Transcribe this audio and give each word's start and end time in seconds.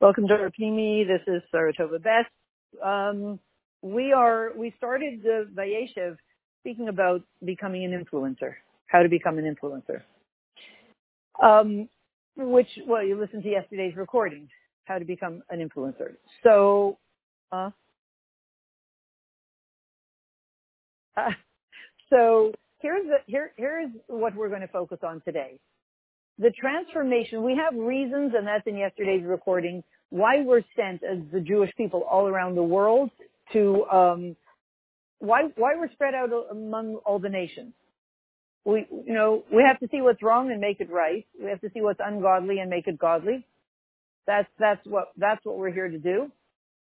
Welcome 0.00 0.26
to 0.26 0.50
Pnimi. 0.60 1.06
This 1.06 1.22
is 1.28 1.40
Saratova 1.54 2.02
Best. 2.02 2.28
Um, 2.84 3.38
we 3.80 4.12
are 4.12 4.50
we 4.56 4.74
started 4.76 5.22
the 5.22 5.48
Vayeshev 5.54 6.16
speaking 6.60 6.88
about 6.88 7.22
becoming 7.44 7.84
an 7.84 8.04
influencer, 8.04 8.54
how 8.88 9.02
to 9.02 9.08
become 9.08 9.38
an 9.38 9.44
influencer. 9.44 10.02
Um, 11.42 11.88
which 12.36 12.66
well, 12.88 13.04
you 13.04 13.18
listened 13.18 13.44
to 13.44 13.48
yesterday's 13.48 13.94
recording, 13.96 14.48
how 14.84 14.98
to 14.98 15.04
become 15.04 15.42
an 15.48 15.66
influencer. 15.66 16.16
So, 16.42 16.98
uh, 17.52 17.70
uh, 21.16 21.30
so 22.10 22.52
here's 22.80 23.06
the, 23.06 23.18
here 23.26 23.52
here's 23.56 23.90
what 24.08 24.34
we're 24.34 24.48
going 24.50 24.60
to 24.60 24.68
focus 24.68 24.98
on 25.02 25.22
today 25.24 25.60
the 26.38 26.50
transformation, 26.50 27.42
we 27.44 27.56
have 27.56 27.78
reasons, 27.78 28.32
and 28.36 28.46
that's 28.46 28.66
in 28.66 28.76
yesterday's 28.76 29.24
recording, 29.24 29.84
why 30.10 30.42
we're 30.42 30.62
sent 30.76 31.02
as 31.04 31.18
the 31.32 31.40
Jewish 31.40 31.70
people 31.76 32.02
all 32.10 32.26
around 32.26 32.56
the 32.56 32.62
world 32.62 33.10
to, 33.52 33.84
um, 33.86 34.36
why, 35.18 35.42
why 35.56 35.74
we're 35.76 35.90
spread 35.92 36.14
out 36.14 36.30
among 36.50 36.96
all 37.06 37.18
the 37.18 37.28
nations. 37.28 37.72
We, 38.64 38.86
you 38.90 39.14
know, 39.14 39.44
we 39.52 39.62
have 39.66 39.78
to 39.80 39.88
see 39.90 40.00
what's 40.00 40.22
wrong 40.22 40.50
and 40.50 40.60
make 40.60 40.80
it 40.80 40.90
right. 40.90 41.26
We 41.40 41.50
have 41.50 41.60
to 41.60 41.70
see 41.74 41.82
what's 41.82 42.00
ungodly 42.04 42.58
and 42.58 42.70
make 42.70 42.86
it 42.86 42.98
godly. 42.98 43.46
That's, 44.26 44.48
that's 44.58 44.80
what, 44.86 45.08
that's 45.16 45.44
what 45.44 45.58
we're 45.58 45.72
here 45.72 45.88
to 45.88 45.98
do, 45.98 46.32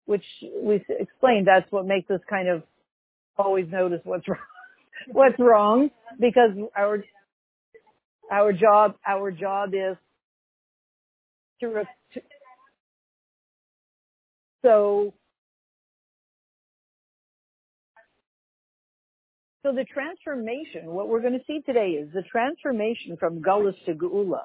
which 0.06 0.25
we 0.61 0.83
explained. 0.89 1.47
That's 1.47 1.70
what 1.70 1.87
makes 1.87 2.11
us 2.11 2.20
kind 2.28 2.48
of 2.48 2.65
always 3.37 3.67
notice 3.70 4.01
what's 4.05 4.27
wrong, 4.28 4.39
what's 5.12 5.39
wrong 5.39 5.91
because 6.19 6.51
our, 6.77 7.05
our 8.31 8.53
job, 8.53 8.95
our 9.07 9.31
job 9.31 9.71
is 9.75 9.97
to, 11.61 11.85
to 12.15 12.21
so 14.62 15.15
so 19.65 19.73
the 19.73 19.85
transformation. 19.85 20.87
What 20.87 21.09
we're 21.09 21.20
going 21.20 21.39
to 21.39 21.45
see 21.47 21.61
today 21.67 21.91
is 21.91 22.12
the 22.12 22.23
transformation 22.23 23.17
from 23.19 23.43
Gullus 23.43 23.75
to 23.87 23.95
Geula. 23.95 24.42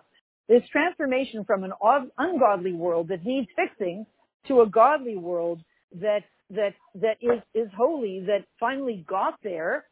This 0.50 0.64
transformation 0.72 1.46
from 1.46 1.64
an 1.64 1.72
ungodly 2.18 2.74
world 2.74 3.10
that 3.10 3.26
needs 3.26 3.48
fixing 3.56 4.06
to 4.48 4.62
a 4.62 4.70
godly 4.70 5.16
world 5.16 5.62
that 6.02 6.24
that 6.50 6.74
that 6.96 7.18
is 7.22 7.42
is 7.54 7.70
holy 7.76 8.24
that 8.28 8.46
finally 8.60 9.06
got 9.08 9.36
there, 9.44 9.86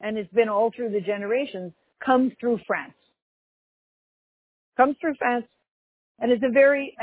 and 0.00 0.18
it's 0.18 0.32
been 0.32 0.48
all 0.48 0.70
through 0.74 0.90
the 0.90 1.00
generations 1.00 1.72
comes 2.04 2.32
through 2.38 2.58
France 2.66 2.92
comes 4.76 4.96
through 5.00 5.14
France, 5.18 5.46
and 6.18 6.30
it's 6.30 6.42
a 6.42 6.52
very 6.52 6.96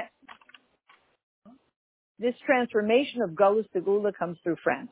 this 2.20 2.36
transformation 2.46 3.22
of 3.22 3.32
Gullus 3.32 3.70
to 3.74 3.82
Geula 3.82 4.14
comes 4.18 4.38
through 4.44 4.58
France. 4.64 4.90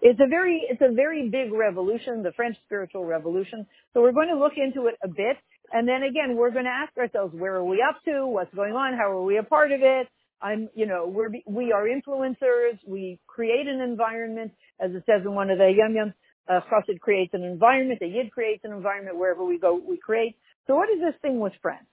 It's 0.00 0.18
a 0.20 0.28
very 0.28 0.62
it's 0.68 0.82
a 0.82 0.92
very 0.92 1.28
big 1.28 1.52
revolution, 1.52 2.22
the 2.22 2.32
French 2.32 2.56
spiritual 2.64 3.04
revolution. 3.04 3.66
So 3.94 4.00
we're 4.00 4.12
going 4.12 4.28
to 4.28 4.38
look 4.38 4.54
into 4.56 4.88
it 4.88 4.96
a 5.04 5.08
bit, 5.08 5.36
and 5.72 5.86
then 5.86 6.02
again 6.02 6.36
we're 6.36 6.50
going 6.50 6.64
to 6.64 6.70
ask 6.70 6.96
ourselves 6.98 7.34
where 7.34 7.54
are 7.54 7.64
we 7.64 7.84
up 7.86 8.02
to, 8.06 8.26
what's 8.26 8.52
going 8.54 8.72
on, 8.72 8.94
how 8.94 9.10
are 9.10 9.22
we 9.22 9.38
a 9.38 9.42
part 9.44 9.70
of 9.70 9.80
it. 9.82 10.08
I'm, 10.42 10.68
you 10.74 10.86
know, 10.86 11.06
we're 11.06 11.30
we 11.46 11.72
are 11.72 11.84
influencers. 11.84 12.78
We 12.84 13.20
create 13.28 13.68
an 13.68 13.80
environment, 13.80 14.50
as 14.80 14.90
it 14.90 15.04
says 15.06 15.22
in 15.24 15.34
one 15.34 15.50
of 15.50 15.58
the 15.58 15.72
Yom 15.76 15.94
Yom. 15.94 16.14
Uh, 16.48 16.58
Chassid 16.68 16.98
creates 16.98 17.32
an 17.34 17.44
environment. 17.44 18.00
The 18.00 18.08
Yid 18.08 18.32
creates 18.32 18.64
an 18.64 18.72
environment 18.72 19.16
wherever 19.16 19.44
we 19.44 19.60
go. 19.60 19.80
We 19.88 19.96
create. 19.96 20.34
So 20.66 20.74
what 20.74 20.88
is 20.88 21.00
this 21.00 21.14
thing 21.22 21.38
with 21.38 21.52
France? 21.62 21.86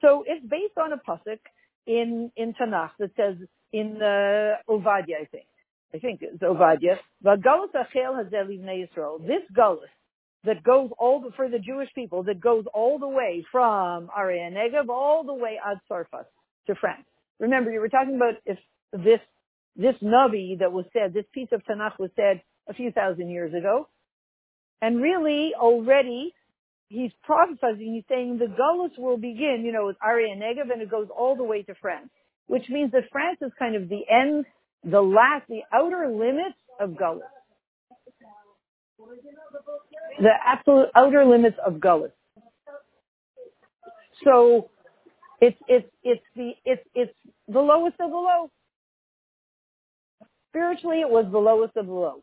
So 0.00 0.24
it's 0.26 0.44
based 0.46 0.78
on 0.78 0.92
a 0.92 0.96
pasuk 0.98 1.40
in 1.86 2.30
in 2.36 2.54
Tanakh 2.54 2.90
that 2.98 3.10
says 3.16 3.36
in 3.72 4.00
uh, 4.00 4.56
Ovadia, 4.70 5.20
I 5.22 5.26
think. 5.30 5.46
I 5.94 5.98
think 5.98 6.20
it's 6.22 6.42
Ovadia. 6.42 6.96
V'galus 7.24 7.72
achel 7.74 8.24
hazel 8.24 8.46
Yisrael. 8.48 9.26
This 9.26 9.42
galus 9.56 9.92
that 10.44 10.62
goes 10.62 10.90
all 10.98 11.20
the, 11.20 11.30
for 11.36 11.48
the 11.48 11.58
Jewish 11.58 11.88
people 11.94 12.22
that 12.24 12.40
goes 12.40 12.64
all 12.74 12.98
the 12.98 13.08
way 13.08 13.44
from 13.50 14.10
Arya 14.14 14.50
Negev 14.50 14.88
all 14.88 15.24
the 15.24 15.34
way 15.34 15.58
ad 15.64 15.78
Sarfas 15.90 16.26
to 16.66 16.74
France. 16.74 17.06
Remember, 17.40 17.70
you 17.70 17.80
were 17.80 17.88
talking 17.88 18.16
about 18.16 18.34
if 18.44 18.58
this 18.92 19.20
this 19.76 19.94
navi 20.02 20.58
that 20.60 20.70
was 20.70 20.84
said, 20.92 21.12
this 21.12 21.24
piece 21.32 21.48
of 21.50 21.62
Tanakh 21.64 21.98
was 21.98 22.10
said 22.14 22.42
a 22.68 22.74
few 22.74 22.92
thousand 22.92 23.30
years 23.30 23.52
ago, 23.54 23.88
and 24.80 25.02
really 25.02 25.52
already 25.58 26.32
he's 26.94 27.10
prophesying, 27.24 27.94
he's 27.94 28.04
saying 28.08 28.38
the 28.38 28.46
Gullus 28.46 28.96
will 28.96 29.16
begin, 29.16 29.62
you 29.64 29.72
know, 29.72 29.86
with 29.86 29.96
Arya 30.02 30.34
Negev 30.36 30.72
and 30.72 30.80
it 30.80 30.90
goes 30.90 31.08
all 31.16 31.36
the 31.36 31.44
way 31.44 31.62
to 31.62 31.74
France, 31.80 32.08
which 32.46 32.68
means 32.68 32.92
that 32.92 33.04
France 33.10 33.38
is 33.42 33.50
kind 33.58 33.74
of 33.74 33.88
the 33.88 34.02
end, 34.10 34.46
the 34.84 35.00
last, 35.00 35.46
the 35.48 35.62
outer 35.72 36.08
limits 36.08 36.56
of 36.80 36.90
Gullus. 36.90 37.22
The 40.20 40.30
absolute 40.44 40.88
outer 40.94 41.24
limits 41.24 41.56
of 41.64 41.74
Gullus. 41.74 42.12
So 44.22 44.70
it's, 45.40 45.58
it's, 45.66 45.88
it's 46.04 46.22
the, 46.36 46.52
it's, 46.64 46.82
it's 46.94 47.12
the 47.48 47.60
lowest 47.60 47.96
of 48.00 48.10
the 48.10 48.16
low. 48.16 48.50
Spiritually, 50.50 51.00
it 51.00 51.10
was 51.10 51.26
the 51.32 51.38
lowest 51.38 51.76
of 51.76 51.86
the 51.86 51.92
low. 51.92 52.22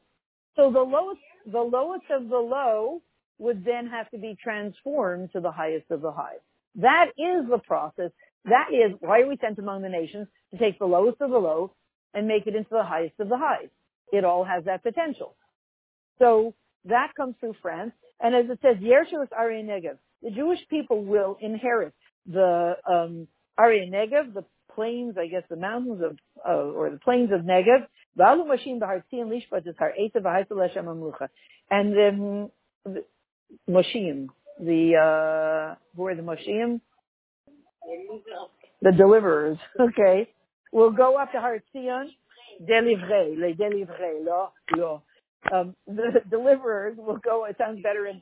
So 0.55 0.71
the 0.71 0.79
lowest, 0.79 1.19
the 1.45 1.59
lowest 1.59 2.05
of 2.09 2.29
the 2.29 2.37
low 2.37 3.01
would 3.41 3.65
then 3.65 3.87
have 3.87 4.09
to 4.11 4.17
be 4.17 4.37
transformed 4.41 5.31
to 5.33 5.39
the 5.39 5.51
highest 5.51 5.89
of 5.89 6.01
the 6.01 6.11
high. 6.11 6.37
That 6.75 7.07
is 7.17 7.49
the 7.49 7.57
process. 7.57 8.11
That 8.45 8.67
is 8.71 8.95
why 8.99 9.21
are 9.21 9.27
we 9.27 9.37
sent 9.41 9.57
among 9.59 9.81
the 9.81 9.89
nations 9.89 10.27
to 10.51 10.57
take 10.57 10.79
the 10.79 10.85
lowest 10.85 11.19
of 11.21 11.31
the 11.31 11.37
low 11.37 11.73
and 12.13 12.27
make 12.27 12.45
it 12.45 12.55
into 12.55 12.69
the 12.71 12.83
highest 12.83 13.19
of 13.19 13.29
the 13.29 13.37
highs. 13.37 13.69
It 14.13 14.23
all 14.25 14.43
has 14.43 14.65
that 14.65 14.83
potential. 14.83 15.35
So 16.19 16.53
that 16.85 17.13
comes 17.17 17.35
through 17.39 17.55
France. 17.61 17.93
And 18.19 18.35
as 18.35 18.45
it 18.49 18.59
says, 18.61 18.77
Yershus 18.77 19.29
Negev, 19.31 19.97
the 20.21 20.31
Jewish 20.31 20.59
people 20.69 21.03
will 21.03 21.37
inherit 21.41 21.93
the 22.27 22.75
um, 22.87 23.27
Arya 23.57 23.89
Negev, 23.89 24.33
the 24.33 24.45
plains, 24.75 25.15
I 25.17 25.27
guess 25.27 25.43
the 25.49 25.55
mountains 25.55 26.01
of, 26.03 26.17
uh, 26.47 26.71
or 26.77 26.91
the 26.91 26.99
plains 26.99 27.31
of 27.31 27.41
Negev, 27.41 27.87
and 31.71 32.49
Moshiim, 33.69 34.27
the 34.59 34.95
uh, 34.95 35.75
who 35.95 36.07
are 36.07 36.15
the 36.15 36.21
Moshiim? 36.21 36.81
The 38.81 38.91
deliverers. 38.91 39.57
Okay, 39.79 40.29
we'll 40.71 40.91
go 40.91 41.17
up 41.17 41.31
to 41.31 41.39
Har 41.39 41.61
Zion, 41.73 42.11
delivré, 42.61 43.37
les 43.37 43.53
délivrés, 43.53 44.25
lo, 44.25 44.49
lo. 44.75 45.03
Um, 45.51 45.75
the 45.87 46.21
deliverers 46.29 46.97
will 46.97 47.17
go. 47.17 47.45
It 47.45 47.55
sounds 47.57 47.81
better 47.81 48.05
in 48.05 48.21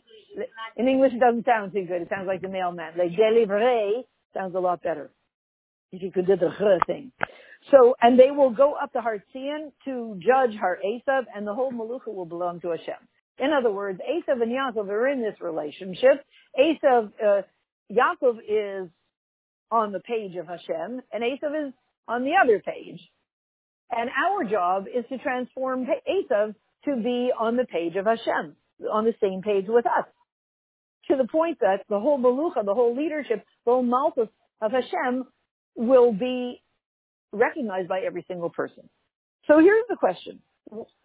in 0.78 0.88
English. 0.88 1.13
It 1.13 1.19
doesn't 1.19 1.45
sound 1.45 1.73
too 1.73 1.85
good. 1.85 2.01
It 2.01 2.09
sounds 2.09 2.28
like 2.28 2.41
the 2.41 2.47
mailman. 2.47 2.94
Les 2.97 3.09
délivrés 3.09 4.06
sounds 4.34 4.56
a 4.56 4.59
lot 4.59 4.81
better. 4.81 5.09
If 5.91 6.01
you 6.01 6.12
could 6.12 6.28
do 6.28 6.35
the 6.38 6.47
r 6.47 6.79
thing. 6.85 7.12
So, 7.72 7.95
and 8.01 8.18
they 8.18 8.31
will 8.31 8.51
go 8.51 8.73
up 8.73 8.94
to 8.94 9.01
Har 9.01 9.23
Zion 9.34 9.72
to 9.85 10.18
judge 10.19 10.56
Har 10.57 10.79
Esav, 10.85 11.25
and 11.35 11.45
the 11.45 11.53
whole 11.53 11.72
Malucha 11.72 12.07
will 12.13 12.25
belong 12.25 12.62
to 12.62 12.69
Hashem. 12.69 12.95
In 13.39 13.51
other 13.53 13.72
words, 13.72 14.00
Esav 14.00 14.41
and 14.41 14.51
Yaakov 14.51 14.89
are 14.89 15.07
in 15.07 15.22
this 15.22 15.39
relationship. 15.41 16.25
Esav, 16.59 17.11
uh, 17.23 17.41
Yaakov 17.91 18.39
is 18.47 18.89
on 19.72 19.91
the 19.91 20.00
page 20.00 20.35
of 20.35 20.47
Hashem, 20.47 21.01
and 21.11 21.23
Esav 21.23 21.67
is 21.67 21.73
on 22.07 22.23
the 22.23 22.33
other 22.44 22.59
page. 22.59 23.00
And 23.91 24.09
our 24.09 24.44
job 24.44 24.85
is 24.94 25.05
to 25.09 25.17
transform 25.19 25.85
Esav 25.85 26.55
to 26.85 26.95
be 26.95 27.31
on 27.38 27.55
the 27.55 27.66
page 27.66 27.95
of 27.95 28.05
Hashem, 28.05 28.55
on 28.91 29.05
the 29.05 29.13
same 29.22 29.41
page 29.41 29.66
with 29.67 29.85
us. 29.85 30.06
To 31.09 31.17
the 31.17 31.27
point 31.27 31.59
that 31.61 31.85
the 31.89 32.00
whole 32.00 32.19
Malucha, 32.19 32.63
the 32.66 32.73
whole 32.73 32.95
leadership, 32.95 33.44
the 33.66 33.71
whole 33.71 33.83
Malchus 33.83 34.29
of 34.61 34.71
Hashem 34.71 35.23
will 35.75 36.12
be 36.13 36.62
recognized 37.31 37.88
by 37.88 38.01
every 38.01 38.25
single 38.27 38.50
person. 38.50 38.89
So 39.47 39.59
here's 39.59 39.85
the 39.89 39.95
question. 39.95 40.39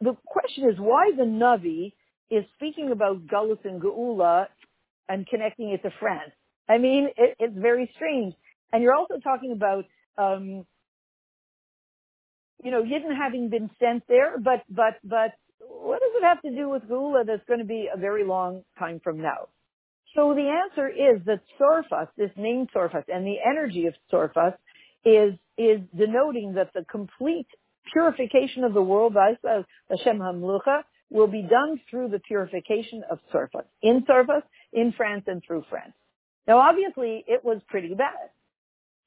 The 0.01 0.17
question 0.27 0.69
is 0.69 0.79
why 0.79 1.13
the 1.17 1.23
Navi 1.23 1.93
is 2.31 2.45
speaking 2.55 2.91
about 2.91 3.27
Galus 3.27 3.65
and 3.65 3.81
Geula 3.81 4.47
and 5.09 5.27
connecting 5.27 5.71
it 5.71 5.83
to 5.83 5.91
France. 6.01 6.33
I 6.69 6.79
mean, 6.79 7.09
it, 7.17 7.37
it's 7.39 7.57
very 7.57 7.91
strange. 7.95 8.35
And 8.73 8.83
you're 8.83 8.95
also 8.95 9.19
talking 9.23 9.53
about, 9.53 9.85
um, 10.19 10.67
you 12.63 12.71
know, 12.71 12.83
Yidden 12.83 13.17
having 13.17 13.51
been 13.51 13.71
sent 13.79 14.05
there, 14.09 14.39
but, 14.39 14.63
but, 14.71 14.95
but 15.05 15.33
what 15.61 16.01
does 16.01 16.11
it 16.15 16.25
have 16.25 16.41
to 16.43 16.51
do 16.51 16.69
with 16.71 16.83
Geula 16.89 17.27
that's 17.27 17.45
going 17.47 17.61
to 17.61 17.67
be 17.67 17.89
a 17.95 17.99
very 17.99 18.25
long 18.25 18.65
time 18.79 19.01
from 19.05 19.21
now? 19.21 19.49
So 20.15 20.35
the 20.35 20.49
answer 20.49 20.89
is 20.89 21.21
that 21.27 21.41
Sorfas, 21.61 22.09
this 22.17 22.31
name 22.37 22.67
Sorfas, 22.75 23.05
and 23.09 23.27
the 23.27 23.37
energy 23.45 23.87
of 23.87 23.95
Sorfas 24.13 24.55
is, 25.05 25.35
is 25.59 25.81
denoting 25.97 26.55
that 26.55 26.71
the 26.73 26.85
complete 26.91 27.49
purification 27.93 28.65
of 28.65 28.73
the 28.73 28.83
world, 28.83 29.15
Hashem 29.15 30.19
HaMlucha, 30.19 30.83
will 31.11 31.27
be 31.27 31.43
done 31.43 31.81
through 31.91 32.09
the 32.09 32.19
purification 32.19 33.03
of 33.11 33.19
Sorfas, 33.33 33.65
in 33.83 34.05
Sorfas, 34.09 34.43
in 34.73 34.93
France, 34.97 35.25
and 35.27 35.43
through 35.47 35.65
France. 35.71 35.93
Now, 36.47 36.59
obviously, 36.59 37.25
it 37.27 37.45
was 37.45 37.61
pretty 37.69 37.95
bad. 37.95 38.31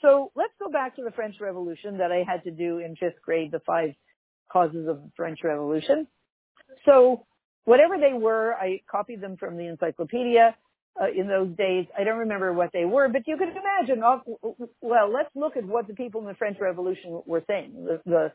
So 0.01 0.31
let's 0.35 0.53
go 0.59 0.69
back 0.69 0.95
to 0.97 1.03
the 1.03 1.11
French 1.11 1.35
Revolution 1.41 1.97
that 1.97 2.11
I 2.11 2.23
had 2.27 2.44
to 2.44 2.51
do 2.51 2.79
in 2.79 2.95
fifth 2.95 3.21
grade, 3.23 3.51
the 3.51 3.61
five 3.65 3.91
causes 4.51 4.88
of 4.88 4.97
the 4.97 5.11
French 5.15 5.39
Revolution. 5.44 6.07
So 6.85 7.25
whatever 7.65 7.97
they 7.97 8.13
were, 8.13 8.53
I 8.53 8.81
copied 8.89 9.21
them 9.21 9.38
from 9.38 9.57
the 9.57 9.65
encyclopedia 9.67 10.55
uh, 11.01 11.05
in 11.09 11.27
those 11.27 11.55
days. 11.57 11.85
I 11.97 12.03
don't 12.03 12.19
remember 12.19 12.53
what 12.53 12.71
they 12.73 12.85
were, 12.85 13.09
but 13.09 13.27
you 13.27 13.38
can 13.38 13.49
imagine. 13.49 14.01
Well, 14.81 15.11
let's 15.11 15.29
look 15.35 15.57
at 15.57 15.65
what 15.65 15.88
the 15.88 15.94
people 15.94 16.21
in 16.21 16.27
the 16.27 16.35
French 16.35 16.57
Revolution 16.59 17.21
were 17.25 17.44
saying. 17.47 17.73
The, 17.73 18.01
the, 18.05 18.31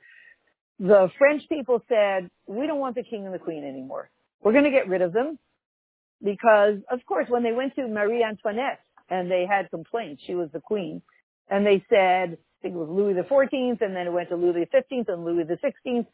the 0.82 1.08
French 1.16 1.48
people 1.48 1.80
said, 1.88 2.28
we 2.48 2.66
don't 2.66 2.80
want 2.80 2.96
the 2.96 3.04
king 3.04 3.24
and 3.24 3.32
the 3.32 3.38
queen 3.38 3.64
anymore. 3.64 4.10
We're 4.42 4.50
going 4.50 4.64
to 4.64 4.70
get 4.70 4.88
rid 4.88 5.00
of 5.00 5.12
them 5.12 5.38
because, 6.22 6.78
of 6.90 6.98
course, 7.06 7.26
when 7.28 7.44
they 7.44 7.52
went 7.52 7.76
to 7.76 7.86
Marie 7.86 8.24
Antoinette 8.24 8.80
and 9.08 9.30
they 9.30 9.46
had 9.48 9.70
complaints, 9.70 10.24
she 10.26 10.34
was 10.34 10.48
the 10.52 10.60
queen, 10.60 11.00
and 11.48 11.64
they 11.64 11.84
said, 11.88 12.36
I 12.36 12.58
think 12.62 12.74
it 12.74 12.78
was 12.78 12.88
Louis 12.90 13.14
the 13.14 13.22
14th, 13.22 13.80
and 13.80 13.94
then 13.94 14.08
it 14.08 14.12
went 14.12 14.30
to 14.30 14.36
Louis 14.36 14.66
the 14.72 14.76
15th 14.76 15.08
and 15.08 15.24
Louis 15.24 15.44
the 15.44 15.58
16th. 15.64 16.06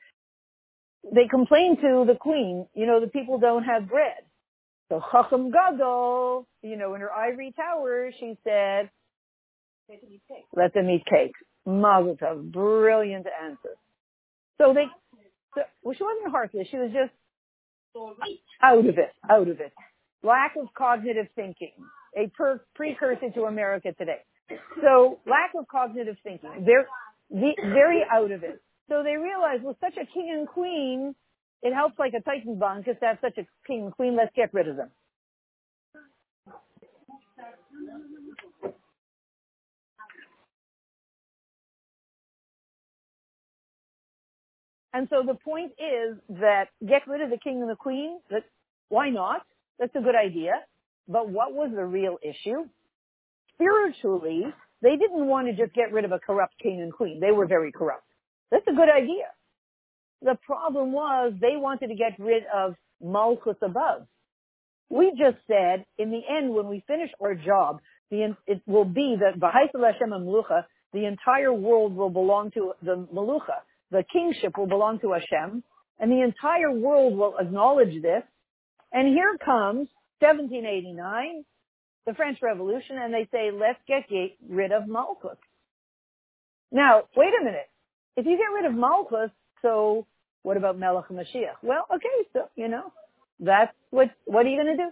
They 1.15 1.29
complained 1.29 1.79
to 1.81 2.05
the 2.07 2.17
queen, 2.21 2.67
you 2.75 2.87
know, 2.87 3.01
the 3.01 3.07
people 3.07 3.39
don't 3.39 3.65
have 3.65 3.89
bread. 3.89 4.19
So 4.91 5.03
Chacham 5.13 5.51
Gadol, 5.51 6.47
you 6.63 6.77
know, 6.77 6.95
in 6.95 7.01
her 7.01 7.13
ivory 7.13 7.55
tower, 7.57 8.11
she 8.21 8.37
said, 8.45 8.91
let 10.55 10.75
them 10.75 10.91
eat 10.91 11.07
cake. 11.09 11.33
Mazel 11.65 12.17
tov. 12.17 12.53
Brilliant 12.53 13.27
answer. 13.43 13.77
So 14.59 14.75
they, 14.75 14.87
so, 15.55 15.63
well, 15.83 15.95
she 15.97 16.05
wasn't 16.05 16.31
heartless. 16.31 16.69
She 16.71 16.77
was 16.77 16.91
just 16.93 17.13
out 18.63 18.79
of 18.87 18.99
it, 18.99 19.13
out 19.31 19.49
of 19.49 19.61
it. 19.61 19.73
Lack 20.23 20.55
of 20.61 20.69
cognitive 20.77 21.29
thinking, 21.37 21.73
a 22.17 22.29
per- 22.29 22.63
precursor 22.75 23.31
to 23.35 23.45
America 23.45 23.93
today. 23.99 24.21
So 24.83 25.21
lack 25.27 25.53
of 25.59 25.69
cognitive 25.69 26.17
thinking. 26.23 26.51
They're 26.67 26.89
very 27.31 28.03
out 28.13 28.31
of 28.31 28.43
it. 28.43 28.63
So 28.89 29.03
they 29.03 29.17
realized 29.17 29.63
with 29.65 29.77
such 29.81 29.95
a 29.97 30.07
king 30.07 30.35
and 30.37 30.49
queen, 30.49 31.15
it 31.63 31.75
helps 31.75 31.99
like 31.99 32.15
a 32.15 32.21
Titan 32.23 32.59
bond 32.59 32.85
because 32.85 32.99
to 33.01 33.07
have 33.07 33.19
such 33.21 33.39
a 33.39 33.47
king 33.67 33.85
and 33.85 33.93
queen, 33.93 34.17
let's 34.17 34.33
get 34.35 34.53
rid 34.55 34.69
of 34.69 34.77
them. 34.77 34.91
And 44.93 45.07
so 45.11 45.23
the 45.27 45.35
point 45.35 45.73
is 45.73 46.17
that 46.41 46.67
get 46.87 47.07
rid 47.07 47.21
of 47.21 47.31
the 47.31 47.39
king 47.39 47.61
and 47.61 47.71
the 47.71 47.77
queen. 47.77 48.21
That 48.31 48.45
why 48.89 49.11
not? 49.11 49.43
That's 49.79 49.95
a 49.95 50.01
good 50.01 50.17
idea. 50.17 50.53
But 51.07 51.29
what 51.29 51.53
was 51.53 51.71
the 51.75 51.85
real 51.85 52.19
issue? 52.23 52.65
Spiritually, 53.55 54.45
they 54.83 54.97
didn't 54.97 55.27
want 55.27 55.49
to 55.49 55.55
just 55.55 55.75
get 55.75 55.93
rid 55.93 56.05
of 56.05 56.13
a 56.13 56.19
corrupt 56.19 56.55
king 56.63 56.81
and 56.81 56.93
queen. 56.93 57.21
They 57.21 57.33
were 57.33 57.47
very 57.47 57.73
corrupt. 57.73 58.05
That's 58.51 58.67
a 58.67 58.75
good 58.75 58.89
idea. 58.89 59.27
The 60.23 60.39
problem 60.47 60.93
was 60.93 61.33
they 61.41 61.57
wanted 61.57 61.89
to 61.89 61.95
get 61.95 62.19
rid 62.19 62.45
of 62.55 62.75
Malchus 63.03 63.57
above. 63.63 64.07
We 64.91 65.13
just 65.19 65.37
said 65.47 65.85
in 65.99 66.11
the 66.11 66.21
end, 66.29 66.51
when 66.51 66.69
we 66.69 66.83
finish 66.87 67.11
our 67.23 67.35
job, 67.35 67.81
the, 68.11 68.35
it 68.47 68.63
will 68.67 68.87
be 68.87 69.17
that 69.21 69.39
the 70.93 71.05
entire 71.05 71.53
world 71.53 71.95
will 71.95 72.11
belong 72.11 72.51
to 72.53 72.73
the 72.83 73.07
Malucha. 73.15 73.61
The 73.91 74.05
kingship 74.13 74.57
will 74.59 74.67
belong 74.67 75.01
to 75.01 75.13
Hashem, 75.13 75.63
and 75.99 76.13
the 76.13 76.23
entire 76.23 76.73
world 76.73 77.17
will 77.17 77.37
acknowledge 77.39 78.03
this. 78.03 78.23
And 78.93 79.09
here 79.09 79.37
comes 79.45 79.89
1789, 80.21 81.45
the 82.07 82.15
French 82.15 82.39
Revolution, 82.43 82.97
and 82.99 83.13
they 83.13 83.29
say, 83.33 83.51
let's 83.53 83.79
get 83.87 84.05
rid 84.49 84.73
of 84.73 84.89
Malchus. 84.89 85.39
Now, 86.71 87.05
wait 87.17 87.33
a 87.41 87.45
minute. 87.45 87.69
If 88.17 88.27
you 88.27 88.37
get 88.37 88.53
rid 88.55 88.67
of 88.67 88.75
Malchus, 88.79 89.31
so 89.63 90.07
what 90.43 90.57
about 90.57 90.79
Melech 90.79 91.09
Mashiach? 91.09 91.57
Well, 91.63 91.87
okay, 91.95 92.29
so, 92.33 92.49
you 92.57 92.69
know, 92.69 92.93
that's 93.41 93.73
what, 93.91 94.11
what 94.25 94.45
are 94.45 94.49
you 94.49 94.63
going 94.63 94.77
to 94.77 94.83
do? 94.85 94.91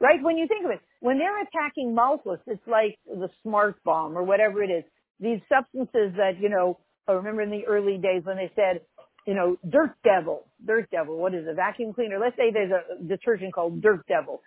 Right? 0.00 0.22
When 0.22 0.36
you 0.36 0.46
think 0.46 0.64
of 0.64 0.70
it, 0.70 0.80
when 1.00 1.18
they're 1.18 1.42
attacking 1.42 1.94
Malchus, 1.94 2.40
it's 2.46 2.66
like 2.66 2.98
the 3.06 3.28
smart 3.42 3.82
bomb 3.84 4.16
or 4.16 4.22
whatever 4.22 4.62
it 4.62 4.70
is. 4.70 4.84
These 5.18 5.40
substances 5.48 6.16
that, 6.16 6.40
you 6.40 6.48
know, 6.48 6.78
I 7.08 7.12
remember 7.12 7.42
in 7.42 7.50
the 7.50 7.66
early 7.66 7.98
days 7.98 8.22
when 8.24 8.36
they 8.36 8.50
said, 8.54 8.82
you 9.26 9.34
know, 9.34 9.56
dirt 9.68 9.94
devil, 10.04 10.46
dirt 10.64 10.90
devil, 10.90 11.18
what 11.18 11.34
is 11.34 11.46
a 11.48 11.54
Vacuum 11.54 11.92
cleaner. 11.92 12.18
Let's 12.18 12.36
say 12.36 12.50
there's 12.52 12.72
a 12.72 13.02
detergent 13.02 13.54
called 13.54 13.82
dirt 13.82 14.06
devil. 14.08 14.40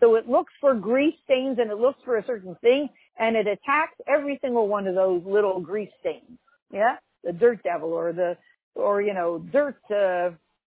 So 0.00 0.14
it 0.14 0.28
looks 0.28 0.52
for 0.60 0.74
grease 0.74 1.14
stains 1.24 1.58
and 1.60 1.70
it 1.70 1.76
looks 1.76 1.98
for 2.04 2.16
a 2.16 2.24
certain 2.24 2.56
thing 2.60 2.88
and 3.18 3.36
it 3.36 3.46
attacks 3.46 3.96
every 4.08 4.38
single 4.42 4.66
one 4.66 4.86
of 4.86 4.94
those 4.94 5.22
little 5.26 5.60
grease 5.60 5.90
stains. 6.00 6.38
Yeah? 6.72 6.96
The 7.22 7.32
dirt 7.32 7.62
devil 7.62 7.92
or 7.92 8.12
the, 8.12 8.36
or, 8.74 9.02
you 9.02 9.12
know, 9.12 9.38
dirt, 9.38 9.76
uh, 9.90 10.30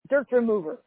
dirt 0.08 0.26
remover. 0.32 0.82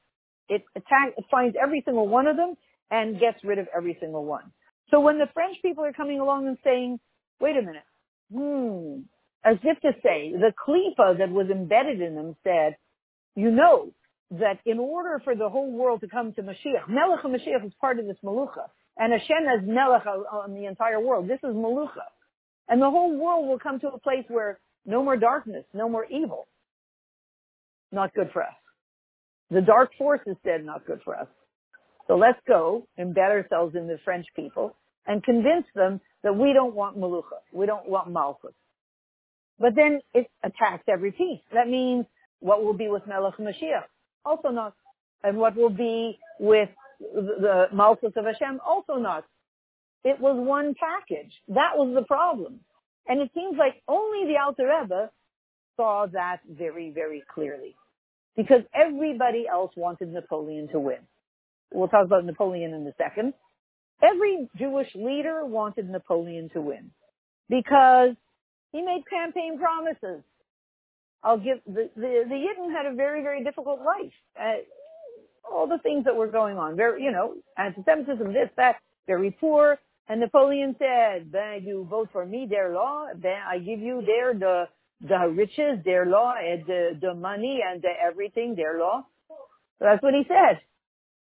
It 0.49 0.63
attacks, 0.75 1.13
it 1.17 1.25
finds 1.31 1.55
every 1.61 1.81
single 1.85 2.07
one 2.07 2.27
of 2.27 2.35
them 2.35 2.55
and 2.91 3.19
gets 3.19 3.43
rid 3.43 3.57
of 3.57 3.67
every 3.75 3.97
single 3.99 4.25
one. 4.25 4.51
So 4.91 4.99
when 4.99 5.17
the 5.17 5.27
French 5.33 5.57
people 5.61 5.85
are 5.85 5.93
coming 5.93 6.19
along 6.19 6.47
and 6.47 6.57
saying, 6.63 6.99
wait 7.39 7.55
a 7.57 7.61
minute, 7.61 7.83
hmm, 8.31 9.01
as 9.45 9.57
if 9.63 9.79
to 9.81 9.91
say, 10.03 10.33
the 10.33 10.51
klipa 10.67 11.19
that 11.19 11.29
was 11.29 11.47
embedded 11.51 12.01
in 12.01 12.15
them 12.15 12.35
said, 12.43 12.75
you 13.35 13.51
know, 13.51 13.91
that 14.31 14.59
in 14.65 14.79
order 14.79 15.21
for 15.23 15.35
the 15.35 15.47
whole 15.47 15.71
world 15.71 16.01
to 16.01 16.07
come 16.07 16.33
to 16.33 16.41
Mashiach, 16.41 16.89
Melech 16.89 17.23
Mashiach 17.23 17.65
is 17.65 17.71
part 17.79 17.99
of 17.99 18.07
this 18.07 18.17
Malucha. 18.23 18.67
And 18.97 19.13
Hashem 19.13 19.45
has 19.47 19.61
Melech 19.63 20.05
on 20.05 20.55
the 20.55 20.65
entire 20.65 20.99
world. 20.99 21.27
This 21.27 21.39
is 21.43 21.55
Malucha. 21.55 22.07
And 22.67 22.81
the 22.81 22.89
whole 22.89 23.15
world 23.15 23.47
will 23.47 23.59
come 23.59 23.79
to 23.81 23.89
a 23.89 23.99
place 23.99 24.25
where 24.29 24.59
no 24.85 25.03
more 25.03 25.15
darkness, 25.15 25.63
no 25.73 25.87
more 25.87 26.05
evil. 26.05 26.47
Not 27.91 28.15
good 28.15 28.31
for 28.33 28.41
us. 28.41 28.55
The 29.51 29.61
dark 29.61 29.91
force 29.95 30.21
is 30.25 30.37
dead, 30.43 30.65
not 30.65 30.87
good 30.87 31.01
for 31.05 31.15
us. 31.15 31.27
So 32.07 32.15
let's 32.15 32.39
go 32.47 32.87
embed 32.99 33.29
ourselves 33.29 33.75
in 33.75 33.87
the 33.87 33.99
French 34.03 34.25
people 34.35 34.75
and 35.05 35.23
convince 35.23 35.65
them 35.75 36.01
that 36.23 36.35
we 36.35 36.53
don't 36.53 36.73
want 36.73 36.97
Malucha. 36.97 37.41
We 37.53 37.67
don't 37.67 37.87
want 37.87 38.11
Malchus. 38.11 38.53
But 39.59 39.75
then 39.75 40.01
it 40.13 40.27
attacks 40.43 40.83
every 40.87 41.11
piece. 41.11 41.39
That 41.53 41.67
means 41.67 42.05
what 42.39 42.63
will 42.63 42.73
be 42.73 42.87
with 42.87 43.07
Melech 43.07 43.37
Mashiach? 43.37 43.85
Also 44.25 44.49
not. 44.49 44.73
And 45.23 45.37
what 45.37 45.55
will 45.55 45.69
be 45.69 46.19
with 46.39 46.69
the 46.99 47.65
Malchus 47.73 48.13
of 48.15 48.25
Hashem? 48.25 48.59
Also 48.65 48.95
not. 48.95 49.25
It 50.03 50.19
was 50.19 50.35
one 50.37 50.75
package. 50.79 51.31
That 51.47 51.71
was 51.75 51.93
the 51.95 52.03
problem. 52.03 52.59
And 53.07 53.21
it 53.21 53.31
seems 53.33 53.57
like 53.57 53.81
only 53.87 54.27
the 54.31 54.39
Alter 54.39 54.69
Rebbe 54.81 55.09
saw 55.77 56.05
that 56.11 56.39
very, 56.49 56.91
very 56.91 57.23
clearly. 57.33 57.75
Because 58.35 58.61
everybody 58.73 59.47
else 59.51 59.71
wanted 59.75 60.11
Napoleon 60.11 60.67
to 60.69 60.79
win. 60.79 60.99
We'll 61.73 61.87
talk 61.87 62.05
about 62.05 62.25
Napoleon 62.25 62.73
in 62.73 62.85
a 62.85 62.93
second. 62.97 63.33
Every 64.03 64.49
Jewish 64.57 64.89
leader 64.93 65.45
wanted 65.45 65.89
Napoleon 65.89 66.49
to 66.53 66.61
win. 66.61 66.91
Because 67.49 68.15
he 68.75 68.81
made 68.81 69.03
campaign 69.09 69.57
promises. 69.57 70.21
I'll 71.23 71.37
give 71.37 71.59
the 71.65 71.89
the, 71.95 72.11
the 72.31 72.39
Yidden 72.45 72.71
had 72.75 72.85
a 72.85 72.93
very 72.93 73.21
very 73.21 73.43
difficult 73.43 73.79
life. 73.79 74.13
Uh, 74.39 74.59
all 75.49 75.67
the 75.67 75.77
things 75.79 76.03
that 76.05 76.15
were 76.15 76.27
going 76.27 76.57
on, 76.57 76.75
very 76.75 77.03
you 77.03 77.11
know, 77.11 77.35
anti-Semitism, 77.57 78.33
this 78.33 78.49
that, 78.57 78.75
very 79.07 79.31
poor. 79.31 79.79
And 80.07 80.19
Napoleon 80.19 80.75
said, 80.77 81.31
"Ben, 81.31 81.63
you 81.63 81.87
vote 81.89 82.09
for 82.11 82.25
me, 82.25 82.47
their 82.49 82.73
law. 82.73 83.07
Ben, 83.15 83.39
I 83.47 83.59
give 83.59 83.79
you 83.79 84.03
their 84.05 84.33
the 84.33 84.67
the 85.01 85.27
riches, 85.41 85.83
their 85.83 86.05
law, 86.05 86.33
and 86.37 86.65
the 86.65 86.81
the 87.01 87.13
money 87.13 87.61
and 87.67 87.81
the 87.81 87.93
everything, 88.09 88.55
their 88.55 88.77
law." 88.79 89.05
So 89.79 89.85
that's 89.87 90.03
what 90.03 90.13
he 90.13 90.23
said, 90.27 90.59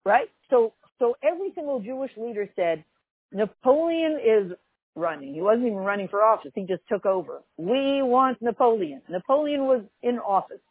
right? 0.06 0.30
So 0.50 0.74
so 1.00 1.16
every 1.24 1.52
single 1.56 1.80
Jewish 1.80 2.12
leader 2.18 2.50
said, 2.56 2.84
Napoleon 3.32 4.20
is 4.36 4.52
running. 4.96 5.34
He 5.34 5.42
wasn't 5.42 5.68
even 5.68 5.80
running 5.80 6.08
for 6.08 6.22
office. 6.22 6.52
He 6.56 6.64
just 6.64 6.82
took 6.90 7.06
over. 7.06 7.42
We 7.58 8.02
want 8.02 8.42
Napoleon. 8.42 9.02
Napoleon 9.10 9.66
was 9.66 9.84
in 10.02 10.20
office. 10.20 10.62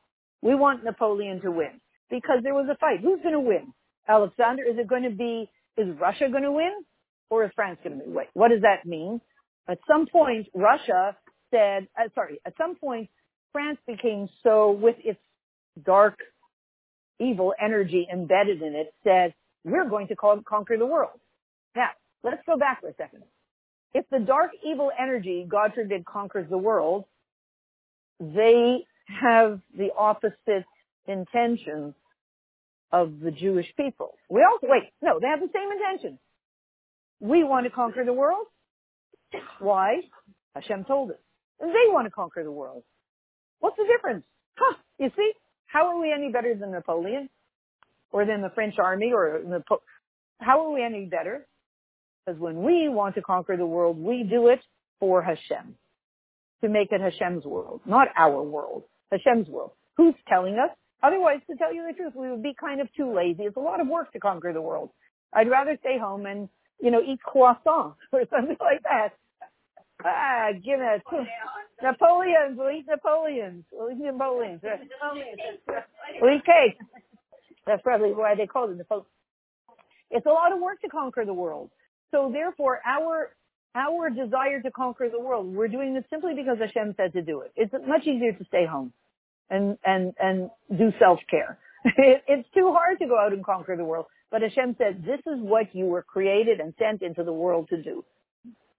We 0.43 0.55
want 0.55 0.85
Napoleon 0.85 1.41
to 1.43 1.51
win 1.51 1.81
because 2.11 2.39
there 2.43 2.55
was 2.55 2.69
a 2.71 2.77
fight. 2.77 3.01
Who's 3.01 3.21
going 3.23 3.35
to 3.35 3.41
win? 3.41 3.73
Alexander, 4.09 4.63
is 4.63 4.79
it 4.79 4.89
going 4.89 5.03
to 5.03 5.11
be, 5.11 5.51
is 5.77 5.89
Russia 6.01 6.29
going 6.31 6.45
to 6.45 6.53
win 6.53 6.73
or 7.31 7.45
is 7.45 7.51
France 7.55 7.79
going 7.83 7.99
to 7.99 8.05
win? 8.07 8.27
What 8.35 8.49
does 8.49 8.63
that 8.63 8.87
mean? 8.87 9.21
At 9.69 9.79
some 9.91 10.07
point, 10.07 10.47
Russia 10.55 11.17
said, 11.51 11.89
uh, 11.99 12.09
sorry, 12.15 12.41
at 12.47 12.55
some 12.57 12.77
point, 12.77 13.11
France 13.53 13.79
became 13.87 14.29
so 14.43 14.71
with 14.71 14.97
its 15.05 15.21
dark, 15.85 16.19
evil 17.21 17.53
energy 17.61 18.07
embedded 18.13 18.63
in 18.63 18.75
it, 18.75 18.95
said, 19.05 19.35
we're 19.65 19.89
going 19.89 20.09
to 20.09 20.17
conquer 20.17 20.77
the 20.79 20.87
world. 20.87 21.21
Now, 21.77 21.89
let's 22.23 22.43
go 22.47 22.57
back 22.57 22.81
for 22.81 22.89
a 22.89 22.95
second 22.95 23.25
if 23.95 24.05
the 24.11 24.19
dark 24.19 24.51
evil 24.65 24.91
energy, 24.99 25.47
God 25.49 25.73
forbid, 25.75 26.05
conquers 26.05 26.49
the 26.49 26.59
world, 26.59 27.05
they 28.21 28.85
have 29.07 29.61
the 29.77 29.91
opposite 29.97 30.65
intentions 31.07 31.95
of 32.93 33.21
the 33.21 33.31
Jewish 33.31 33.67
people. 33.77 34.15
We 34.29 34.45
also, 34.45 34.67
wait, 34.69 34.91
no, 35.03 35.19
they 35.21 35.29
have 35.29 35.41
the 35.41 35.51
same 35.55 35.71
intention. 35.73 36.19
We 37.21 37.45
want 37.45 37.67
to 37.67 37.71
conquer 37.71 38.05
the 38.05 38.13
world. 38.13 38.47
Why? 39.59 40.03
Hashem 40.55 40.85
told 40.85 41.11
us. 41.11 41.17
They 41.61 41.89
want 41.89 42.07
to 42.07 42.11
conquer 42.11 42.45
the 42.45 42.53
world. 42.53 42.85
What's 43.61 43.77
the 43.77 43.85
difference? 43.85 44.25
Huh, 44.57 44.77
you 44.99 45.11
see? 45.17 45.33
How 45.67 45.89
are 45.89 46.01
we 46.01 46.13
any 46.13 46.31
better 46.31 46.55
than 46.55 46.71
Napoleon? 46.71 47.29
Or 48.11 48.25
than 48.25 48.41
the 48.41 48.51
French 48.55 48.77
army 48.79 49.13
or 49.13 49.41
the, 49.45 49.63
how 50.41 50.65
are 50.65 50.73
we 50.73 50.83
any 50.83 51.05
better? 51.05 51.47
Because 52.29 52.41
when 52.43 52.63
we 52.63 52.91
want 52.91 53.15
to 53.15 53.23
conquer 53.23 53.57
the 53.57 53.65
world, 53.65 53.97
we 53.97 54.23
do 54.23 54.49
it 54.49 54.61
for 55.01 55.23
Hashem. 55.23 55.75
To 56.63 56.69
make 56.69 56.93
it 56.93 57.01
Hashem's 57.01 57.47
world, 57.47 57.81
not 57.87 58.09
our 58.19 58.43
world. 58.43 58.83
Hashem's 59.11 59.49
world. 59.49 59.71
Who's 59.97 60.15
telling 60.29 60.55
us? 60.55 60.69
Otherwise, 61.03 61.39
to 61.49 61.57
tell 61.57 61.73
you 61.73 61.87
the 61.89 61.95
truth, 61.95 62.13
we 62.15 62.31
would 62.31 62.43
be 62.43 62.53
kind 62.61 62.83
of 62.83 62.89
too 62.95 63.15
lazy. 63.15 63.45
It's 63.45 63.57
a 63.57 63.61
lot 63.61 63.81
of 63.81 63.87
work 63.87 64.13
to 64.13 64.19
conquer 64.19 64.53
the 64.53 64.61
world. 64.61 64.91
I'd 65.33 65.49
rather 65.49 65.79
stay 65.81 65.97
home 65.99 66.27
and, 66.27 66.51
you 66.83 66.91
know, 66.91 67.01
eat 67.01 67.21
croissants 67.27 67.95
or 68.13 68.25
something 68.31 68.57
like 68.61 68.83
that. 68.83 69.11
Ah, 70.05 70.49
give 70.53 70.81
it. 70.81 71.03
Napoleons. 71.83 72.59
We'll 72.59 72.73
eat 72.73 72.87
Napoleons. 72.87 73.65
We'll 73.73 73.91
eat 73.91 74.01
Napoleons. 74.01 74.61
We'll 76.21 76.37
eat 76.37 76.45
cake. 76.45 76.77
That's 77.67 77.81
probably 77.83 78.11
why 78.11 78.35
they 78.35 78.47
call 78.47 78.71
it 78.71 78.77
Napoleon. 78.77 79.07
It's 80.11 80.27
a 80.27 80.31
lot 80.31 80.53
of 80.53 80.61
work 80.61 80.81
to 80.83 80.89
conquer 80.89 81.25
the 81.25 81.35
world. 81.35 81.71
So 82.11 82.31
therefore, 82.33 82.81
our 82.87 83.31
our 83.75 84.11
desire 84.11 84.61
to 84.63 84.71
conquer 84.71 85.09
the 85.11 85.21
world, 85.21 85.47
we're 85.55 85.69
doing 85.69 85.95
this 85.95 86.05
simply 86.11 86.35
because 86.35 86.59
Hashem 86.59 86.95
said 86.97 87.13
to 87.13 87.23
do 87.23 87.43
it. 87.43 87.53
It's 87.57 87.73
much 87.87 88.07
easier 88.07 88.33
to 88.33 88.45
stay 88.47 88.67
home 88.67 88.93
and 89.51 89.79
and 89.85 90.15
and 90.19 90.51
do 90.77 90.93
self 90.99 91.21
care. 91.31 91.59
It, 91.97 92.23
it's 92.27 92.49
too 92.55 92.73
hard 92.77 92.99
to 92.99 93.07
go 93.07 93.19
out 93.19 93.33
and 93.33 93.45
conquer 93.45 93.77
the 93.77 93.85
world. 93.85 94.07
But 94.31 94.43
Hashem 94.43 94.77
said, 94.79 95.05
"This 95.05 95.21
is 95.21 95.41
what 95.41 95.75
you 95.75 95.87
were 95.87 96.03
created 96.03 96.61
and 96.61 96.75
sent 96.79 97.03
into 97.03 97.25
the 97.25 97.33
world 97.33 97.69
to 97.71 97.83
do." 97.83 98.05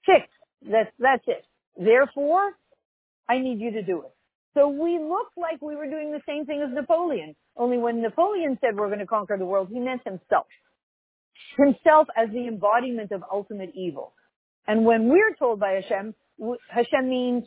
Fixed. 0.06 0.30
That's 0.70 0.92
that's 1.00 1.24
it. 1.28 1.46
Therefore, 1.78 2.52
I 3.30 3.40
need 3.40 3.60
you 3.60 3.72
to 3.72 3.84
do 3.84 4.02
it. 4.02 4.14
So 4.54 4.68
we 4.68 5.00
look 5.00 5.28
like 5.38 5.62
we 5.62 5.76
were 5.76 5.90
doing 5.90 6.12
the 6.12 6.22
same 6.28 6.46
thing 6.46 6.62
as 6.62 6.74
Napoleon. 6.74 7.36
Only 7.58 7.78
when 7.78 8.02
Napoleon 8.02 8.58
said 8.62 8.76
we're 8.76 8.88
going 8.88 9.00
to 9.00 9.06
conquer 9.06 9.38
the 9.38 9.46
world, 9.46 9.70
he 9.72 9.80
meant 9.80 10.02
himself. 10.04 10.48
Himself 11.58 12.08
as 12.16 12.30
the 12.32 12.48
embodiment 12.48 13.12
of 13.12 13.24
ultimate 13.32 13.72
evil. 13.76 14.14
And 14.68 14.86
when 14.86 15.10
we're 15.10 15.34
told 15.38 15.60
by 15.60 15.82
Hashem, 15.82 16.14
Hashem 16.70 17.10
means 17.10 17.46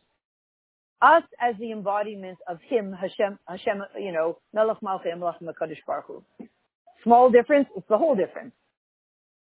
us 1.01 1.23
as 1.41 1.55
the 1.59 1.73
embodiment 1.73 2.39
of 2.49 2.59
Him, 2.69 2.93
Hashem, 2.93 3.39
Hashem, 3.49 3.83
you 3.99 4.13
know, 4.13 4.39
Melech 4.55 4.79
Malchei 4.83 5.19
Melech 5.19 5.37
HaKadosh 5.43 5.79
Baruch 5.87 6.07
Hu. 6.07 6.25
Small 7.03 7.31
difference, 7.31 7.69
it's 7.77 7.87
the 7.89 7.99
whole 7.99 8.15
difference. 8.15 8.53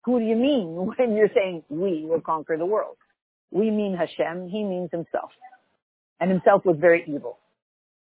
Who 0.06 0.20
do 0.20 0.26
you 0.26 0.36
mean 0.36 0.76
when 0.98 1.16
you're 1.16 1.32
saying 1.36 1.64
we 1.70 2.06
will 2.06 2.22
conquer 2.22 2.58
the 2.58 2.66
world? 2.66 2.98
We 3.52 3.70
mean 3.72 3.96
Hashem, 3.96 4.50
He 4.50 4.64
means 4.64 4.90
Himself. 4.92 5.32
And 6.20 6.32
Himself 6.32 6.66
was 6.66 6.78
very 6.80 7.04
evil. 7.08 7.40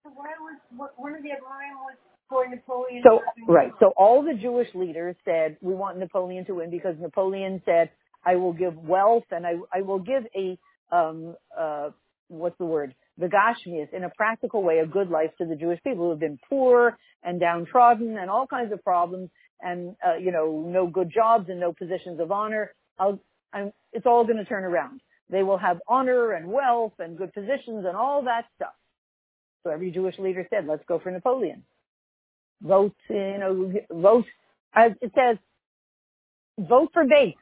So 0.03 0.11
why 0.13 0.29
was, 0.39 0.89
one 0.95 1.15
of 1.15 1.23
the 1.23 1.29
Abraham 1.29 1.77
was 1.81 1.95
for 2.29 2.47
Napoleon? 2.47 3.03
So, 3.05 3.21
right. 3.47 3.71
So 3.79 3.93
all 3.97 4.23
the 4.23 4.33
Jewish 4.33 4.67
leaders 4.73 5.15
said, 5.25 5.57
we 5.61 5.73
want 5.73 5.97
Napoleon 5.97 6.45
to 6.45 6.55
win 6.55 6.69
because 6.69 6.95
Napoleon 6.99 7.61
said, 7.65 7.89
I 8.25 8.35
will 8.35 8.53
give 8.53 8.77
wealth 8.77 9.25
and 9.31 9.45
I, 9.45 9.53
I 9.73 9.81
will 9.81 9.99
give 9.99 10.23
a, 10.35 10.57
um, 10.95 11.35
uh, 11.57 11.89
what's 12.27 12.57
the 12.57 12.65
word? 12.65 12.93
The 13.17 13.27
Gashmias 13.27 13.93
in 13.93 14.03
a 14.03 14.09
practical 14.09 14.63
way, 14.63 14.79
a 14.79 14.85
good 14.85 15.09
life 15.09 15.31
to 15.39 15.45
the 15.45 15.55
Jewish 15.55 15.79
people 15.83 16.05
who 16.05 16.09
have 16.11 16.19
been 16.19 16.39
poor 16.49 16.97
and 17.23 17.39
downtrodden 17.39 18.17
and 18.17 18.29
all 18.29 18.47
kinds 18.47 18.71
of 18.71 18.83
problems 18.83 19.29
and, 19.61 19.95
uh, 20.05 20.17
you 20.17 20.31
know, 20.31 20.63
no 20.67 20.87
good 20.87 21.11
jobs 21.13 21.49
and 21.49 21.59
no 21.59 21.73
positions 21.73 22.19
of 22.19 22.31
honor. 22.31 22.73
I'll, 22.99 23.19
I'm, 23.53 23.71
it's 23.93 24.05
all 24.05 24.25
going 24.25 24.37
to 24.37 24.45
turn 24.45 24.63
around. 24.63 25.01
They 25.29 25.43
will 25.43 25.57
have 25.57 25.79
honor 25.87 26.31
and 26.31 26.47
wealth 26.47 26.93
and 26.99 27.17
good 27.17 27.33
positions 27.33 27.85
and 27.85 27.95
all 27.95 28.23
that 28.23 28.45
stuff. 28.55 28.73
So 29.63 29.71
every 29.71 29.91
Jewish 29.91 30.17
leader 30.19 30.47
said, 30.49 30.65
let's 30.67 30.83
go 30.87 30.99
for 30.99 31.11
Napoleon. 31.11 31.63
Vote, 32.61 32.95
you 33.09 33.37
know, 33.37 33.73
vote, 33.91 34.25
as 34.73 34.91
it 35.01 35.11
says, 35.15 35.37
vote 36.59 36.89
for 36.93 37.05
Bates. 37.05 37.37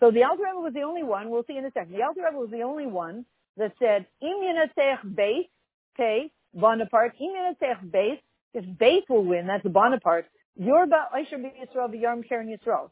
So 0.00 0.10
the 0.10 0.24
Alter 0.24 0.42
Rebbe 0.44 0.60
was 0.60 0.74
the 0.74 0.82
only 0.82 1.02
one, 1.02 1.30
we'll 1.30 1.44
see 1.46 1.56
in 1.56 1.64
a 1.64 1.70
second, 1.70 1.94
the 1.94 2.02
Alter 2.02 2.22
Rebbe 2.24 2.36
was 2.38 2.50
the 2.50 2.62
only 2.62 2.86
one 2.86 3.24
that 3.56 3.72
said, 3.78 4.06
Im 4.20 4.40
Yinasech 4.42 5.14
Bates, 5.14 5.48
okay, 5.94 6.30
Bonaparte, 6.52 7.14
Im 7.20 7.30
Yinasech 7.30 7.90
Bates, 7.90 8.22
if 8.52 8.64
Bates 8.78 9.08
will 9.08 9.24
win, 9.24 9.46
that's 9.46 9.66
Bonaparte, 9.66 10.26
Yorba 10.56 11.08
Aisha 11.14 11.34
Yisrael 11.34 11.90
V'Yarm 11.94 12.26
Karen 12.28 12.48
Yisrael. 12.48 12.90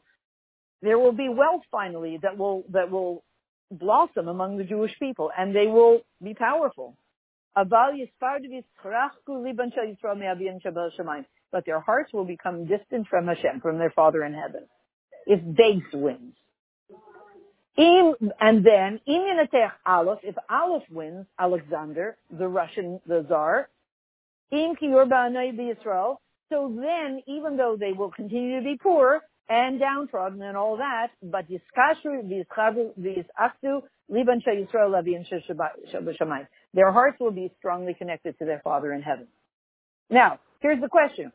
There 0.81 0.99
will 0.99 1.11
be 1.11 1.29
wealth 1.29 1.63
finally 1.71 2.19
that 2.21 2.37
will, 2.37 2.63
that 2.69 2.89
will 2.91 3.23
blossom 3.71 4.27
among 4.27 4.57
the 4.57 4.63
Jewish 4.63 4.97
people 4.99 5.31
and 5.37 5.55
they 5.55 5.67
will 5.67 6.01
be 6.23 6.33
powerful. 6.33 6.95
But 7.55 7.69
their 11.65 11.79
hearts 11.79 12.13
will 12.13 12.25
become 12.25 12.65
distant 12.65 13.07
from 13.07 13.27
Hashem, 13.27 13.61
from 13.61 13.77
their 13.77 13.91
Father 13.91 14.23
in 14.23 14.33
heaven. 14.33 14.63
If 15.25 15.39
Bates 15.55 15.85
wins. 15.93 16.35
and 17.77 18.65
then, 18.65 18.99
if 19.05 20.35
Aleph 20.49 20.83
wins, 20.91 21.25
Alexander, 21.39 22.17
the 22.29 22.47
Russian, 22.47 22.99
the 23.07 23.23
Tsar, 23.23 23.69
so 24.51 24.75
then, 26.79 27.23
even 27.27 27.57
though 27.57 27.75
they 27.79 27.91
will 27.91 28.11
continue 28.11 28.59
to 28.59 28.63
be 28.63 28.77
poor, 28.77 29.21
and 29.49 29.79
downtrodden 29.79 30.41
and 30.41 30.57
all 30.57 30.77
that, 30.77 31.09
but 31.21 31.45
Yiskashru, 31.49 32.45
Yiskachtu, 32.99 33.81
Liban 34.09 34.41
Yisrael 34.47 34.91
Shamayim. 36.19 36.47
Their 36.75 36.91
hearts 36.91 37.17
will 37.19 37.31
be 37.31 37.51
strongly 37.57 37.93
connected 37.93 38.37
to 38.37 38.45
their 38.45 38.59
Father 38.63 38.93
in 38.93 39.01
heaven. 39.01 39.27
Now, 40.09 40.39
here's 40.59 40.81
the 40.81 40.89
question. 40.89 41.31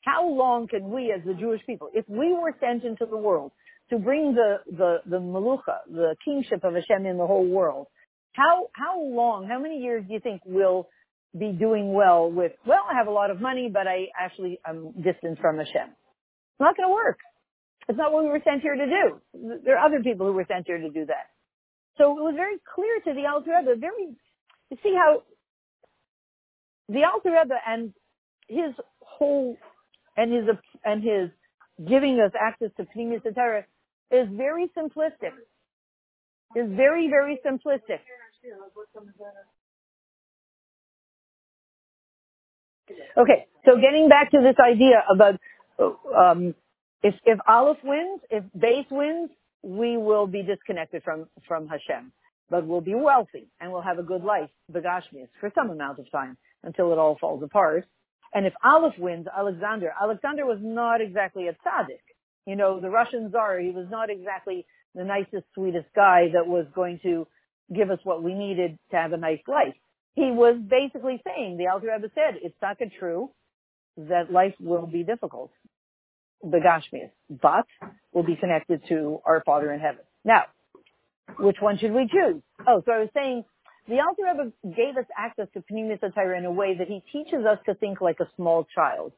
How 0.00 0.26
long 0.26 0.66
can 0.66 0.90
we 0.90 1.12
as 1.12 1.20
the 1.24 1.34
Jewish 1.34 1.60
people, 1.66 1.90
if 1.92 2.08
we 2.08 2.32
were 2.32 2.56
sent 2.58 2.84
into 2.84 3.04
the 3.04 3.18
world 3.18 3.52
to 3.90 3.98
bring 3.98 4.34
the, 4.34 4.56
the, 4.66 5.02
the 5.04 5.18
Malucha, 5.18 5.80
the 5.90 6.16
kingship 6.24 6.64
of 6.64 6.74
Hashem 6.74 7.04
in 7.04 7.18
the 7.18 7.26
whole 7.26 7.46
world, 7.46 7.86
how, 8.32 8.68
how 8.72 8.98
long, 8.98 9.46
how 9.46 9.58
many 9.58 9.78
years 9.78 10.04
do 10.08 10.14
you 10.14 10.20
think 10.20 10.40
we'll 10.46 10.88
be 11.38 11.52
doing 11.52 11.92
well 11.92 12.30
with, 12.30 12.52
well, 12.66 12.80
I 12.90 12.96
have 12.96 13.08
a 13.08 13.12
lot 13.12 13.30
of 13.30 13.42
money, 13.42 13.68
but 13.70 13.86
I 13.86 14.06
actually 14.18 14.58
am 14.66 14.92
distant 14.92 15.38
from 15.38 15.58
Hashem? 15.58 15.90
It's 15.90 16.60
not 16.60 16.76
going 16.78 16.88
to 16.88 16.94
work. 16.94 17.18
It's 17.88 17.98
not 17.98 18.12
what 18.12 18.24
we 18.24 18.30
were 18.30 18.40
sent 18.42 18.62
here 18.62 18.74
to 18.74 18.86
do. 18.86 19.60
There 19.64 19.76
are 19.76 19.84
other 19.84 20.02
people 20.02 20.26
who 20.26 20.32
were 20.32 20.46
sent 20.48 20.66
here 20.66 20.78
to 20.78 20.88
do 20.88 21.04
that. 21.06 21.28
So 21.98 22.16
it 22.16 22.22
was 22.22 22.34
very 22.34 22.56
clear 22.74 23.00
to 23.04 23.20
the 23.20 23.28
Alter 23.28 23.50
Rebbe, 23.60 23.78
very, 23.78 24.16
you 24.70 24.76
see 24.82 24.94
how 24.96 25.22
the 26.88 27.02
Alter 27.04 27.30
Rebbe 27.30 27.54
and 27.66 27.92
his 28.48 28.74
whole, 29.00 29.56
and 30.16 30.32
his, 30.32 30.44
and 30.84 31.02
his 31.02 31.30
giving 31.88 32.20
us 32.20 32.32
access 32.40 32.70
to 32.76 32.86
Pnimius 32.96 33.22
Torah 33.34 33.64
is 34.10 34.28
very 34.32 34.70
simplistic. 34.76 35.32
Is 36.56 36.68
very, 36.68 37.08
very 37.08 37.38
simplistic. 37.46 38.00
Okay, 43.16 43.46
so 43.64 43.76
getting 43.76 44.08
back 44.08 44.32
to 44.32 44.38
this 44.42 44.56
idea 44.58 45.04
about 45.14 45.38
um, 46.16 46.54
if, 47.02 47.14
if 47.24 47.38
Aleph 47.48 47.78
wins, 47.84 48.20
if 48.30 48.44
Base 48.58 48.86
wins, 48.90 49.30
we 49.62 49.96
will 49.96 50.26
be 50.26 50.42
disconnected 50.42 51.02
from, 51.02 51.26
from 51.46 51.68
Hashem. 51.68 52.12
But 52.50 52.66
we'll 52.66 52.80
be 52.80 52.94
wealthy 52.94 53.48
and 53.60 53.72
we'll 53.72 53.82
have 53.82 53.98
a 53.98 54.02
good 54.02 54.24
life, 54.24 54.50
Begashmias, 54.72 55.28
for 55.38 55.50
some 55.54 55.70
amount 55.70 55.98
of 55.98 56.10
time 56.10 56.36
until 56.64 56.92
it 56.92 56.98
all 56.98 57.16
falls 57.20 57.42
apart. 57.42 57.86
And 58.34 58.46
if 58.46 58.52
Aleph 58.64 58.98
wins, 58.98 59.26
Alexander, 59.36 59.92
Alexander 60.00 60.44
was 60.44 60.58
not 60.60 61.00
exactly 61.00 61.48
a 61.48 61.52
tzaddik. 61.52 62.02
You 62.46 62.56
know, 62.56 62.80
the 62.80 62.90
Russian 62.90 63.30
czar, 63.30 63.58
he 63.58 63.70
was 63.70 63.86
not 63.90 64.10
exactly 64.10 64.66
the 64.94 65.04
nicest, 65.04 65.44
sweetest 65.54 65.86
guy 65.94 66.28
that 66.32 66.46
was 66.46 66.66
going 66.74 67.00
to 67.04 67.26
give 67.74 67.90
us 67.90 67.98
what 68.02 68.22
we 68.22 68.34
needed 68.34 68.78
to 68.90 68.96
have 68.96 69.12
a 69.12 69.16
nice 69.16 69.42
life. 69.46 69.74
He 70.14 70.30
was 70.32 70.56
basically 70.60 71.22
saying, 71.24 71.56
the 71.56 71.68
Alter 71.68 71.92
Rebbe 71.94 72.10
said, 72.14 72.40
it's 72.42 72.56
not 72.60 72.78
true 72.98 73.30
that 73.96 74.32
life 74.32 74.54
will 74.60 74.86
be 74.86 75.04
difficult 75.04 75.52
the 76.42 76.58
Gashmias, 76.58 77.10
but 77.28 77.66
will 78.12 78.22
be 78.22 78.36
connected 78.36 78.82
to 78.88 79.20
our 79.24 79.42
Father 79.44 79.72
in 79.72 79.80
heaven. 79.80 80.00
Now, 80.24 80.44
which 81.38 81.56
one 81.60 81.78
should 81.78 81.92
we 81.92 82.08
choose? 82.08 82.42
Oh, 82.66 82.82
so 82.84 82.92
I 82.92 82.98
was 83.00 83.08
saying 83.14 83.44
the 83.88 84.00
Alter 84.00 84.22
Rebbe 84.24 84.76
gave 84.76 84.96
us 84.96 85.06
access 85.16 85.48
to 85.54 85.62
Pnimius 85.62 86.00
Torah 86.14 86.38
in 86.38 86.44
a 86.44 86.52
way 86.52 86.76
that 86.76 86.88
he 86.88 87.02
teaches 87.12 87.44
us 87.44 87.58
to 87.66 87.74
think 87.74 88.00
like 88.00 88.20
a 88.20 88.28
small 88.36 88.66
child. 88.74 89.12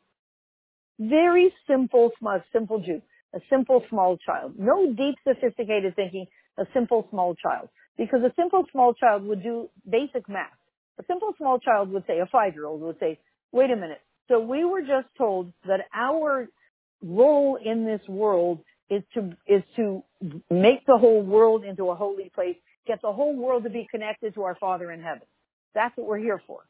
Very 0.99 1.53
simple, 1.67 2.11
simple 2.53 2.81
Jew. 2.81 3.03
A 3.35 3.41
simple, 3.49 3.83
small 3.89 4.19
child. 4.19 4.55
No 4.59 4.93
deep, 4.93 5.17
sophisticated 5.27 5.97
thinking. 5.97 6.27
A 6.59 6.65
simple, 6.75 7.07
small 7.11 7.35
child. 7.35 7.69
Because 7.97 8.21
a 8.23 8.33
simple, 8.37 8.65
small 8.71 8.95
child 8.95 9.25
would 9.25 9.43
do 9.43 9.69
basic 9.89 10.29
math. 10.29 10.53
A 10.99 11.05
simple, 11.07 11.33
small 11.39 11.59
child 11.59 11.91
would 11.93 12.05
say, 12.07 12.19
a 12.19 12.27
five-year-old 12.27 12.81
would 12.83 12.99
say, 13.01 13.19
wait 13.53 13.71
a 13.71 13.77
minute. 13.77 14.01
So 14.29 14.41
we 14.41 14.65
were 14.65 14.83
just 14.83 15.09
told 15.17 15.53
that 15.67 15.81
our 15.95 16.49
role 17.03 17.59
in 17.63 17.85
this 17.85 18.01
world 18.09 18.61
is 18.93 19.03
to 19.15 19.33
is 19.47 19.63
to 19.77 20.03
make 20.51 20.85
the 20.87 20.99
whole 20.99 21.23
world 21.23 21.65
into 21.65 21.91
a 21.91 21.95
holy 21.95 22.31
place 22.35 22.57
get 22.87 23.01
the 23.03 23.13
whole 23.13 23.37
world 23.37 23.65
to 23.65 23.71
be 23.71 23.87
connected 23.91 24.35
to 24.35 24.43
our 24.43 24.57
Father 24.57 24.91
in 24.91 25.01
heaven. 25.01 25.23
That's 25.75 25.97
what 25.97 26.07
we're 26.07 26.19
here 26.19 26.43
for. 26.47 26.61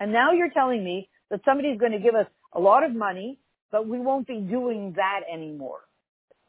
And 0.00 0.12
now 0.12 0.32
you're 0.32 0.50
telling 0.50 0.84
me 0.84 1.08
that 1.30 1.40
somebody's 1.44 1.78
going 1.78 1.92
to 1.92 1.98
give 1.98 2.14
us 2.14 2.26
a 2.52 2.60
lot 2.60 2.84
of 2.84 2.94
money, 2.94 3.38
but 3.70 3.86
we 3.86 3.98
won't 3.98 4.26
be 4.26 4.40
doing 4.40 4.94
that 4.96 5.20
anymore. 5.32 5.80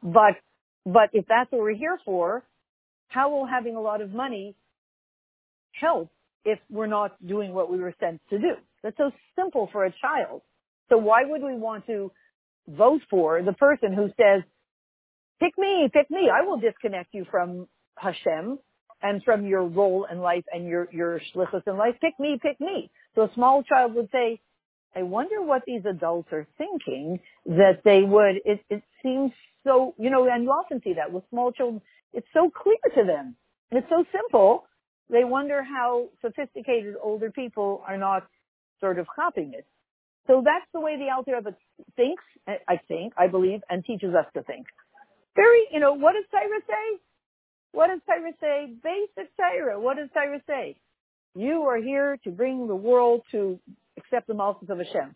But, 0.01 0.35
but 0.85 1.09
if 1.13 1.25
that's 1.27 1.51
what 1.51 1.61
we're 1.61 1.75
here 1.75 1.99
for, 2.05 2.43
how 3.07 3.29
will 3.31 3.45
having 3.45 3.75
a 3.75 3.81
lot 3.81 4.01
of 4.01 4.11
money 4.11 4.55
help 5.79 6.09
if 6.45 6.59
we're 6.69 6.87
not 6.87 7.15
doing 7.25 7.53
what 7.53 7.71
we 7.71 7.79
were 7.79 7.93
sent 7.99 8.21
to 8.29 8.37
do? 8.37 8.53
That's 8.83 8.97
so 8.97 9.11
simple 9.35 9.69
for 9.71 9.85
a 9.85 9.93
child. 10.01 10.41
So 10.89 10.97
why 10.97 11.25
would 11.25 11.41
we 11.41 11.55
want 11.55 11.85
to 11.87 12.11
vote 12.67 13.01
for 13.09 13.41
the 13.41 13.53
person 13.53 13.93
who 13.93 14.07
says, 14.17 14.43
pick 15.39 15.57
me, 15.57 15.89
pick 15.91 16.09
me. 16.09 16.29
I 16.33 16.45
will 16.45 16.59
disconnect 16.59 17.13
you 17.13 17.25
from 17.29 17.67
Hashem 17.97 18.59
and 19.01 19.23
from 19.23 19.45
your 19.45 19.63
role 19.65 20.07
in 20.11 20.19
life 20.19 20.43
and 20.51 20.67
your, 20.67 20.87
your 20.91 21.21
shlichus 21.33 21.67
in 21.67 21.77
life. 21.77 21.95
Pick 22.01 22.19
me, 22.19 22.39
pick 22.41 22.59
me. 22.59 22.91
So 23.15 23.23
a 23.23 23.31
small 23.33 23.63
child 23.63 23.95
would 23.95 24.09
say, 24.11 24.39
I 24.95 25.03
wonder 25.03 25.41
what 25.41 25.63
these 25.65 25.81
adults 25.89 26.29
are 26.31 26.47
thinking 26.57 27.19
that 27.45 27.81
they 27.85 28.01
would, 28.01 28.37
it, 28.43 28.59
it 28.69 28.83
seems 29.03 29.31
so, 29.63 29.93
you 29.97 30.09
know, 30.09 30.27
and 30.27 30.43
you 30.43 30.49
often 30.49 30.81
see 30.83 30.93
that 30.93 31.11
with 31.11 31.23
small 31.29 31.51
children. 31.51 31.81
It's 32.13 32.27
so 32.33 32.49
clear 32.49 32.77
to 32.95 33.03
them. 33.05 33.35
It's 33.71 33.87
so 33.89 34.03
simple. 34.11 34.65
They 35.09 35.23
wonder 35.23 35.63
how 35.63 36.09
sophisticated 36.21 36.95
older 37.01 37.29
people 37.31 37.83
are 37.87 37.97
not 37.97 38.27
sort 38.79 38.99
of 38.99 39.07
copying 39.15 39.53
it. 39.53 39.67
So 40.27 40.41
that's 40.45 40.65
the 40.73 40.79
way 40.79 40.97
the 40.97 41.09
Alter 41.13 41.35
Rebbe 41.35 41.55
thinks, 41.95 42.23
I 42.47 42.79
think, 42.87 43.13
I 43.17 43.27
believe, 43.27 43.61
and 43.69 43.83
teaches 43.83 44.13
us 44.13 44.25
to 44.35 44.43
think. 44.43 44.67
Very, 45.35 45.67
you 45.71 45.79
know, 45.79 45.93
what 45.93 46.13
does 46.13 46.25
Torah 46.31 46.61
say? 46.67 46.99
What 47.71 47.87
does 47.87 47.99
Torah 48.05 48.31
say? 48.41 48.73
Basic 48.83 49.29
Torah. 49.37 49.79
What 49.79 49.97
does 49.97 50.09
Torah 50.13 50.41
say? 50.47 50.75
You 51.35 51.63
are 51.63 51.77
here 51.77 52.17
to 52.23 52.31
bring 52.31 52.67
the 52.67 52.75
world 52.75 53.21
to 53.31 53.59
accept 53.97 54.27
the 54.27 54.33
Malchus 54.33 54.69
of 54.69 54.79
Hashem. 54.79 55.15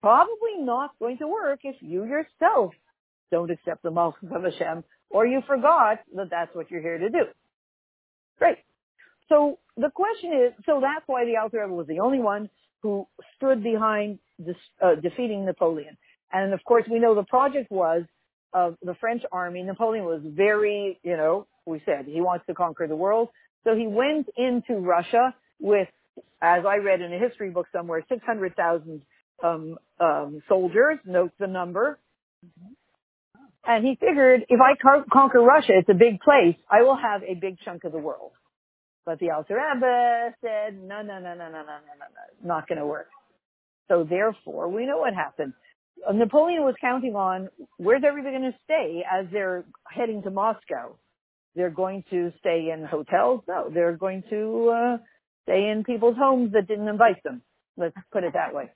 Probably 0.00 0.58
not 0.58 0.90
going 0.98 1.18
to 1.18 1.28
work 1.28 1.60
if 1.64 1.76
you 1.80 2.04
yourself 2.04 2.72
don't 3.30 3.50
accept 3.50 3.82
the 3.82 3.90
Malchus 3.90 4.28
of 4.34 4.42
Hashem 4.42 4.84
or 5.10 5.26
you 5.26 5.42
forgot 5.46 5.98
that 6.14 6.30
that's 6.30 6.54
what 6.54 6.70
you're 6.70 6.80
here 6.80 6.98
to 6.98 7.08
do. 7.08 7.24
Great. 8.38 8.58
So 9.28 9.58
the 9.76 9.90
question 9.90 10.32
is, 10.32 10.52
so 10.64 10.80
that's 10.80 11.04
why 11.06 11.24
the 11.24 11.36
Alter 11.36 11.62
Rebbe 11.62 11.74
was 11.74 11.86
the 11.86 12.00
only 12.00 12.20
one 12.20 12.48
who 12.82 13.06
stood 13.36 13.62
behind 13.62 14.18
this, 14.38 14.56
uh, 14.82 14.94
defeating 14.96 15.44
Napoleon. 15.44 15.96
And 16.32 16.52
of 16.52 16.62
course, 16.64 16.84
we 16.90 16.98
know 16.98 17.14
the 17.14 17.24
project 17.24 17.70
was 17.70 18.02
of 18.56 18.74
the 18.82 18.94
French 18.94 19.22
army. 19.30 19.62
Napoleon 19.62 20.06
was 20.06 20.22
very, 20.24 20.98
you 21.02 21.16
know, 21.16 21.46
we 21.66 21.82
said 21.84 22.06
he 22.06 22.22
wants 22.22 22.46
to 22.46 22.54
conquer 22.54 22.86
the 22.88 22.96
world. 22.96 23.28
So 23.64 23.76
he 23.76 23.86
went 23.86 24.28
into 24.34 24.80
Russia 24.80 25.34
with, 25.60 25.88
as 26.40 26.64
I 26.64 26.78
read 26.78 27.02
in 27.02 27.12
a 27.12 27.18
history 27.18 27.50
book 27.50 27.66
somewhere, 27.70 28.02
600,000 28.08 29.02
um, 29.44 29.76
um, 30.00 30.42
soldiers. 30.48 30.98
Note 31.04 31.32
the 31.38 31.46
number. 31.46 31.98
And 33.66 33.84
he 33.84 33.96
figured 33.96 34.46
if 34.48 34.60
I 34.60 34.74
conquer 35.12 35.40
Russia, 35.40 35.72
it's 35.76 35.90
a 35.90 35.94
big 35.94 36.20
place, 36.20 36.56
I 36.70 36.82
will 36.82 36.96
have 36.96 37.22
a 37.24 37.34
big 37.34 37.58
chunk 37.62 37.84
of 37.84 37.92
the 37.92 37.98
world. 37.98 38.32
But 39.04 39.18
the 39.18 39.32
Alter 39.32 39.56
Rebbe 39.56 40.34
said, 40.40 40.82
no, 40.82 41.02
no, 41.02 41.18
no, 41.18 41.34
no, 41.34 41.34
no, 41.34 41.50
no, 41.50 41.62
no, 41.62 41.62
no, 41.62 42.06
no, 42.42 42.46
not 42.48 42.68
going 42.68 42.78
to 42.78 42.86
work. 42.86 43.08
So 43.88 44.06
therefore, 44.08 44.68
we 44.68 44.86
know 44.86 44.98
what 44.98 45.14
happened. 45.14 45.52
Napoleon 46.12 46.62
was 46.62 46.74
counting 46.80 47.14
on 47.14 47.48
where's 47.78 48.02
everybody 48.06 48.36
going 48.36 48.52
to 48.52 48.58
stay 48.64 49.02
as 49.10 49.26
they're 49.32 49.64
heading 49.88 50.22
to 50.22 50.30
Moscow. 50.30 50.96
They're 51.54 51.70
going 51.70 52.04
to 52.10 52.32
stay 52.38 52.70
in 52.72 52.84
hotels. 52.84 53.42
No, 53.48 53.70
they're 53.72 53.96
going 53.96 54.22
to 54.30 54.68
uh, 54.68 54.96
stay 55.44 55.70
in 55.70 55.84
people's 55.84 56.16
homes 56.18 56.52
that 56.52 56.68
didn't 56.68 56.88
invite 56.88 57.22
them. 57.24 57.42
Let's 57.76 57.96
put 58.12 58.24
it 58.24 58.34
that 58.34 58.54
way. 58.54 58.70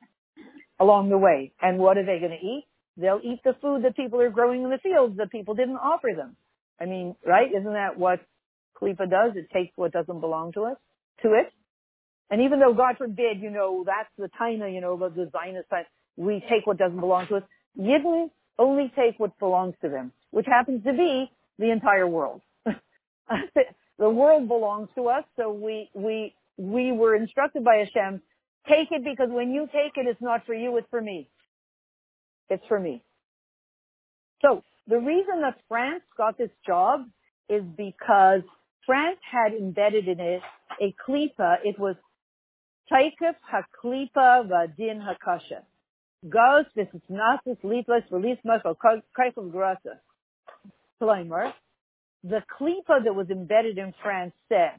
Along 0.79 1.11
the 1.11 1.19
way, 1.19 1.53
and 1.61 1.79
what 1.79 1.99
are 1.99 2.07
they 2.07 2.19
going 2.19 2.39
to 2.39 2.47
eat? 2.47 2.67
They'll 2.97 3.21
eat 3.23 3.41
the 3.45 3.55
food 3.61 3.85
that 3.85 3.97
people 3.97 4.21
are 4.21 4.31
growing 4.31 4.63
in 4.63 4.71
the 4.71 4.79
fields 4.79 5.19
that 5.19 5.31
people 5.31 5.55
didn't 5.55 5.77
offer 5.77 6.09
them. 6.17 6.37
I 6.81 6.87
mean, 6.87 7.15
right? 7.25 7.49
Isn't 7.55 7.75
that 7.75 7.99
what 7.99 8.21
Kalipa 8.81 9.11
does. 9.11 9.33
It 9.37 9.51
takes 9.53 9.77
what 9.77 9.93
doesn't 9.93 10.21
belong 10.21 10.53
to 10.53 10.65
us, 10.65 10.77
to 11.23 11.35
it. 11.35 11.53
And 12.31 12.43
even 12.43 12.61
though, 12.61 12.73
God 12.73 12.97
forbid, 12.97 13.41
you 13.41 13.51
know, 13.51 13.85
that's 13.85 14.09
the 14.17 14.31
taina, 14.41 14.73
you 14.73 14.81
know, 14.81 14.97
the, 14.97 15.09
the 15.11 15.31
Zionist 15.33 15.69
we 16.17 16.45
take 16.49 16.67
what 16.67 16.79
doesn't 16.79 17.01
belong 17.01 17.27
to 17.29 17.37
us. 17.37 17.43
Yidden 17.79 18.31
only 18.59 18.93
take 18.97 19.19
what 19.19 19.39
belongs 19.39 19.75
to 19.83 19.89
them, 19.89 20.13
which 20.31 20.47
happens 20.47 20.85
to 20.85 20.93
be 20.93 21.31
the 21.59 21.71
entire 21.71 22.07
world. 22.07 22.43
the 22.65 24.11
world 24.11 24.49
belongs 24.49 24.89
to 24.97 25.09
us, 25.09 25.25
so 25.37 25.53
we, 25.53 25.89
we, 25.95 26.35
we 26.57 26.93
were 26.93 27.15
instructed 27.15 27.65
by 27.65 27.77
Hashem, 27.77 28.21
take 28.69 28.89
it 28.91 29.05
because 29.05 29.29
when 29.31 29.53
you 29.53 29.67
take 29.67 29.97
it, 29.97 30.07
it's 30.07 30.21
not 30.21 30.45
for 30.47 30.55
you, 30.55 30.77
it's 30.77 30.89
for 30.91 31.01
me. 31.01 31.29
It's 32.49 32.65
for 32.69 32.79
me. 32.79 33.03
So 34.43 34.63
the 34.89 34.99
reason 34.99 35.41
that 35.43 35.59
France 35.69 36.03
got 36.17 36.37
this 36.37 36.51
job 36.67 37.07
is 37.49 37.63
because 37.77 38.43
France 38.87 39.19
had 39.31 39.53
embedded 39.53 40.09
in 40.09 40.21
it 40.21 40.43
a 40.81 40.95
klipa. 41.07 41.59
It 41.65 41.79
was 41.79 41.97
taikif 42.91 43.37
haklipa 43.53 44.49
vadin 44.49 45.01
hakasha. 45.01 45.63
Gos 46.29 46.67
visnasis 46.77 47.61
lipas 47.65 48.03
relismas 48.11 48.61
or 48.65 48.77
kaifel 48.77 49.51
grasa. 49.51 49.99
Kleimer, 51.01 51.53
the 52.23 52.43
klipa 52.61 53.03
that 53.03 53.15
was 53.15 53.31
embedded 53.31 53.79
in 53.79 53.95
France 54.03 54.35
said, 54.49 54.73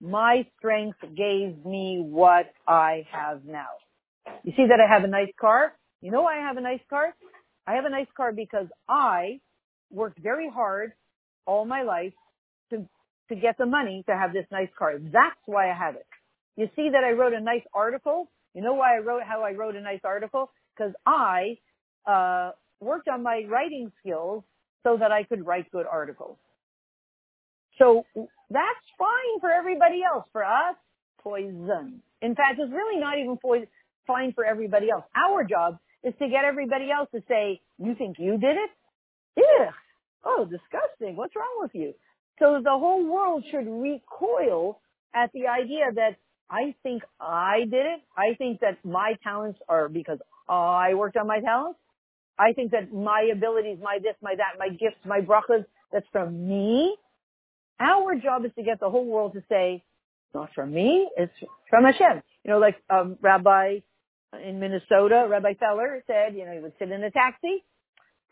my 0.00 0.46
strength 0.58 0.98
gave 1.16 1.64
me 1.64 2.02
what 2.04 2.52
I 2.68 3.06
have 3.10 3.44
now. 3.44 3.66
You 4.44 4.52
see 4.56 4.66
that 4.68 4.78
I 4.78 4.86
have 4.86 5.04
a 5.04 5.08
nice 5.08 5.32
car? 5.40 5.72
You 6.02 6.10
know 6.10 6.22
why 6.22 6.38
I 6.38 6.42
have 6.42 6.58
a 6.58 6.60
nice 6.60 6.80
car? 6.90 7.14
I 7.66 7.74
have 7.74 7.86
a 7.86 7.90
nice 7.90 8.06
car 8.16 8.32
because 8.32 8.66
I 8.88 9.40
worked 9.90 10.18
very 10.20 10.48
hard 10.48 10.92
all 11.46 11.64
my 11.64 11.82
life 11.82 12.12
to, 12.70 12.86
to 13.30 13.34
get 13.34 13.56
the 13.58 13.66
money 13.66 14.04
to 14.08 14.14
have 14.14 14.32
this 14.32 14.46
nice 14.52 14.68
car. 14.78 14.98
That's 14.98 15.40
why 15.46 15.70
I 15.70 15.74
have 15.74 15.96
it. 15.96 16.06
You 16.56 16.68
see 16.76 16.90
that 16.90 17.04
I 17.04 17.12
wrote 17.12 17.32
a 17.32 17.40
nice 17.40 17.64
article. 17.74 18.30
You 18.54 18.62
know 18.62 18.74
why 18.74 18.96
I 18.96 19.00
wrote, 19.00 19.22
how 19.22 19.42
I 19.42 19.52
wrote 19.52 19.76
a 19.76 19.80
nice 19.80 20.00
article? 20.04 20.50
Because 20.74 20.92
I, 21.04 21.58
uh, 22.06 22.52
worked 22.80 23.08
on 23.08 23.22
my 23.22 23.44
writing 23.48 23.92
skills 24.00 24.44
so 24.82 24.96
that 24.98 25.12
I 25.12 25.24
could 25.24 25.46
write 25.46 25.70
good 25.70 25.86
articles. 25.90 26.36
So 27.78 28.04
that's 28.14 28.86
fine 28.98 29.40
for 29.40 29.50
everybody 29.50 30.02
else. 30.02 30.24
For 30.32 30.44
us, 30.44 30.76
poison. 31.22 32.02
In 32.22 32.34
fact, 32.34 32.58
it's 32.58 32.72
really 32.72 33.00
not 33.00 33.18
even 33.18 33.38
fine 34.06 34.32
for 34.32 34.44
everybody 34.44 34.90
else. 34.90 35.04
Our 35.14 35.44
job 35.44 35.78
is 36.04 36.14
to 36.20 36.28
get 36.28 36.44
everybody 36.44 36.90
else 36.90 37.08
to 37.14 37.22
say, 37.28 37.60
you 37.78 37.94
think 37.94 38.16
you 38.18 38.38
did 38.38 38.56
it? 38.56 38.70
Ugh. 39.38 39.74
Oh, 40.24 40.44
disgusting. 40.44 41.16
What's 41.16 41.36
wrong 41.36 41.58
with 41.60 41.72
you? 41.74 41.94
So 42.38 42.60
the 42.62 42.70
whole 42.70 43.04
world 43.04 43.44
should 43.50 43.66
recoil 43.66 44.80
at 45.14 45.32
the 45.32 45.46
idea 45.46 45.86
that 45.94 46.16
I 46.50 46.74
think 46.82 47.02
I 47.20 47.60
did 47.60 47.86
it. 47.86 48.00
I 48.16 48.34
think 48.38 48.60
that 48.60 48.78
my 48.84 49.14
talents 49.22 49.58
are 49.68 49.88
because 49.88 50.18
I 50.48 50.94
worked 50.94 51.16
on 51.16 51.26
my 51.26 51.40
talents. 51.40 51.78
I 52.38 52.52
think 52.52 52.70
that 52.72 52.92
my 52.92 53.30
abilities, 53.32 53.78
my 53.82 53.98
this, 54.02 54.14
my 54.22 54.34
that, 54.36 54.58
my 54.58 54.68
gifts, 54.68 55.04
my 55.04 55.20
brachas, 55.20 55.64
that's 55.92 56.06
from 56.12 56.48
me. 56.48 56.96
Our 57.80 58.14
job 58.16 58.44
is 58.44 58.52
to 58.56 58.62
get 58.62 58.80
the 58.80 58.90
whole 58.90 59.06
world 59.06 59.32
to 59.34 59.42
say, 59.48 59.82
not 60.34 60.50
from 60.54 60.72
me, 60.72 61.08
it's 61.16 61.32
from 61.70 61.84
Hashem. 61.84 62.22
You 62.44 62.52
know, 62.52 62.58
like 62.58 62.76
um, 62.90 63.16
Rabbi 63.20 63.80
in 64.44 64.60
Minnesota, 64.60 65.26
Rabbi 65.28 65.54
Feller 65.54 66.02
said, 66.06 66.34
you 66.34 66.44
know, 66.44 66.52
he 66.52 66.60
would 66.60 66.74
sit 66.78 66.90
in 66.90 67.02
a 67.02 67.10
taxi 67.10 67.64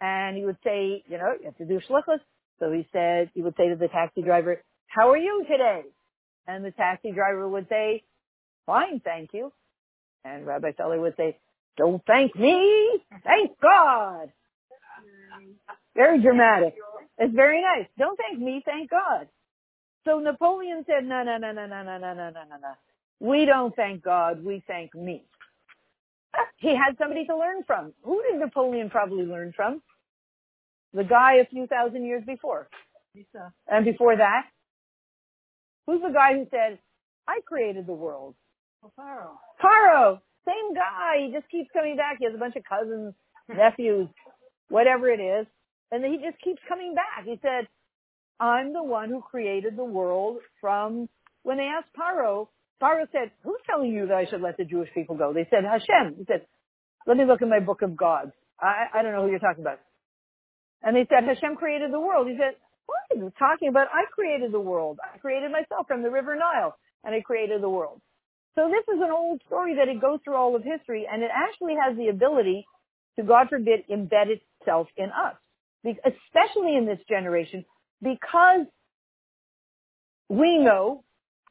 and 0.00 0.36
he 0.36 0.44
would 0.44 0.58
say, 0.64 1.02
you 1.08 1.18
know, 1.18 1.34
you 1.38 1.46
have 1.46 1.56
to 1.56 1.64
do 1.64 1.80
shlichus. 1.88 2.20
So 2.60 2.70
he 2.72 2.86
said, 2.92 3.30
he 3.34 3.42
would 3.42 3.54
say 3.56 3.68
to 3.68 3.76
the 3.76 3.88
taxi 3.88 4.22
driver, 4.22 4.62
how 4.86 5.10
are 5.10 5.18
you 5.18 5.44
today? 5.50 5.82
And 6.46 6.64
the 6.64 6.70
taxi 6.70 7.12
driver 7.12 7.48
would 7.48 7.68
say, 7.68 8.02
fine, 8.66 9.00
thank 9.00 9.30
you. 9.32 9.52
And 10.24 10.46
Rabbi 10.46 10.72
Feller 10.72 11.00
would 11.00 11.16
say, 11.16 11.38
don't 11.76 12.02
thank 12.06 12.36
me, 12.36 13.00
thank 13.24 13.58
God. 13.60 14.30
Very 15.96 16.20
dramatic. 16.20 16.74
It's 17.18 17.34
very 17.34 17.62
nice. 17.62 17.86
Don't 17.98 18.18
thank 18.18 18.40
me, 18.40 18.62
thank 18.64 18.90
God. 18.90 19.28
So 20.04 20.18
Napoleon 20.18 20.84
said, 20.86 21.04
no, 21.04 21.22
no, 21.22 21.38
no, 21.38 21.52
no, 21.52 21.66
no, 21.66 21.82
no, 21.82 21.98
no, 21.98 22.14
no, 22.14 22.14
no, 22.14 22.30
no, 22.30 22.56
no. 22.60 22.74
We 23.20 23.46
don't 23.46 23.74
thank 23.74 24.02
God, 24.02 24.44
we 24.44 24.62
thank 24.66 24.94
me. 24.94 25.24
He 26.56 26.68
had 26.68 26.96
somebody 26.98 27.26
to 27.26 27.36
learn 27.36 27.62
from. 27.66 27.92
Who 28.02 28.22
did 28.28 28.40
Napoleon 28.40 28.90
probably 28.90 29.24
learn 29.24 29.52
from? 29.54 29.82
The 30.92 31.04
guy 31.04 31.36
a 31.36 31.46
few 31.46 31.66
thousand 31.66 32.04
years 32.04 32.22
before. 32.26 32.68
And 33.68 33.84
before 33.84 34.16
that, 34.16 34.46
who's 35.86 36.02
the 36.02 36.12
guy 36.12 36.34
who 36.34 36.46
said, 36.50 36.78
I 37.28 37.40
created 37.46 37.86
the 37.86 37.94
world? 37.94 38.34
Paro. 38.98 39.30
Paro. 39.62 40.20
Same 40.46 40.74
guy. 40.74 41.26
He 41.26 41.32
just 41.32 41.48
keeps 41.50 41.70
coming 41.72 41.96
back. 41.96 42.18
He 42.18 42.26
has 42.26 42.34
a 42.34 42.38
bunch 42.38 42.56
of 42.56 42.64
cousins, 42.64 43.14
nephews, 43.48 44.08
whatever 44.68 45.08
it 45.08 45.20
is. 45.20 45.46
And 45.90 46.04
he 46.04 46.18
just 46.18 46.40
keeps 46.42 46.60
coming 46.68 46.94
back. 46.94 47.24
He 47.24 47.38
said, 47.40 47.68
I'm 48.40 48.72
the 48.72 48.82
one 48.82 49.08
who 49.10 49.22
created 49.22 49.76
the 49.76 49.84
world 49.84 50.38
from 50.60 51.08
when 51.44 51.58
they 51.58 51.64
asked 51.64 51.94
Paro, 51.98 52.48
Paro 52.82 53.06
said, 53.12 53.30
who's 53.42 53.60
telling 53.66 53.92
you 53.92 54.06
that 54.08 54.16
I 54.16 54.26
should 54.26 54.42
let 54.42 54.56
the 54.56 54.64
Jewish 54.64 54.88
people 54.92 55.16
go? 55.16 55.32
They 55.32 55.46
said, 55.50 55.64
Hashem. 55.64 56.16
He 56.18 56.24
said, 56.26 56.46
let 57.06 57.16
me 57.16 57.24
look 57.24 57.42
in 57.42 57.48
my 57.48 57.60
book 57.60 57.82
of 57.82 57.96
gods. 57.96 58.32
I, 58.60 58.86
I 58.92 59.02
don't 59.02 59.12
know 59.12 59.22
who 59.22 59.30
you're 59.30 59.38
talking 59.38 59.62
about. 59.62 59.80
And 60.82 60.96
they 60.96 61.06
said, 61.08 61.24
Hashem 61.24 61.56
created 61.56 61.92
the 61.92 62.00
world. 62.00 62.28
He 62.28 62.36
said, 62.36 62.56
what 62.86 62.98
are 63.10 63.22
you 63.22 63.32
talking 63.38 63.68
about? 63.68 63.88
I 63.92 64.04
created 64.12 64.52
the 64.52 64.60
world. 64.60 64.98
I 65.02 65.18
created 65.18 65.50
myself 65.50 65.86
from 65.86 66.02
the 66.02 66.10
river 66.10 66.36
Nile 66.36 66.76
and 67.04 67.14
I 67.14 67.20
created 67.20 67.62
the 67.62 67.68
world. 67.68 68.00
So 68.54 68.68
this 68.70 68.84
is 68.94 69.00
an 69.02 69.10
old 69.10 69.42
story 69.46 69.76
that 69.76 69.88
it 69.88 70.00
goes 70.00 70.20
through 70.24 70.36
all 70.36 70.54
of 70.54 70.62
history 70.62 71.06
and 71.10 71.22
it 71.22 71.30
actually 71.34 71.74
has 71.74 71.96
the 71.96 72.08
ability 72.08 72.66
to, 73.16 73.24
God 73.24 73.48
forbid, 73.48 73.84
embed 73.90 74.26
itself 74.60 74.88
in 74.96 75.06
us, 75.06 75.36
especially 75.84 76.76
in 76.76 76.86
this 76.86 77.00
generation, 77.08 77.64
because 78.02 78.66
we 80.28 80.58
know 80.58 81.04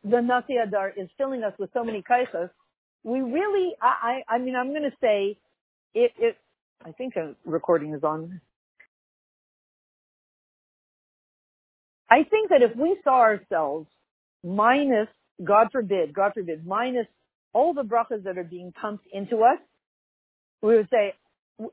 the 0.04 0.22
Nasi 0.22 0.54
Hador 0.54 0.91
is 0.98 1.10
filling 1.17 1.43
us 1.43 1.54
with 1.60 1.69
so 1.74 1.84
many 1.84 2.02
kaichas. 2.04 2.50
We 3.04 3.22
really, 3.22 3.74
I, 3.82 4.24
I, 4.30 4.36
I 4.36 4.38
mean, 4.39 4.56
I'm 4.56 4.69
going 4.69 4.84
to 4.84 4.98
say 5.02 5.38
it, 5.93 6.12
it, 6.17 6.38
I 6.86 6.91
think 6.91 7.15
a 7.15 7.36
recording 7.46 7.93
is 7.93 8.04
on. 8.04 8.41
I 12.10 12.24
think 12.30 12.50
that 12.50 12.62
if 12.62 12.76
we 12.78 12.98
saw 13.04 13.22
ourselves 13.22 13.88
minus, 14.44 15.08
God 15.44 15.68
forbid, 15.72 16.13
God 16.13 16.32
forbid, 16.34 16.66
minus 16.66 17.08
all 17.54 17.74
the 17.74 17.84
brachas 17.84 18.24
that 18.24 18.38
are 18.38 18.44
being 18.44 18.72
pumped 18.72 19.06
into 19.12 19.38
us, 19.38 19.60
we 20.62 20.76
would 20.76 20.89
say, 20.89 21.13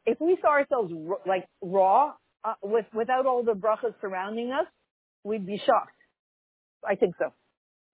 if 0.06 0.20
we 0.20 0.38
saw 0.40 0.48
ourselves 0.48 0.92
like 1.26 1.46
raw, 1.62 2.12
uh, 2.44 2.54
with, 2.62 2.86
without 2.94 3.26
all 3.26 3.42
the 3.42 3.52
brachas 3.52 3.94
surrounding 4.00 4.50
us, 4.50 4.66
we'd 5.24 5.46
be 5.46 5.60
shocked. 5.64 5.96
I 6.86 6.94
think 6.94 7.14
so. 7.18 7.32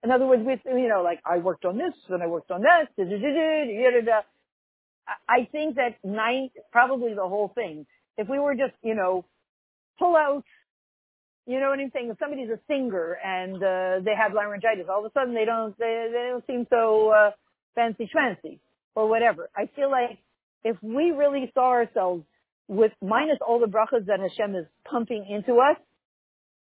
In 0.05 0.11
other 0.11 0.27
words, 0.27 0.43
with, 0.45 0.61
you 0.65 0.89
know, 0.89 1.03
like 1.03 1.21
I 1.25 1.39
worked 1.39 1.65
on 1.65 1.79
this 1.79 1.95
and 2.09 2.23
I 2.23 2.27
worked 2.27 2.51
on 2.51 2.63
that, 2.63 2.89
da, 2.97 3.05
da, 3.05 4.01
da, 4.05 4.21
I 5.29 5.49
think 5.51 5.77
that 5.77 5.97
nine, 6.05 6.51
probably 6.73 7.15
the 7.15 7.27
whole 7.29 7.51
thing, 7.55 7.87
if 8.17 8.29
we 8.29 8.39
were 8.39 8.55
just, 8.55 8.75
you 8.83 8.95
know, 8.95 9.25
pull 9.99 10.17
out, 10.17 10.45
you 11.47 11.61
know 11.61 11.71
what 11.71 11.79
I'm 11.79 11.91
saying? 11.95 12.11
If 12.11 12.19
somebody's 12.19 12.51
a 12.51 12.59
singer 12.67 13.19
and, 13.25 13.57
uh, 13.57 14.05
they 14.05 14.15
have 14.17 14.35
laryngitis, 14.35 14.87
all 14.91 15.05
of 15.05 15.11
a 15.11 15.13
sudden 15.19 15.35
they 15.35 15.45
don't, 15.45 15.77
they, 15.79 16.09
they 16.13 16.29
don't 16.31 16.47
seem 16.47 16.67
so, 16.71 17.11
uh, 17.11 17.31
fancy 17.75 18.11
schmancy 18.15 18.59
or 18.95 19.09
whatever. 19.09 19.49
I 19.57 19.69
feel 19.77 19.91
like 19.91 20.19
if 20.65 20.77
we 20.83 21.13
really 21.13 21.51
saw 21.55 21.71
ourselves 21.71 22.25
with 22.69 22.93
minus 23.01 23.39
all 23.47 23.61
the 23.61 23.67
brachas 23.67 24.07
that 24.07 24.19
Hashem 24.21 24.57
is 24.57 24.67
pumping 24.91 25.27
into 25.29 25.61
us, 25.61 25.77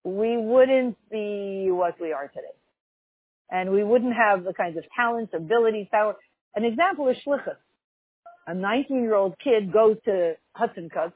we 0.04 0.36
wouldn't 0.38 0.98
be 1.10 1.70
what 1.72 2.00
we 2.02 2.12
are 2.12 2.28
today. 2.28 2.58
And 3.50 3.72
we 3.72 3.84
wouldn't 3.84 4.14
have 4.14 4.44
the 4.44 4.54
kinds 4.54 4.78
of 4.78 4.84
talents, 4.96 5.34
abilities, 5.34 5.88
power. 5.92 6.16
An 6.56 6.66
example 6.66 7.08
is 7.10 7.18
shlichus 7.26 7.56
a 8.46 8.54
19 8.54 9.02
year 9.02 9.16
old 9.16 9.36
kid 9.44 9.72
goes 9.72 9.98
to 10.06 10.34
Hudson 10.54 10.90
Cuts, 10.90 11.14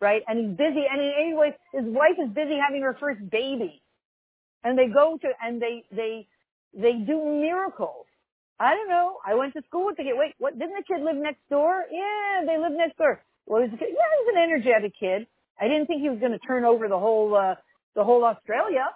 right? 0.00 0.22
And 0.26 0.38
he's 0.38 0.56
busy, 0.56 0.84
and 0.90 1.00
anyway, 1.00 1.56
his 1.72 1.84
wife 1.84 2.16
is 2.22 2.30
busy 2.34 2.58
having 2.58 2.82
her 2.82 2.96
first 2.98 3.20
baby. 3.30 3.82
And 4.62 4.78
they 4.78 4.86
go 4.86 5.18
to, 5.20 5.28
and 5.42 5.60
they, 5.60 5.84
they, 5.94 6.26
they 6.74 6.92
do 7.06 7.24
miracles. 7.24 8.06
I 8.58 8.74
don't 8.74 8.88
know. 8.88 9.18
I 9.26 9.34
went 9.34 9.52
to 9.54 9.62
school 9.66 9.86
with 9.86 9.96
the 9.96 10.04
kid. 10.04 10.14
Wait, 10.16 10.34
what, 10.38 10.58
didn't 10.58 10.76
the 10.76 10.84
kid 10.86 11.02
live 11.02 11.16
next 11.16 11.42
door? 11.50 11.84
Yeah, 11.90 12.46
they 12.46 12.58
live 12.58 12.72
next 12.72 12.96
door. 12.96 13.20
Well, 13.46 13.62
he's 13.62 13.72
a 13.72 13.76
kid. 13.76 13.88
Yeah, 13.90 14.10
he's 14.18 14.36
an 14.36 14.42
energetic 14.42 14.92
kid. 14.98 15.26
I 15.60 15.68
didn't 15.68 15.86
think 15.86 16.02
he 16.02 16.08
was 16.08 16.18
going 16.18 16.32
to 16.32 16.38
turn 16.38 16.64
over 16.64 16.88
the 16.88 16.98
whole, 16.98 17.34
uh, 17.34 17.54
the 17.94 18.04
whole 18.04 18.24
Australia 18.24 18.86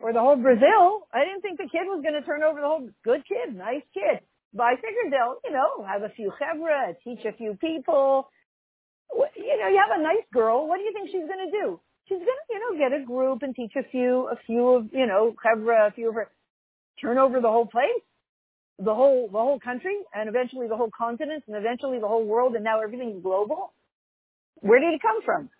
or 0.00 0.12
the 0.12 0.20
whole 0.20 0.36
Brazil. 0.36 1.06
I 1.12 1.24
didn't 1.24 1.42
think 1.42 1.58
the 1.58 1.68
kid 1.70 1.86
was 1.86 2.02
going 2.02 2.14
to 2.14 2.22
turn 2.22 2.42
over 2.42 2.60
the 2.60 2.66
whole 2.66 2.88
good 3.04 3.22
kid, 3.26 3.54
nice 3.56 3.82
kid. 3.92 4.20
But 4.52 4.64
I 4.64 4.74
figured 4.76 5.10
they'll, 5.10 5.36
you 5.44 5.52
know, 5.52 5.84
have 5.86 6.02
a 6.02 6.10
few 6.10 6.32
chevra, 6.40 6.94
teach 7.02 7.24
a 7.24 7.36
few 7.36 7.54
people. 7.60 8.28
You 9.12 9.58
know, 9.58 9.68
you 9.68 9.80
have 9.82 9.98
a 9.98 10.02
nice 10.02 10.24
girl. 10.32 10.66
What 10.66 10.78
do 10.78 10.84
you 10.84 10.92
think 10.92 11.08
she's 11.08 11.26
going 11.26 11.44
to 11.44 11.50
do? 11.50 11.80
She's 12.08 12.18
going 12.18 12.26
to, 12.26 12.52
you 12.52 12.60
know, 12.60 12.78
get 12.78 12.92
a 12.92 13.04
group 13.04 13.42
and 13.42 13.54
teach 13.54 13.72
a 13.76 13.88
few, 13.90 14.28
a 14.28 14.36
few 14.46 14.68
of, 14.68 14.86
you 14.92 15.06
know, 15.06 15.34
chevra, 15.44 15.88
a 15.88 15.92
few 15.92 16.10
of 16.10 16.14
her, 16.16 16.30
turn 17.00 17.18
over 17.18 17.40
the 17.40 17.48
whole 17.48 17.66
place, 17.66 18.02
the 18.78 18.94
whole, 18.94 19.28
the 19.28 19.38
whole 19.38 19.58
country, 19.58 19.96
and 20.14 20.28
eventually 20.28 20.68
the 20.68 20.76
whole 20.76 20.90
continent, 20.96 21.44
and 21.46 21.56
eventually 21.56 21.98
the 21.98 22.08
whole 22.08 22.24
world, 22.24 22.54
and 22.54 22.64
now 22.64 22.80
everything's 22.82 23.22
global. 23.22 23.72
Where 24.60 24.80
did 24.80 24.92
it 24.94 25.02
come 25.02 25.22
from? 25.24 25.50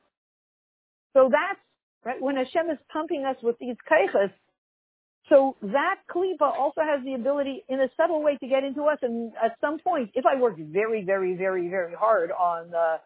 So 1.14 1.30
that's, 1.30 1.60
right, 2.04 2.20
when 2.20 2.36
Hashem 2.36 2.70
is 2.70 2.78
pumping 2.92 3.24
us 3.24 3.36
with 3.42 3.56
these 3.58 3.76
kaichas, 3.90 4.32
so 5.30 5.56
that 5.62 6.00
klipa 6.14 6.42
also 6.42 6.82
has 6.82 7.02
the 7.04 7.14
ability 7.14 7.64
in 7.68 7.80
a 7.80 7.88
subtle 7.96 8.22
way 8.22 8.36
to 8.36 8.46
get 8.46 8.62
into 8.62 8.82
us. 8.82 8.98
And 9.00 9.32
at 9.42 9.56
some 9.60 9.78
point, 9.78 10.10
if 10.14 10.26
I 10.26 10.38
worked 10.38 10.60
very, 10.60 11.02
very, 11.02 11.34
very, 11.34 11.68
very 11.68 11.94
hard 11.94 12.30
on 12.30 12.74
uh, 12.74 12.98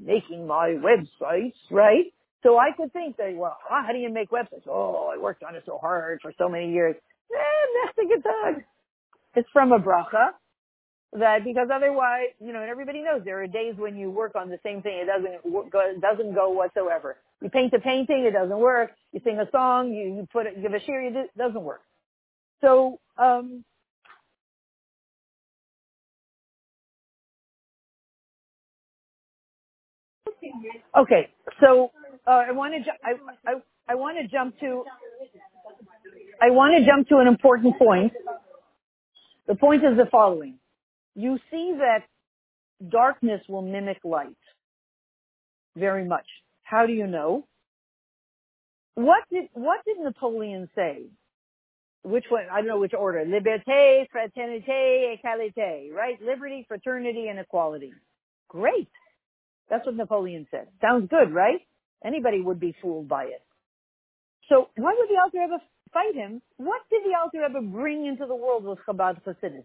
making 0.00 0.46
my 0.46 0.70
websites, 0.70 1.54
right? 1.70 2.06
So 2.42 2.58
I 2.58 2.70
could 2.76 2.92
think 2.92 3.16
that, 3.18 3.34
well, 3.36 3.56
how 3.68 3.92
do 3.92 3.98
you 3.98 4.10
make 4.12 4.30
websites? 4.30 4.66
Oh, 4.68 5.12
I 5.14 5.20
worked 5.20 5.42
on 5.42 5.54
it 5.54 5.62
so 5.66 5.78
hard 5.78 6.20
for 6.22 6.32
so 6.38 6.48
many 6.48 6.72
years. 6.72 6.96
Eh, 7.32 8.60
it's 9.36 9.48
from 9.52 9.72
a 9.72 9.78
bracha 9.78 10.30
that 11.12 11.44
because 11.44 11.68
otherwise, 11.72 12.28
you 12.40 12.52
know, 12.52 12.60
and 12.60 12.70
everybody 12.70 13.02
knows 13.02 13.22
there 13.24 13.42
are 13.42 13.46
days 13.46 13.74
when 13.76 13.96
you 13.96 14.10
work 14.10 14.34
on 14.36 14.48
the 14.48 14.58
same 14.64 14.80
thing, 14.82 15.02
it 15.02 15.06
doesn't 15.06 15.70
go, 15.70 15.82
doesn't 16.00 16.34
go 16.34 16.50
whatsoever. 16.50 17.16
You 17.42 17.50
paint 17.50 17.72
a 17.74 17.80
painting, 17.80 18.24
it 18.24 18.32
doesn't 18.32 18.58
work. 18.58 18.92
You 19.12 19.20
sing 19.24 19.38
a 19.38 19.50
song, 19.50 19.92
you, 19.92 20.14
you 20.14 20.28
put 20.32 20.46
it, 20.46 20.60
give 20.62 20.72
a 20.72 20.80
shir, 20.80 21.00
it 21.00 21.36
doesn't 21.36 21.62
work. 21.62 21.82
So, 22.60 23.00
um, 23.18 23.64
okay, 30.98 31.28
so 31.60 31.90
uh, 32.26 32.44
I 32.48 32.52
want 32.52 32.74
to, 32.74 32.80
ju- 32.80 32.98
I, 33.04 33.50
I, 33.50 33.54
I 33.88 33.94
want 33.94 34.18
to 34.18 34.28
jump 34.28 34.58
to, 34.60 34.84
I 36.42 36.50
want 36.50 36.76
to 36.78 36.86
jump 36.86 37.08
to 37.08 37.18
an 37.18 37.26
important 37.26 37.78
point. 37.78 38.12
The 39.48 39.54
point 39.56 39.84
is 39.84 39.96
the 39.96 40.06
following 40.10 40.58
you 41.14 41.38
see 41.50 41.74
that 41.78 42.04
darkness 42.90 43.42
will 43.48 43.62
mimic 43.62 43.98
light 44.04 44.36
very 45.76 46.04
much. 46.04 46.26
How 46.62 46.86
do 46.86 46.92
you 46.92 47.06
know? 47.06 47.46
What 48.94 49.24
did 49.32 49.46
what 49.54 49.80
did 49.86 49.98
Napoleon 50.00 50.68
say? 50.74 51.04
Which 52.02 52.24
one? 52.30 52.44
I 52.52 52.58
don't 52.58 52.68
know 52.68 52.78
which 52.80 52.94
order. 52.94 53.24
Liberté, 53.26 54.06
fraternité, 54.14 55.16
égalité. 55.18 55.92
Right? 55.92 56.20
Liberty, 56.22 56.64
fraternity, 56.68 57.28
and 57.28 57.38
equality. 57.38 57.92
Great. 58.48 58.88
That's 59.70 59.86
what 59.86 59.94
Napoleon 59.94 60.46
said. 60.50 60.66
Sounds 60.82 61.08
good, 61.08 61.32
right? 61.32 61.60
Anybody 62.04 62.40
would 62.40 62.60
be 62.60 62.74
fooled 62.82 63.08
by 63.08 63.24
it. 63.24 63.42
So 64.48 64.68
why 64.76 64.94
would 64.98 65.08
the 65.08 65.20
Alter 65.22 65.38
Rebbe 65.40 65.62
fight 65.92 66.14
him? 66.14 66.42
What 66.56 66.80
did 66.90 67.02
the 67.04 67.16
Alter 67.16 67.46
Rebbe 67.46 67.72
bring 67.72 68.06
into 68.06 68.26
the 68.26 68.34
world 68.34 68.64
with 68.64 68.78
Chabad 68.86 69.22
Hasidus? 69.22 69.64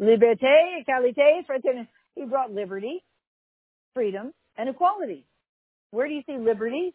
Liberté, 0.00 0.82
égalité, 0.82 1.46
fraternité. 1.46 1.86
He 2.16 2.24
brought 2.24 2.52
liberty, 2.52 3.02
freedom, 3.94 4.32
and 4.56 4.68
equality. 4.68 5.24
Where 5.90 6.08
do 6.08 6.14
you 6.14 6.22
see 6.26 6.36
liberty? 6.36 6.94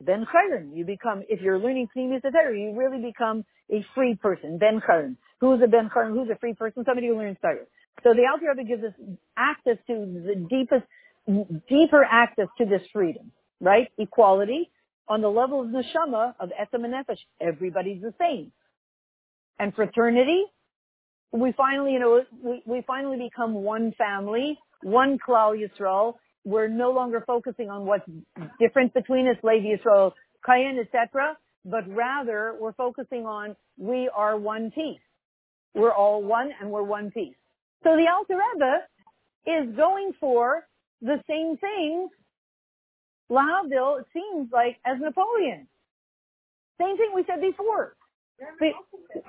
Ben 0.00 0.26
Chayrin. 0.32 0.76
You 0.76 0.84
become, 0.84 1.24
if 1.28 1.40
you're 1.40 1.58
learning 1.58 1.88
Pnimis 1.96 2.22
Torah, 2.22 2.56
you 2.56 2.74
really 2.76 3.02
become 3.02 3.44
a 3.70 3.84
free 3.94 4.14
person. 4.14 4.58
Ben 4.58 4.80
Chayrin. 4.88 5.16
Who's 5.40 5.60
a 5.64 5.68
Ben 5.68 5.90
Chayrin? 5.94 6.12
Who's 6.12 6.30
a 6.30 6.38
free 6.38 6.54
person? 6.54 6.84
Somebody 6.86 7.08
who 7.08 7.18
learns 7.18 7.38
Torah. 7.40 7.66
So 8.04 8.10
the 8.14 8.22
Alter 8.30 8.54
Rebbe 8.54 8.68
gives 8.68 8.84
us 8.84 8.94
access 9.36 9.76
to 9.88 9.94
the 9.94 10.36
deepest, 10.48 10.86
deeper 11.68 12.04
access 12.04 12.48
to 12.58 12.64
this 12.64 12.82
freedom, 12.92 13.32
right? 13.60 13.88
Equality 13.98 14.70
on 15.08 15.22
the 15.22 15.28
level 15.28 15.60
of 15.62 15.68
neshama, 15.68 16.34
of 16.40 16.50
etzem 16.50 16.84
and 16.84 16.94
nefesh. 16.94 17.18
Everybody's 17.40 18.02
the 18.02 18.14
same. 18.20 18.52
And 19.58 19.74
fraternity, 19.74 20.44
we 21.32 21.52
finally, 21.56 21.92
you 21.92 21.98
know, 21.98 22.22
we, 22.42 22.62
we 22.66 22.82
finally 22.86 23.18
become 23.18 23.54
one 23.54 23.92
family, 23.98 24.58
one 24.82 25.18
Klal 25.18 25.56
Yisrael. 25.56 26.14
We're 26.44 26.68
no 26.68 26.92
longer 26.92 27.22
focusing 27.26 27.68
on 27.68 27.84
what's 27.84 28.08
different 28.60 28.94
between 28.94 29.28
us, 29.28 29.36
Levi 29.42 29.76
Yisrael, 29.76 30.12
Kayan, 30.46 30.78
etc., 30.78 31.36
but 31.64 31.84
rather 31.88 32.54
we're 32.58 32.72
focusing 32.72 33.26
on 33.26 33.56
we 33.76 34.10
are 34.14 34.38
one 34.38 34.70
piece. 34.70 35.00
We're 35.74 35.92
all 35.92 36.22
one 36.22 36.50
and 36.60 36.70
we're 36.70 36.84
one 36.84 37.10
piece. 37.10 37.34
So 37.84 37.90
the 37.90 38.06
Alter 38.10 38.40
Rebbe 38.54 39.70
is 39.70 39.76
going 39.76 40.12
for 40.18 40.64
the 41.02 41.22
same 41.28 41.56
thing, 41.58 42.08
Lahavdil, 43.30 44.00
it 44.00 44.06
seems 44.12 44.50
like, 44.52 44.76
as 44.86 44.98
Napoleon. 45.00 45.68
Same 46.80 46.96
thing 46.96 47.10
we 47.14 47.24
said 47.26 47.40
before. 47.40 47.94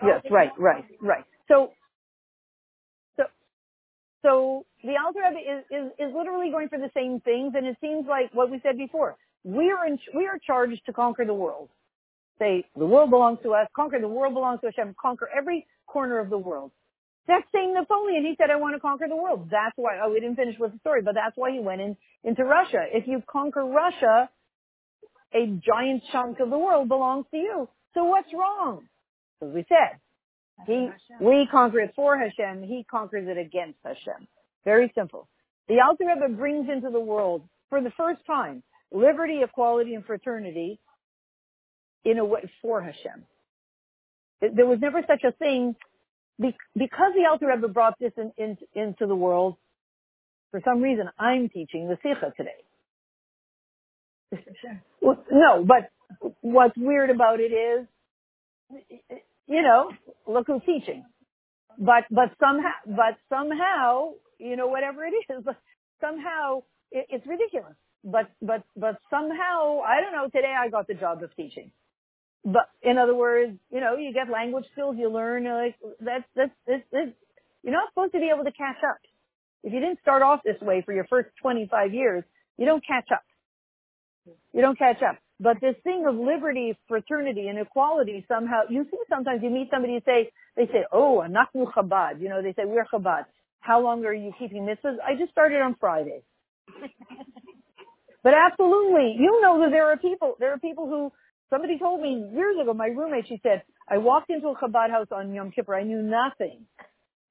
yes, 0.03 0.23
right, 0.31 0.51
right, 0.59 0.85
right. 1.01 1.25
So, 1.47 1.71
so 3.17 3.23
so 4.23 4.65
the 4.83 4.95
Alter 5.03 5.21
Rebbe 5.29 5.39
is, 5.39 5.65
is, 5.71 5.91
is 6.09 6.15
literally 6.15 6.51
going 6.51 6.69
for 6.69 6.79
the 6.79 6.91
same 6.95 7.21
things, 7.21 7.53
and 7.55 7.67
it 7.67 7.77
seems 7.81 8.05
like 8.07 8.33
what 8.33 8.51
we 8.51 8.59
said 8.63 8.77
before. 8.77 9.17
we 9.43 9.71
are 9.71 9.87
in, 9.87 9.99
we 10.15 10.27
are 10.27 10.39
charged 10.45 10.81
to 10.87 10.93
conquer 10.93 11.25
the 11.25 11.33
world. 11.33 11.69
Say 12.39 12.65
the 12.77 12.85
world 12.85 13.09
belongs 13.09 13.39
to 13.43 13.53
us. 13.53 13.67
Conquer 13.75 13.99
the 13.99 14.07
world 14.07 14.33
belongs 14.33 14.61
to 14.61 14.67
Hashem. 14.67 14.95
Conquer 15.01 15.29
every 15.37 15.67
corner 15.87 16.19
of 16.19 16.29
the 16.29 16.37
world. 16.37 16.71
That's 17.29 17.45
saying 17.53 17.73
Napoleon. 17.73 18.25
He 18.25 18.35
said, 18.37 18.49
"I 18.49 18.57
want 18.57 18.75
to 18.75 18.79
conquer 18.79 19.07
the 19.07 19.15
world." 19.15 19.49
That's 19.51 19.77
why. 19.77 19.99
Oh, 20.03 20.11
we 20.11 20.19
didn't 20.19 20.35
finish 20.35 20.57
with 20.59 20.73
the 20.73 20.79
story, 20.79 21.01
but 21.01 21.13
that's 21.13 21.37
why 21.37 21.51
he 21.51 21.59
went 21.59 21.79
in 21.79 21.95
into 22.23 22.43
Russia. 22.43 22.85
If 22.91 23.07
you 23.07 23.21
conquer 23.31 23.63
Russia, 23.63 24.29
a 25.33 25.45
giant 25.45 26.03
chunk 26.11 26.39
of 26.39 26.49
the 26.49 26.57
world 26.57 26.89
belongs 26.89 27.25
to 27.31 27.37
you. 27.37 27.69
So 27.93 28.05
what's 28.05 28.33
wrong? 28.33 28.87
As 29.41 29.49
we 29.53 29.63
said, 29.69 29.99
he, 30.65 30.89
we 31.21 31.47
conquer 31.51 31.79
it 31.79 31.93
for 31.95 32.17
Hashem. 32.17 32.63
He 32.63 32.83
conquers 32.89 33.27
it 33.27 33.37
against 33.37 33.79
Hashem. 33.85 34.27
Very 34.65 34.91
simple. 34.95 35.27
The 35.67 35.79
Alter 35.81 36.05
Rebbe 36.07 36.35
brings 36.35 36.67
into 36.69 36.89
the 36.89 36.99
world, 36.99 37.43
for 37.69 37.79
the 37.81 37.91
first 37.95 38.25
time, 38.25 38.63
liberty, 38.91 39.41
equality, 39.43 39.93
and 39.93 40.03
fraternity 40.03 40.79
in 42.03 42.17
a 42.17 42.25
way 42.25 42.41
for 42.61 42.81
Hashem. 42.81 43.23
There 44.41 44.65
was 44.65 44.79
never 44.81 45.01
such 45.07 45.23
a 45.23 45.31
thing 45.33 45.75
because 46.39 47.13
the 47.15 47.27
Alter 47.29 47.47
Rebbe 47.47 47.67
brought 47.69 47.99
this 47.99 48.13
in, 48.17 48.31
in, 48.37 48.57
into 48.75 49.07
the 49.07 49.15
world. 49.15 49.57
For 50.51 50.61
some 50.65 50.81
reason, 50.81 51.09
I'm 51.19 51.49
teaching 51.49 51.87
the 51.87 51.97
Sikha 52.03 52.33
today. 52.37 52.51
Well, 55.01 55.23
no, 55.31 55.65
but 55.65 55.91
what's 56.41 56.77
weird 56.77 57.09
about 57.09 57.39
it 57.39 57.51
is, 57.53 57.87
you 59.47 59.61
know, 59.61 59.91
look 60.27 60.47
who's 60.47 60.61
teaching. 60.65 61.05
But 61.79 62.05
but 62.11 62.31
somehow, 62.39 62.73
but 62.85 63.17
somehow, 63.29 64.11
you 64.39 64.55
know, 64.57 64.67
whatever 64.67 65.05
it 65.05 65.13
is, 65.31 65.45
somehow 66.01 66.63
it, 66.91 67.07
it's 67.09 67.27
ridiculous. 67.27 67.75
But 68.03 68.29
but 68.41 68.63
but 68.77 68.97
somehow, 69.09 69.81
I 69.81 70.01
don't 70.01 70.13
know. 70.13 70.25
Today 70.33 70.53
I 70.57 70.69
got 70.69 70.87
the 70.87 70.95
job 70.95 71.23
of 71.23 71.35
teaching. 71.35 71.71
But 72.45 72.69
in 72.81 72.97
other 72.97 73.15
words, 73.15 73.57
you 73.69 73.81
know, 73.81 73.97
you 73.97 74.13
get 74.13 74.29
language 74.29 74.65
skills, 74.71 74.95
you 74.97 75.09
learn 75.11 75.43
like 75.45 75.75
that's 75.99 76.23
that's 76.35 76.51
this 76.65 76.81
this. 76.91 77.09
You're 77.63 77.73
not 77.73 77.89
supposed 77.89 78.13
to 78.13 78.19
be 78.19 78.31
able 78.33 78.45
to 78.45 78.51
catch 78.51 78.77
up. 78.87 78.99
If 79.63 79.73
you 79.73 79.79
didn't 79.81 79.99
start 80.01 80.21
off 80.21 80.39
this 80.45 80.59
way 80.61 80.81
for 80.85 80.93
your 80.93 81.05
first 81.09 81.29
25 81.41 81.93
years, 81.93 82.23
you 82.57 82.65
don't 82.65 82.85
catch 82.85 83.11
up. 83.11 83.23
You 84.53 84.61
don't 84.61 84.77
catch 84.77 85.01
up. 85.03 85.17
But 85.39 85.57
this 85.61 85.75
thing 85.83 86.05
of 86.07 86.15
liberty, 86.15 86.77
fraternity, 86.87 87.47
and 87.47 87.59
equality 87.59 88.25
somehow, 88.27 88.61
you 88.69 88.85
see 88.91 88.97
sometimes 89.09 89.41
you 89.41 89.49
meet 89.49 89.69
somebody 89.71 89.93
and 89.95 90.03
say, 90.05 90.31
they 90.55 90.65
say, 90.67 90.85
oh, 90.91 91.23
anachnu 91.25 91.71
Chabad. 91.71 92.21
You 92.21 92.29
know, 92.29 92.41
they 92.41 92.53
say, 92.53 92.63
we're 92.65 92.85
Chabad. 92.85 93.25
How 93.61 93.81
long 93.81 94.03
are 94.05 94.13
you 94.13 94.33
keeping 94.37 94.63
mitzvahs? 94.63 94.97
I 95.05 95.15
just 95.17 95.31
started 95.31 95.61
on 95.61 95.75
Friday. 95.79 96.23
but 98.23 98.33
absolutely, 98.33 99.15
you 99.17 99.39
know 99.41 99.61
that 99.61 99.71
there 99.71 99.87
are 99.91 99.97
people, 99.97 100.35
there 100.39 100.53
are 100.53 100.59
people 100.59 100.87
who, 100.87 101.11
somebody 101.49 101.77
told 101.79 102.01
me 102.01 102.29
years 102.33 102.55
ago, 102.61 102.73
my 102.73 102.87
roommate, 102.87 103.27
she 103.27 103.39
said, 103.43 103.63
I 103.87 103.97
walked 103.97 104.29
into 104.29 104.49
a 104.49 104.55
Chabad 104.55 104.91
house 104.91 105.07
on 105.11 105.33
Yom 105.33 105.51
Kippur. 105.51 105.75
I 105.75 105.83
knew 105.83 106.01
nothing. 106.01 106.65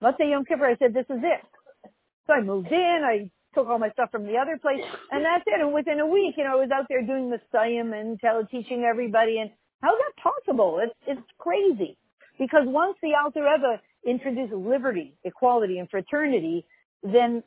Let's 0.01 0.19
say 0.19 0.31
Yom 0.31 0.45
Kippur, 0.45 0.67
I 0.67 0.77
said, 0.77 0.95
this 0.95 1.07
is 1.11 1.23
it. 1.23 1.91
So 2.27 2.35
I 2.35 2.43
moved 2.43 2.71
in, 2.71 3.01
I 3.05 3.31
took 3.55 3.69
all 3.69 3.79
my 3.79 3.91
stuff 3.91 4.11
from 4.11 4.27
the 4.27 4.37
other 4.37 4.59
place, 4.61 4.81
and 5.11 5.25
that's 5.25 5.45
it. 5.47 5.61
And 5.61 5.73
within 5.73 6.01
a 6.01 6.07
week, 6.07 6.35
you 6.37 6.45
know, 6.45 6.53
I 6.53 6.61
was 6.61 6.71
out 6.73 6.87
there 6.89 7.03
doing 7.03 7.31
the 7.31 7.39
Messiah 7.39 7.81
and 7.81 8.51
teaching 8.51 8.85
everybody. 8.85 9.39
And 9.39 9.51
how's 9.81 9.99
that 9.99 10.23
possible? 10.23 10.81
It's 10.83 10.95
it's 11.07 11.27
crazy 11.39 11.97
because 12.39 12.65
once 12.67 12.97
the 13.03 13.13
Alter 13.23 13.43
Rebbe 13.43 13.81
introduces 14.07 14.55
liberty, 14.55 15.15
equality, 15.25 15.79
and 15.79 15.89
fraternity, 15.89 16.67
then 17.03 17.43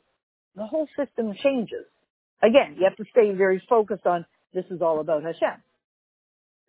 the 0.56 0.66
whole 0.66 0.88
system 0.96 1.34
changes. 1.42 1.86
Again, 2.42 2.76
you 2.76 2.84
have 2.84 2.96
to 2.96 3.04
stay 3.10 3.32
very 3.32 3.62
focused 3.68 4.06
on 4.06 4.26
this 4.52 4.64
is 4.70 4.82
all 4.82 5.00
about 5.00 5.22
Hashem. 5.22 5.62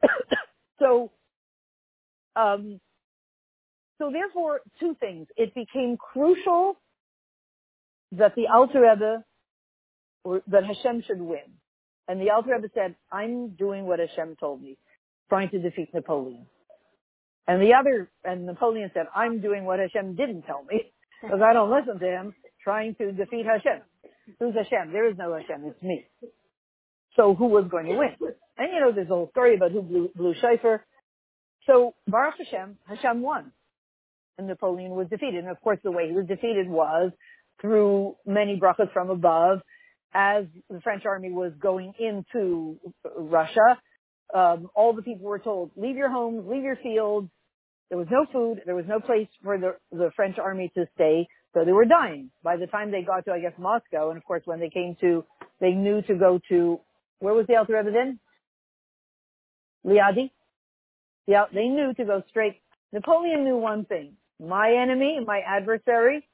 so, 0.80 1.12
um, 2.36 2.80
so 4.00 4.12
therefore, 4.12 4.62
two 4.80 4.96
things. 5.00 5.28
It 5.38 5.54
became 5.54 5.98
crucial 5.98 6.78
that 8.14 8.36
the 8.36 8.48
Alter 8.54 8.82
Rebbe, 8.82 9.24
or 10.24 10.42
that 10.48 10.64
Hashem 10.66 11.04
should 11.08 11.22
win. 11.22 11.58
And 12.08 12.20
the 12.20 12.32
Alter 12.32 12.56
Rebbe 12.56 12.70
said, 12.74 12.96
I'm 13.12 13.50
doing 13.52 13.86
what 13.86 14.00
Hashem 14.00 14.36
told 14.40 14.62
me, 14.62 14.78
trying 15.30 15.50
to 15.50 15.60
defeat 15.60 15.94
Napoleon. 15.94 16.46
And 17.48 17.62
the 17.62 17.74
other, 17.74 18.10
and 18.24 18.46
Napoleon 18.46 18.92
said, 18.94 19.08
I'm 19.16 19.42
doing 19.42 19.66
what 19.66 19.80
Hashem 19.80 20.16
didn't 20.16 20.44
tell 20.44 20.64
me, 20.64 20.92
because 21.22 21.42
I 21.42 21.54
don't 21.54 21.72
listen 21.72 22.00
to 22.00 22.06
him, 22.06 22.34
trying 22.64 22.96
to 22.96 23.12
defeat 23.12 23.46
Hashem. 23.46 23.82
Who's 24.40 24.56
Hashem? 24.56 24.94
There 24.94 25.10
is 25.10 25.18
no 25.18 25.34
Hashem, 25.34 25.66
it's 25.66 25.82
me. 25.82 26.06
So 27.16 27.36
who 27.36 27.48
was 27.48 27.66
going 27.70 27.86
to 27.88 27.96
win? 27.96 28.34
And 28.58 28.72
you 28.74 28.80
know, 28.80 28.92
there's 28.92 29.08
a 29.08 29.14
whole 29.14 29.30
story 29.32 29.56
about 29.56 29.72
who 29.72 29.82
blew, 29.82 30.10
blew. 30.16 30.34
So 31.66 31.96
Baruch 32.08 32.36
Hashem, 32.38 32.78
Hashem 32.88 33.22
won. 33.22 33.52
And 34.38 34.48
Napoleon 34.48 34.92
was 34.92 35.08
defeated. 35.10 35.44
And 35.44 35.50
of 35.50 35.62
course 35.62 35.80
the 35.84 35.92
way 35.92 36.08
he 36.08 36.14
was 36.14 36.28
defeated 36.28 36.68
was 36.68 37.12
through 37.62 38.16
many 38.26 38.60
brachas 38.60 38.92
from 38.92 39.10
above 39.10 39.62
as 40.14 40.46
the 40.70 40.82
French 40.82 41.06
army 41.06 41.32
was 41.32 41.54
going 41.60 41.94
into 42.00 42.78
Russia. 43.18 43.80
Um, 44.34 44.70
all 44.76 44.94
the 44.94 45.02
people 45.02 45.26
were 45.26 45.40
told, 45.40 45.72
leave 45.76 45.96
your 45.96 46.10
homes, 46.10 46.46
leave 46.48 46.64
your 46.64 46.76
fields. 46.78 47.30
There 47.90 47.98
was 47.98 48.08
no 48.10 48.26
food. 48.32 48.62
There 48.66 48.76
was 48.76 48.86
no 48.88 49.00
place 49.00 49.28
for 49.44 49.58
the, 49.58 49.76
the 49.92 50.12
French 50.16 50.38
army 50.40 50.72
to 50.76 50.86
stay. 50.96 51.28
So 51.54 51.64
they 51.66 51.72
were 51.72 51.86
dying. 51.86 52.32
By 52.44 52.58
the 52.58 52.66
time 52.66 52.92
they 52.92 53.04
got 53.04 53.26
to, 53.26 53.32
I 53.32 53.40
guess, 53.40 53.54
Moscow, 53.60 54.10
and 54.10 54.18
of 54.18 54.24
course 54.24 54.42
when 54.46 54.60
they 54.60 54.70
came 54.70 54.96
to, 55.02 55.24
they 55.60 55.72
knew 55.72 56.02
to 56.04 56.16
go 56.16 56.40
to, 56.50 56.80
where 57.20 57.34
was 57.34 57.46
the 57.48 57.56
Alter 57.56 57.78
Rebbe 57.78 57.92
then? 57.92 58.20
Liadi? 59.86 60.32
Yeah, 61.28 61.46
they 61.54 61.66
knew 61.68 61.94
to 61.96 62.06
go 62.06 62.24
straight. 62.30 62.62
Napoleon 62.92 63.44
knew 63.44 63.58
one 63.58 63.86
thing. 63.86 64.14
My 64.40 64.74
enemy, 64.82 65.20
my 65.26 65.42
adversary, 65.48 66.28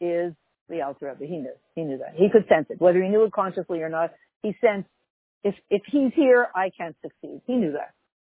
is 0.00 0.32
the 0.68 0.82
Alter 0.82 1.14
Rebbe. 1.18 1.30
He 1.30 1.38
knew. 1.38 1.52
He 1.74 1.82
knew 1.82 1.98
that. 1.98 2.14
He 2.16 2.28
could 2.30 2.46
sense 2.48 2.66
it. 2.70 2.80
Whether 2.80 3.02
he 3.02 3.08
knew 3.08 3.24
it 3.24 3.32
consciously 3.32 3.80
or 3.82 3.88
not, 3.88 4.12
he 4.42 4.56
sensed 4.60 4.88
if, 5.44 5.54
if 5.70 5.82
he's 5.86 6.12
here, 6.14 6.48
I 6.54 6.70
can't 6.76 6.96
succeed. 7.02 7.42
He 7.46 7.54
knew 7.54 7.72
that. 7.72 7.92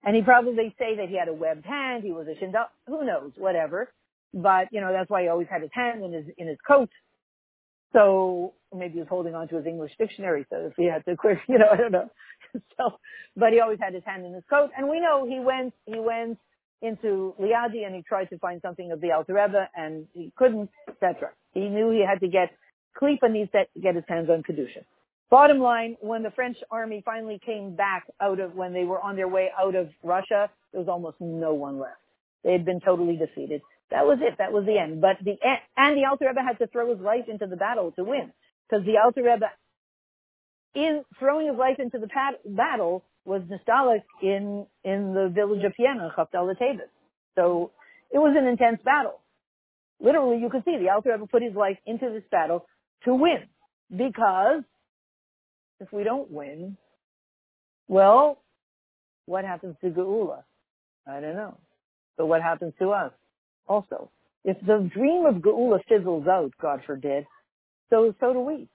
And 0.03 0.15
he 0.15 0.21
probably 0.23 0.75
say 0.79 0.95
that 0.97 1.09
he 1.09 1.17
had 1.17 1.27
a 1.27 1.33
webbed 1.33 1.65
hand, 1.65 2.03
he 2.03 2.11
was 2.11 2.27
a 2.27 2.43
shinda, 2.43 2.65
who 2.87 3.05
knows, 3.05 3.31
whatever. 3.37 3.91
But, 4.33 4.67
you 4.71 4.81
know, 4.81 4.91
that's 4.91 5.09
why 5.09 5.23
he 5.23 5.27
always 5.29 5.47
had 5.49 5.61
his 5.61 5.71
hand 5.73 6.03
in 6.03 6.13
his, 6.13 6.25
in 6.37 6.47
his 6.47 6.57
coat. 6.67 6.89
So 7.95 8.53
maybe 8.75 8.95
he 8.95 8.99
was 8.99 9.07
holding 9.09 9.35
on 9.35 9.47
to 9.47 9.55
his 9.55 9.65
English 9.65 9.93
dictionary, 9.97 10.45
so 10.49 10.67
if 10.67 10.73
he 10.75 10.85
had 10.85 11.05
to 11.05 11.15
quit, 11.15 11.37
you 11.47 11.57
know, 11.57 11.67
I 11.71 11.77
don't 11.77 11.93
know. 11.93 12.09
so, 12.77 12.99
but 13.37 13.53
he 13.53 13.61
always 13.61 13.79
had 13.81 13.93
his 13.93 14.03
hand 14.05 14.25
in 14.25 14.33
his 14.33 14.43
coat. 14.49 14.69
And 14.77 14.89
we 14.89 14.99
know 14.99 15.25
he 15.25 15.39
went, 15.39 15.73
he 15.85 15.97
went 15.97 16.37
into 16.81 17.33
Liadi 17.39 17.85
and 17.85 17.95
he 17.95 18.01
tried 18.01 18.29
to 18.31 18.37
find 18.39 18.61
something 18.61 18.91
of 18.91 18.99
the 18.99 19.11
Alter 19.11 19.69
and 19.75 20.07
he 20.13 20.31
couldn't, 20.35 20.69
etc. 20.89 21.29
He 21.53 21.69
knew 21.69 21.89
he 21.89 22.03
had 22.05 22.19
to 22.19 22.27
get, 22.27 22.51
Klippa 23.01 23.31
needs 23.31 23.51
to 23.53 23.63
get 23.81 23.95
his 23.95 24.03
hands 24.07 24.29
on 24.29 24.43
Kedusha. 24.43 24.83
Bottom 25.31 25.59
line, 25.59 25.97
when 26.01 26.21
the 26.21 26.31
French 26.31 26.57
army 26.69 27.01
finally 27.03 27.39
came 27.43 27.75
back 27.75 28.03
out 28.21 28.39
of, 28.39 28.55
when 28.55 28.73
they 28.73 28.83
were 28.83 29.01
on 29.01 29.15
their 29.15 29.27
way 29.27 29.49
out 29.57 29.73
of 29.73 29.89
Russia, 30.03 30.49
there 30.71 30.81
was 30.81 30.87
almost 30.87 31.17
no 31.19 31.53
one 31.53 31.79
left. 31.79 31.97
They 32.43 32.51
had 32.51 32.63
been 32.65 32.79
totally 32.79 33.15
defeated. 33.15 33.61
That 33.91 34.05
was 34.05 34.17
it. 34.21 34.35
That 34.39 34.51
was 34.51 34.65
the 34.65 34.77
end. 34.77 35.01
But 35.01 35.17
the, 35.23 35.35
and 35.77 35.97
the 35.97 36.05
Alter 36.09 36.27
Rebbe 36.27 36.41
had 36.41 36.57
to 36.59 36.67
throw 36.67 36.93
his 36.93 37.03
life 37.03 37.25
into 37.27 37.45
the 37.47 37.55
battle 37.55 37.91
to 37.93 38.03
win. 38.03 38.31
Because 38.67 38.85
the 38.85 38.97
Alter 39.03 39.23
Rebbe, 39.23 39.51
in 40.73 41.03
throwing 41.19 41.47
his 41.47 41.57
life 41.57 41.77
into 41.79 41.99
the 41.99 42.07
pat- 42.07 42.41
battle, 42.45 43.03
was 43.25 43.41
nostalgic 43.49 44.03
in, 44.21 44.65
in 44.83 45.13
the 45.13 45.29
village 45.33 45.63
of 45.63 45.73
Piena, 45.79 46.13
Chaftal 46.15 46.53
So 47.35 47.71
it 48.11 48.17
was 48.17 48.35
an 48.37 48.47
intense 48.47 48.79
battle. 48.83 49.19
Literally, 49.99 50.41
you 50.41 50.49
could 50.49 50.65
see 50.65 50.77
the 50.77 50.89
Alter 50.89 51.11
Rebbe 51.13 51.27
put 51.27 51.43
his 51.43 51.55
life 51.55 51.77
into 51.85 52.09
this 52.11 52.23
battle 52.31 52.65
to 53.05 53.13
win. 53.13 53.43
Because 53.95 54.63
if 55.79 55.91
we 55.91 56.03
don't 56.03 56.31
win, 56.31 56.77
well, 57.87 58.41
what 59.25 59.45
happens 59.45 59.75
to 59.81 59.89
Geula? 59.89 60.43
I 61.07 61.19
don't 61.19 61.35
know. 61.35 61.57
But 62.17 62.27
what 62.27 62.41
happens 62.41 62.73
to 62.79 62.91
us 62.91 63.11
also? 63.67 64.11
If 64.43 64.57
the 64.61 64.89
dream 64.93 65.25
of 65.25 65.41
Geula 65.41 65.79
fizzles 65.89 66.27
out, 66.27 66.51
God 66.61 66.81
forbid, 66.85 67.25
so, 67.89 68.13
so 68.19 68.33
do 68.33 68.39
we. 68.39 68.67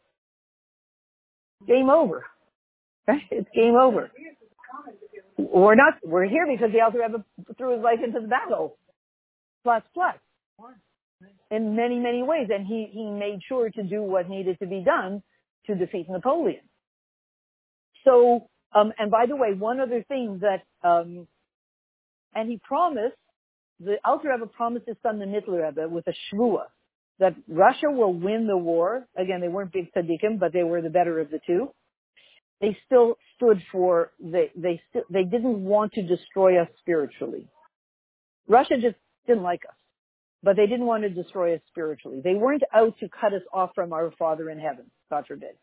Game 1.66 1.90
over. 1.90 2.24
It's 3.30 3.48
game 3.54 3.74
over. 3.74 4.10
We're 5.36 5.74
not, 5.74 5.94
we're 6.04 6.28
here 6.28 6.46
because 6.46 6.70
the 6.72 6.80
Alter 6.80 7.00
Rebbe 7.00 7.24
threw 7.56 7.74
his 7.74 7.82
life 7.82 7.98
into 8.04 8.20
the 8.20 8.28
battle. 8.28 8.76
Plus, 9.64 9.82
plus 9.94 10.14
in 11.50 11.74
many, 11.74 11.98
many 11.98 12.22
ways. 12.22 12.48
And 12.50 12.66
he, 12.66 12.88
he 12.92 13.04
made 13.04 13.40
sure 13.48 13.70
to 13.70 13.82
do 13.82 14.02
what 14.02 14.28
needed 14.28 14.58
to 14.60 14.66
be 14.66 14.82
done 14.84 15.22
to 15.66 15.74
defeat 15.74 16.08
Napoleon. 16.08 16.60
So, 18.04 18.48
um, 18.74 18.92
and 18.98 19.10
by 19.10 19.26
the 19.26 19.36
way, 19.36 19.52
one 19.54 19.80
other 19.80 20.04
thing 20.08 20.40
that, 20.42 20.62
um, 20.88 21.26
and 22.34 22.48
he 22.48 22.60
promised, 22.62 23.16
the 23.80 23.96
Alter 24.04 24.30
Rebbe 24.30 24.46
promised 24.46 24.86
his 24.86 24.96
son, 25.02 25.18
the 25.18 25.26
Mittler 25.26 25.66
Rebbe, 25.66 25.88
with 25.88 26.06
a 26.08 26.14
shvua, 26.34 26.64
that 27.18 27.34
Russia 27.48 27.90
will 27.90 28.14
win 28.14 28.46
the 28.46 28.56
war. 28.56 29.06
Again, 29.16 29.40
they 29.40 29.48
weren't 29.48 29.72
big 29.72 29.92
tzaddikim, 29.94 30.38
but 30.40 30.52
they 30.52 30.64
were 30.64 30.82
the 30.82 30.90
better 30.90 31.20
of 31.20 31.30
the 31.30 31.40
two. 31.46 31.68
they 32.60 32.76
still 32.86 33.18
stood 33.36 33.62
for 33.72 34.12
they 34.20 34.50
they 34.56 34.80
st- 34.90 35.04
they 35.10 35.24
didn't 35.24 35.64
want 35.64 35.92
to 35.94 36.02
destroy 36.02 36.60
us 36.60 36.68
spiritually. 36.80 37.48
Russia 38.48 38.74
just 38.80 38.96
didn't 39.26 39.42
like 39.42 39.62
us, 39.68 39.76
but 40.42 40.56
they 40.56 40.66
didn't 40.66 40.86
want 40.86 41.02
to 41.04 41.10
destroy 41.10 41.54
us 41.54 41.60
spiritually. 41.68 42.20
They 42.22 42.34
weren't 42.34 42.62
out 42.74 42.98
to 43.00 43.08
cut 43.08 43.34
us 43.34 43.42
off 43.52 43.70
from 43.74 43.92
our 43.92 44.12
Father 44.18 44.50
in 44.50 44.58
heaven, 44.58 44.90
God 45.10 45.26
forbid. 45.26 45.56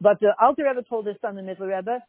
But 0.00 0.20
the 0.20 0.34
Alter 0.40 0.64
Rebbe 0.68 0.86
told 0.88 1.06
his 1.06 1.16
son, 1.22 1.36
the 1.36 1.42
Mittler 1.42 1.76
Rebbe, 1.76 2.00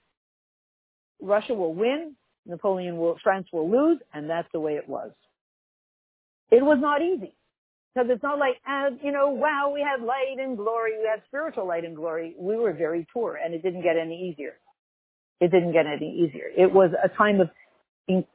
Russia 1.22 1.54
will 1.54 1.74
win, 1.74 2.16
Napoleon 2.48 2.98
will, 2.98 3.18
France 3.24 3.48
will 3.52 3.70
lose, 3.70 4.00
and 4.14 4.30
that's 4.30 4.48
the 4.54 4.60
way 4.60 4.74
it 4.74 4.88
was. 4.88 5.12
It 6.50 6.64
was 6.64 6.78
not 6.80 7.02
easy. 7.02 7.34
Because 7.94 8.10
it's 8.12 8.24
not 8.24 8.38
like, 8.38 8.56
uh, 8.70 8.96
you 9.04 9.12
know, 9.12 9.30
wow, 9.30 9.72
we 9.74 9.82
had 9.82 10.06
light 10.06 10.36
and 10.40 10.56
glory, 10.56 10.92
we 11.00 11.08
had 11.10 11.24
spiritual 11.28 11.68
light 11.68 11.84
and 11.84 11.96
glory. 11.96 12.36
We 12.38 12.56
were 12.56 12.74
very 12.74 13.08
poor, 13.12 13.40
and 13.44 13.54
it 13.54 13.64
didn't 13.64 13.82
get 13.82 13.98
any 13.98 14.30
easier. 14.30 14.54
It 15.42 15.52
didn't 15.52 15.74
get 15.74 15.86
any 15.88 16.26
easier. 16.26 16.46
It 16.56 16.72
was 16.72 16.92
a 17.04 17.10
time 17.10 17.42
of 17.42 17.50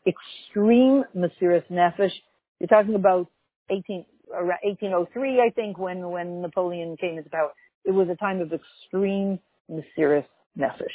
extreme 0.07 1.05
Mesiris 1.17 1.65
Nefesh. 1.71 2.13
You're 2.59 2.69
talking 2.69 2.97
about 2.97 3.29
18, 3.71 4.05
1803, 4.29 5.41
I 5.41 5.51
think, 5.51 5.79
when, 5.79 6.11
when 6.11 6.43
Napoleon 6.43 6.97
came 7.01 7.19
into 7.19 7.31
power. 7.31 7.51
It 7.85 7.93
was 7.93 8.09
a 8.09 8.17
time 8.17 8.41
of 8.41 8.53
extreme 8.53 9.39
Mesiris 9.71 10.27
Nefesh. 10.59 10.89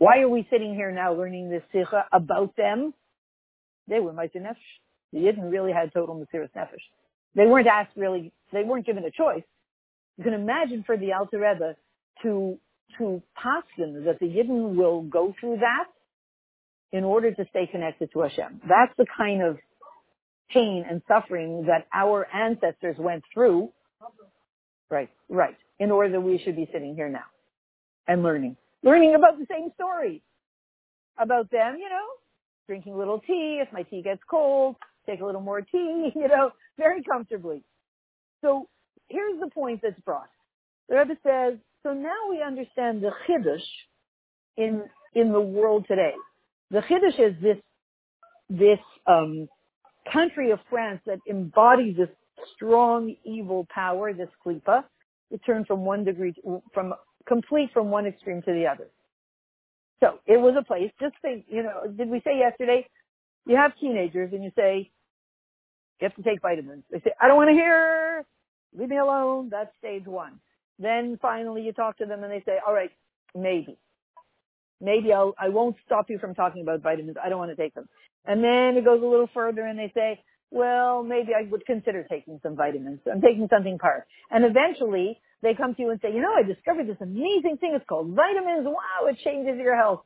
Why 0.00 0.20
are 0.20 0.30
we 0.30 0.48
sitting 0.50 0.74
here 0.74 0.90
now 0.90 1.12
learning 1.12 1.50
this 1.50 1.62
sikha 1.72 2.06
about 2.10 2.56
them? 2.56 2.94
They 3.86 4.00
were 4.00 4.14
Meister 4.14 4.38
Nefesh. 4.38 4.56
The 5.12 5.18
Yidden 5.18 5.52
really 5.52 5.72
had 5.72 5.92
total 5.92 6.14
Mesiris 6.16 6.48
Nefesh. 6.56 6.80
They 7.34 7.44
weren't 7.44 7.66
asked 7.66 7.90
really, 7.96 8.32
they 8.50 8.62
weren't 8.62 8.86
given 8.86 9.04
a 9.04 9.10
choice. 9.10 9.42
You 10.16 10.24
can 10.24 10.32
imagine 10.32 10.84
for 10.86 10.96
the 10.96 11.12
Alter 11.12 11.40
Rebbe 11.40 11.76
to, 12.22 12.58
to 12.96 13.22
paskin 13.36 14.06
that 14.06 14.18
the 14.20 14.26
Yidden 14.26 14.74
will 14.74 15.02
go 15.02 15.34
through 15.38 15.58
that 15.58 15.88
in 16.96 17.04
order 17.04 17.30
to 17.34 17.44
stay 17.50 17.68
connected 17.70 18.10
to 18.14 18.20
Hashem. 18.20 18.62
That's 18.66 18.96
the 18.96 19.04
kind 19.18 19.42
of 19.42 19.58
pain 20.48 20.82
and 20.88 21.02
suffering 21.08 21.66
that 21.66 21.86
our 21.92 22.26
ancestors 22.34 22.96
went 22.98 23.24
through. 23.34 23.68
Right, 24.90 25.10
right. 25.28 25.58
In 25.78 25.90
order 25.90 26.12
that 26.12 26.22
we 26.22 26.40
should 26.42 26.56
be 26.56 26.70
sitting 26.72 26.94
here 26.94 27.10
now 27.10 27.26
and 28.08 28.22
learning. 28.22 28.56
Learning 28.82 29.14
about 29.14 29.38
the 29.38 29.46
same 29.50 29.70
story. 29.74 30.22
About 31.18 31.50
them, 31.50 31.76
you 31.78 31.88
know, 31.88 32.06
drinking 32.66 32.94
a 32.94 32.96
little 32.96 33.20
tea. 33.20 33.60
If 33.62 33.72
my 33.72 33.82
tea 33.82 34.02
gets 34.02 34.22
cold, 34.30 34.76
take 35.06 35.20
a 35.20 35.26
little 35.26 35.40
more 35.40 35.60
tea, 35.60 36.10
you 36.14 36.28
know, 36.28 36.50
very 36.78 37.02
comfortably. 37.02 37.62
So 38.42 38.68
here's 39.08 39.38
the 39.40 39.50
point 39.50 39.80
that's 39.82 40.00
brought. 40.00 40.30
The 40.88 40.96
Rebbe 40.96 41.16
says, 41.26 41.58
so 41.82 41.92
now 41.92 42.16
we 42.30 42.42
understand 42.42 43.02
the 43.02 43.10
chiddush 43.28 43.60
in, 44.56 44.82
in 45.14 45.32
the 45.32 45.40
world 45.40 45.84
today. 45.86 46.14
The 46.70 46.80
chiddush 46.80 47.18
is 47.18 47.34
this, 47.42 47.58
this, 48.48 48.78
um, 49.06 49.48
country 50.12 50.50
of 50.50 50.58
France 50.68 51.00
that 51.06 51.18
embodies 51.28 51.96
this 51.96 52.08
strong 52.54 53.14
evil 53.24 53.66
power, 53.72 54.12
this 54.12 54.28
klipa. 54.44 54.84
It 55.30 55.40
turned 55.44 55.66
from 55.66 55.84
one 55.84 56.04
degree, 56.04 56.32
to, 56.32 56.62
from 56.72 56.94
complete 57.26 57.70
from 57.72 57.90
one 57.90 58.06
extreme 58.06 58.42
to 58.42 58.52
the 58.52 58.66
other. 58.66 58.88
So 60.00 60.18
it 60.26 60.40
was 60.40 60.54
a 60.58 60.64
place, 60.64 60.90
just 61.00 61.14
think, 61.20 61.44
you 61.48 61.62
know, 61.62 61.90
did 61.94 62.08
we 62.08 62.20
say 62.24 62.38
yesterday, 62.38 62.86
you 63.46 63.56
have 63.56 63.72
teenagers 63.78 64.32
and 64.32 64.42
you 64.42 64.50
say, 64.56 64.90
you 66.00 66.08
have 66.08 66.14
to 66.16 66.22
take 66.22 66.40
vitamins. 66.40 66.84
They 66.90 67.00
say, 67.00 67.12
I 67.20 67.28
don't 67.28 67.36
want 67.36 67.50
to 67.50 67.54
hear, 67.54 68.24
leave 68.76 68.88
me 68.88 68.96
alone. 68.96 69.50
That's 69.50 69.70
stage 69.78 70.06
one. 70.06 70.40
Then 70.78 71.18
finally 71.20 71.62
you 71.62 71.72
talk 71.72 71.98
to 71.98 72.06
them 72.06 72.24
and 72.24 72.32
they 72.32 72.42
say, 72.46 72.56
all 72.66 72.72
right, 72.72 72.90
maybe. 73.34 73.76
Maybe 74.80 75.12
I'll, 75.12 75.34
I 75.38 75.50
won't 75.50 75.76
stop 75.84 76.08
you 76.08 76.18
from 76.18 76.34
talking 76.34 76.62
about 76.62 76.80
vitamins. 76.80 77.18
I 77.22 77.28
don't 77.28 77.38
want 77.38 77.50
to 77.50 77.56
take 77.56 77.74
them. 77.74 77.86
And 78.24 78.42
then 78.42 78.78
it 78.78 78.84
goes 78.84 79.02
a 79.02 79.06
little 79.06 79.28
further 79.34 79.62
and 79.62 79.78
they 79.78 79.92
say, 79.94 80.22
well, 80.50 81.02
maybe 81.02 81.32
I 81.38 81.48
would 81.50 81.66
consider 81.66 82.06
taking 82.08 82.40
some 82.42 82.56
vitamins. 82.56 83.00
I'm 83.10 83.20
taking 83.20 83.46
something 83.50 83.78
part. 83.78 84.06
And 84.30 84.44
eventually 84.44 85.20
they 85.42 85.54
come 85.54 85.74
to 85.74 85.82
you 85.82 85.90
and 85.90 86.00
say, 86.02 86.12
you 86.12 86.20
know, 86.20 86.32
I 86.36 86.42
discovered 86.42 86.86
this 86.86 87.00
amazing 87.00 87.58
thing. 87.60 87.72
It's 87.74 87.84
called 87.88 88.14
vitamins. 88.14 88.66
Wow, 88.66 89.08
it 89.08 89.16
changes 89.24 89.58
your 89.58 89.76
health. 89.76 90.02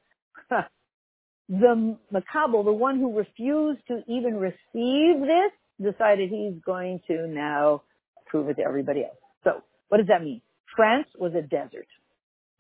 the 1.49 1.97
mekabel, 2.13 2.65
the 2.65 2.73
one 2.73 2.99
who 2.99 3.17
refused 3.17 3.81
to 3.89 4.03
even 4.09 4.37
receive 4.37 5.21
this, 5.21 5.53
decided 5.83 6.31
he's 6.31 6.61
going 6.65 7.01
to 7.09 7.27
now 7.27 7.83
prove 8.27 8.49
it 8.49 8.55
to 8.55 8.63
everybody 8.63 9.03
else. 9.03 9.17
So 9.43 9.63
what 9.89 9.99
does 9.99 10.07
that 10.07 10.23
mean? 10.23 10.41
France 10.77 11.09
was 11.19 11.33
a 11.35 11.43
desert. 11.43 11.89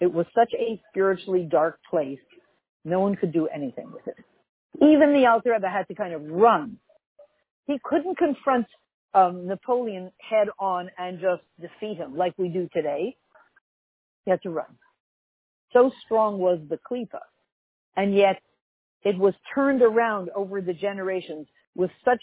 It 0.00 0.12
was 0.12 0.26
such 0.34 0.52
a 0.54 0.80
spiritually 0.90 1.46
dark 1.50 1.78
place. 1.88 2.18
No 2.84 3.00
one 3.00 3.16
could 3.16 3.32
do 3.32 3.48
anything 3.48 3.90
with 3.92 4.06
it. 4.06 4.16
Even 4.76 5.12
the 5.12 5.26
Alter 5.30 5.56
had 5.62 5.88
to 5.88 5.94
kind 5.94 6.12
of 6.12 6.22
run. 6.24 6.78
He 7.66 7.78
couldn't 7.82 8.18
confront 8.18 8.66
um, 9.14 9.46
Napoleon 9.46 10.10
head 10.18 10.48
on 10.58 10.90
and 10.98 11.20
just 11.20 11.42
defeat 11.60 11.98
him 11.98 12.16
like 12.16 12.34
we 12.36 12.48
do 12.48 12.68
today. 12.72 13.16
He 14.24 14.30
had 14.30 14.42
to 14.42 14.50
run. 14.50 14.66
So 15.72 15.92
strong 16.04 16.38
was 16.38 16.58
the 16.68 16.78
klipa. 16.78 17.20
And 17.96 18.14
yet 18.14 18.40
it 19.02 19.16
was 19.18 19.34
turned 19.54 19.82
around 19.82 20.30
over 20.34 20.60
the 20.60 20.72
generations 20.72 21.46
with 21.74 21.90
such 22.04 22.22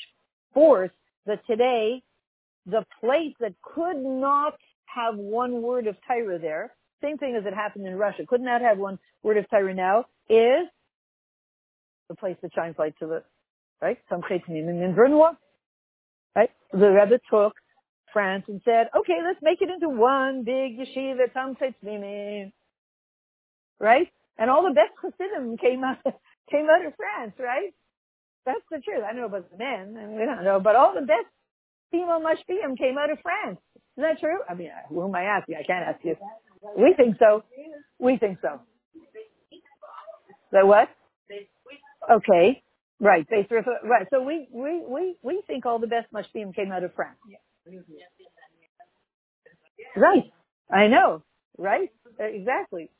force 0.54 0.92
that 1.26 1.46
today 1.48 2.04
the 2.66 2.86
place 3.00 3.34
that 3.40 3.54
could 3.62 3.98
not 3.98 4.54
have 4.86 5.16
one 5.18 5.62
word 5.62 5.88
of 5.88 5.96
Torah 6.08 6.40
there, 6.40 6.74
same 7.02 7.18
thing 7.18 7.36
as 7.36 7.46
it 7.46 7.54
happened 7.54 7.88
in 7.88 7.96
Russia, 7.96 8.24
could 8.28 8.42
not 8.42 8.62
have 8.62 8.78
one 8.78 9.00
word 9.24 9.38
of 9.38 9.50
Torah 9.50 9.74
now, 9.74 10.06
is 10.30 10.68
the 12.10 12.16
place 12.16 12.38
that 12.42 12.54
shines 12.54 12.76
light 12.78 12.94
to 13.00 13.08
the, 13.08 13.24
right? 13.82 13.98
Right? 16.36 16.50
The 16.72 16.90
Rebbe 16.90 17.20
took 17.30 17.54
France 18.14 18.46
and 18.48 18.62
said, 18.64 18.90
okay, 18.98 19.20
let's 19.26 19.40
make 19.42 19.62
it 19.62 19.70
into 19.70 19.90
one 19.90 20.44
big 20.44 20.78
yeshiva, 20.78 21.32
Tam 21.34 21.56
right? 23.80 24.08
And 24.38 24.50
all 24.50 24.64
the 24.64 24.74
best 24.74 24.94
Chassidim 25.02 25.58
came 25.58 25.84
out, 25.84 25.98
came 26.52 26.68
out 26.70 26.86
of 26.86 26.94
France, 26.96 27.34
right? 27.40 27.74
That's 28.46 28.62
the 28.72 28.80
truth. 28.80 29.04
I 29.08 29.14
know 29.14 29.26
about 29.26 29.52
the 29.52 29.58
men, 29.58 29.96
and 29.98 30.16
we 30.16 30.26
don't 30.26 30.44
know, 30.44 30.60
but 30.60 30.76
all 30.76 30.94
the 30.94 31.02
best 31.06 31.28
female 31.92 32.22
mashpiyim 32.22 32.78
came 32.78 32.98
out 32.98 33.12
of 33.12 33.20
France. 33.22 33.60
Is 33.98 34.04
that 34.04 34.20
true? 34.20 34.40
I 34.50 34.54
mean, 34.54 34.70
who 34.90 35.04
am 35.04 35.16
I 35.16 35.24
asking? 35.24 35.56
I 35.56 35.64
can't 35.64 35.86
ask 35.88 36.00
you. 36.04 36.16
We 36.78 36.94
think 36.96 37.18
so. 37.20 37.44
We 38.00 38.18
think 38.18 38.40
so. 38.42 38.62
That 40.52 40.66
what? 40.68 40.90
Okay. 42.12 42.64
Right. 43.02 43.28
They 43.30 43.48
right. 43.86 44.08
So 44.12 44.24
we, 44.24 44.48
we, 44.54 44.84
we, 44.88 45.18
we 45.24 45.44
think 45.48 45.68
all 45.68 45.80
the 45.80 45.88
best 45.88 46.08
mashpiyim 46.14 46.56
came 46.56 46.72
out 46.72 46.84
of 46.86 46.96
France. 46.96 47.18
Right. 49.96 50.32
I 50.72 50.88
know. 50.88 51.24
Right. 51.58 51.90
Exactly. 52.20 52.92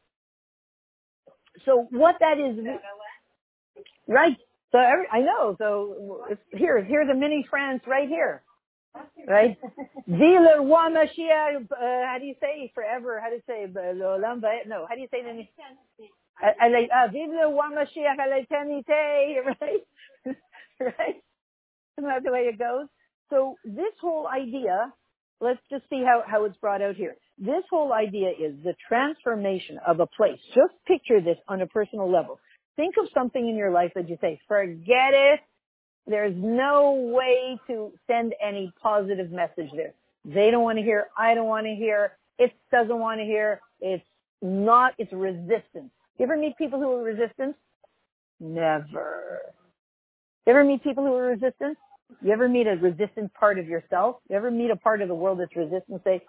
So 1.66 1.88
what 1.92 2.16
that 2.22 2.40
is, 2.40 2.58
right. 4.08 4.38
So 4.72 4.80
every, 4.80 5.06
I 5.12 5.22
know. 5.22 5.56
So 5.60 6.26
here, 6.54 6.84
here's 6.84 7.10
a 7.10 7.16
mini 7.16 7.46
France 7.50 7.84
right 7.88 8.10
here. 8.10 8.44
Right? 9.28 9.58
Zile 10.10 10.66
wa 10.66 10.90
Mashiach, 10.90 11.64
uh, 11.64 11.68
how 11.72 12.18
do 12.20 12.26
you 12.26 12.36
say 12.42 12.72
forever? 12.76 13.22
How 13.22 13.30
do 13.30 13.36
you 13.36 13.42
say, 13.48 13.68
no, 13.74 14.88
how 14.90 14.96
do 14.96 15.02
you 15.02 15.08
say 15.12 15.24
the 15.24 15.48
Vive 17.12 17.30
le 17.30 17.48
roi 17.50 17.70
Mashiach 17.70 18.20
à 18.20 18.28
l'éternité, 18.28 19.42
right? 19.46 19.84
right? 21.00 21.22
Isn't 21.98 22.10
that 22.10 22.24
the 22.24 22.32
way 22.32 22.50
it 22.52 22.58
goes? 22.58 22.88
So 23.30 23.56
this 23.64 23.94
whole 24.02 24.28
idea, 24.28 24.94
let's 25.40 25.60
just 25.70 25.84
see 25.90 26.04
how, 26.06 26.24
how 26.26 26.46
it's 26.46 26.58
brought 26.58 26.82
out 26.82 26.96
here. 26.96 27.16
This 27.38 27.64
whole 27.70 27.94
idea 27.94 28.30
is 28.30 28.56
the 28.64 28.76
transformation 28.88 29.80
of 29.86 30.00
a 30.00 30.08
place. 30.08 30.40
Just 30.54 30.74
picture 30.86 31.22
this 31.22 31.38
on 31.48 31.62
a 31.62 31.68
personal 31.68 32.12
level. 32.12 32.40
Think 32.76 32.96
of 33.00 33.08
something 33.14 33.48
in 33.48 33.56
your 33.56 33.72
life 33.72 33.92
that 33.96 34.10
you 34.10 34.18
say, 34.22 34.40
forget 34.48 35.14
it. 35.14 35.40
There's 36.08 36.36
no 36.36 37.12
way 37.14 37.60
to 37.68 37.92
send 38.08 38.34
any 38.46 38.74
positive 38.82 39.32
message 39.32 39.70
there. 39.76 39.94
They 40.26 40.52
don't 40.52 40.64
want 40.64 40.78
to 40.78 40.84
hear. 40.84 41.08
I 41.18 41.34
don't 41.34 41.48
want 41.48 41.66
to 41.68 41.76
hear. 41.76 42.14
It 42.38 42.52
doesn't 42.72 43.00
want 43.00 43.20
to 43.20 43.26
hear. 43.26 43.62
It's 43.80 44.04
not, 44.42 44.94
it's 44.98 45.12
resistance. 45.14 45.92
You 46.18 46.26
ever 46.26 46.38
meet 46.38 46.58
people 46.58 46.80
who 46.80 46.92
are 46.92 47.04
resistant? 47.04 47.56
Never. 48.40 49.42
You 50.46 50.54
ever 50.54 50.64
meet 50.64 50.84
people 50.84 51.06
who 51.06 51.14
are 51.14 51.28
resistant? 51.28 51.78
You 52.22 52.32
ever 52.32 52.50
meet 52.50 52.68
a 52.68 52.72
resistant 52.72 53.34
part 53.34 53.60
of 53.60 53.68
yourself? 53.68 54.18
You 54.30 54.36
ever 54.36 54.52
meet 54.52 54.72
a 54.72 54.76
part 54.76 55.02
of 55.02 55.08
the 55.08 55.16
world 55.16 55.40
that's 55.40 55.56
resistant? 55.56 56.02
Say, 56.04 56.22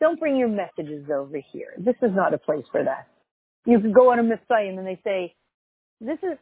don't 0.00 0.18
bring 0.20 0.36
your 0.36 0.48
messages 0.48 1.06
over 1.12 1.38
here. 1.52 1.74
This 1.78 1.96
is 2.02 2.10
not 2.14 2.34
a 2.34 2.38
place 2.38 2.64
for 2.70 2.84
that. 2.84 3.08
You 3.64 3.80
could 3.80 3.94
go 3.94 4.12
on 4.12 4.18
a 4.18 4.22
Messiah 4.22 4.68
and 4.68 4.86
they 4.86 5.00
say, 5.02 5.34
this 6.00 6.18
is, 6.22 6.38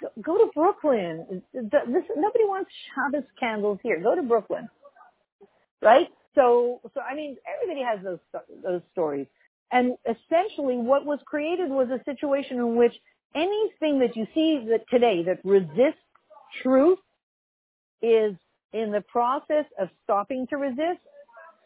go, 0.00 0.08
go 0.22 0.38
to 0.38 0.50
Brooklyn. 0.54 1.42
This, 1.54 2.04
nobody 2.16 2.44
wants 2.44 2.70
Shabbos 2.94 3.26
candles 3.40 3.78
here. 3.82 4.00
Go 4.02 4.14
to 4.14 4.22
Brooklyn. 4.22 4.68
Right? 5.80 6.08
So, 6.34 6.80
so 6.94 7.00
I 7.00 7.14
mean, 7.14 7.36
everybody 7.54 7.84
has 7.84 8.04
those, 8.04 8.42
those 8.62 8.82
stories. 8.92 9.26
And 9.72 9.96
essentially 10.04 10.76
what 10.76 11.04
was 11.04 11.18
created 11.24 11.70
was 11.70 11.88
a 11.88 12.02
situation 12.04 12.58
in 12.58 12.76
which 12.76 12.92
anything 13.34 14.00
that 14.00 14.16
you 14.16 14.26
see 14.34 14.66
that 14.70 14.84
today 14.90 15.22
that 15.24 15.40
resists 15.44 16.02
truth 16.62 16.98
is 18.02 18.34
in 18.72 18.92
the 18.92 19.02
process 19.08 19.64
of 19.78 19.88
stopping 20.04 20.46
to 20.48 20.56
resist, 20.56 21.00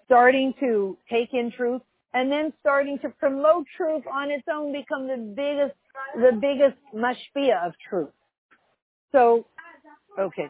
starting 0.07 0.55
to 0.61 0.97
take 1.11 1.31
in 1.33 1.51
truth, 1.51 1.83
and 2.15 2.31
then 2.31 2.53
starting 2.61 2.99
to 3.01 3.09
promote 3.09 3.67
truth 3.77 4.03
on 4.13 4.31
its 4.31 4.45
own, 4.53 4.73
become 4.73 5.09
the 5.09 5.17
biggest, 5.35 5.75
the 6.15 6.33
biggest 6.39 6.77
mashpia 6.95 7.67
of 7.67 7.73
truth. 7.89 8.11
So, 9.13 9.47
okay. 10.19 10.49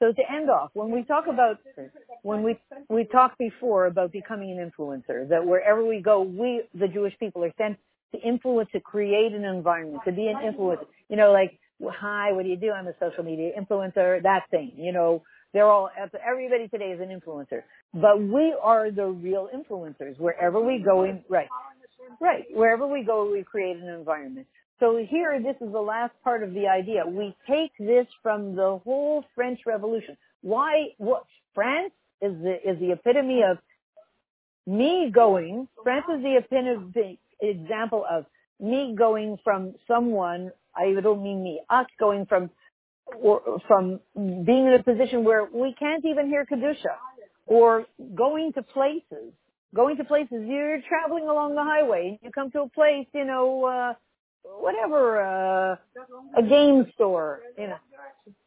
So 0.00 0.12
to 0.12 0.22
end 0.32 0.50
off, 0.50 0.70
when 0.74 0.90
we 0.90 1.04
talk 1.04 1.26
about, 1.28 1.58
when 2.22 2.42
we, 2.42 2.58
we 2.88 3.04
talked 3.04 3.38
before 3.38 3.86
about 3.86 4.10
becoming 4.10 4.58
an 4.58 4.70
influencer, 4.70 5.28
that 5.28 5.46
wherever 5.46 5.86
we 5.86 6.00
go, 6.00 6.22
we, 6.22 6.62
the 6.74 6.88
Jewish 6.88 7.16
people 7.20 7.44
are 7.44 7.52
sent 7.56 7.78
to 8.12 8.20
influence, 8.20 8.68
to 8.72 8.80
create 8.80 9.32
an 9.32 9.44
environment, 9.44 10.02
to 10.04 10.12
be 10.12 10.28
an 10.28 10.36
influencer. 10.36 10.86
You 11.08 11.16
know, 11.16 11.32
like, 11.32 11.58
hi, 11.82 12.32
what 12.32 12.44
do 12.44 12.50
you 12.50 12.56
do? 12.56 12.70
I'm 12.70 12.86
a 12.86 12.94
social 13.00 13.24
media 13.24 13.50
influencer, 13.58 14.22
that 14.22 14.42
thing, 14.50 14.72
you 14.76 14.92
know, 14.92 15.22
they're 15.52 15.66
all, 15.66 15.90
everybody 16.26 16.68
today 16.68 16.92
is 16.92 17.00
an 17.00 17.08
influencer. 17.08 17.62
But 17.92 18.22
we 18.22 18.54
are 18.62 18.90
the 18.90 19.06
real 19.06 19.48
influencers. 19.54 20.18
Wherever 20.18 20.60
we 20.60 20.78
go 20.78 21.04
in, 21.04 21.22
right, 21.28 21.48
right, 22.20 22.44
wherever 22.52 22.86
we 22.86 23.04
go, 23.04 23.30
we 23.30 23.42
create 23.42 23.76
an 23.76 23.88
environment. 23.88 24.46
So 24.80 24.96
here, 24.96 25.38
this 25.42 25.56
is 25.60 25.72
the 25.72 25.80
last 25.80 26.12
part 26.24 26.42
of 26.42 26.54
the 26.54 26.68
idea. 26.68 27.04
We 27.06 27.36
take 27.46 27.72
this 27.78 28.06
from 28.22 28.56
the 28.56 28.80
whole 28.82 29.24
French 29.34 29.60
Revolution. 29.66 30.16
Why, 30.40 30.88
what, 30.96 31.24
France 31.54 31.92
is 32.22 32.32
the, 32.42 32.54
is 32.68 32.78
the 32.80 32.92
epitome 32.92 33.42
of 33.42 33.58
me 34.66 35.10
going, 35.12 35.68
France 35.82 36.06
is 36.16 36.22
the 36.22 36.36
epitome, 36.38 37.18
example 37.42 38.04
of 38.08 38.24
me 38.60 38.94
going 38.96 39.38
from 39.42 39.74
someone, 39.88 40.52
I 40.76 40.92
don't 41.00 41.22
mean 41.22 41.42
me, 41.42 41.60
us 41.68 41.86
going 41.98 42.26
from, 42.26 42.50
or 43.20 43.60
from 43.66 44.00
being 44.16 44.66
in 44.66 44.74
a 44.78 44.82
position 44.82 45.24
where 45.24 45.44
we 45.44 45.74
can't 45.78 46.04
even 46.04 46.28
hear 46.28 46.46
Kedusha 46.46 46.96
or 47.46 47.86
going 48.14 48.52
to 48.54 48.62
places, 48.62 49.32
going 49.74 49.96
to 49.96 50.04
places, 50.04 50.44
you're 50.46 50.80
traveling 50.88 51.28
along 51.28 51.54
the 51.54 51.62
highway, 51.62 52.18
you 52.22 52.30
come 52.30 52.50
to 52.52 52.62
a 52.62 52.68
place, 52.68 53.06
you 53.12 53.24
know, 53.24 53.64
uh, 53.64 53.94
whatever, 54.60 55.20
uh, 55.22 55.76
a 56.38 56.42
game 56.42 56.86
store, 56.94 57.40
you 57.58 57.66
know. 57.66 57.76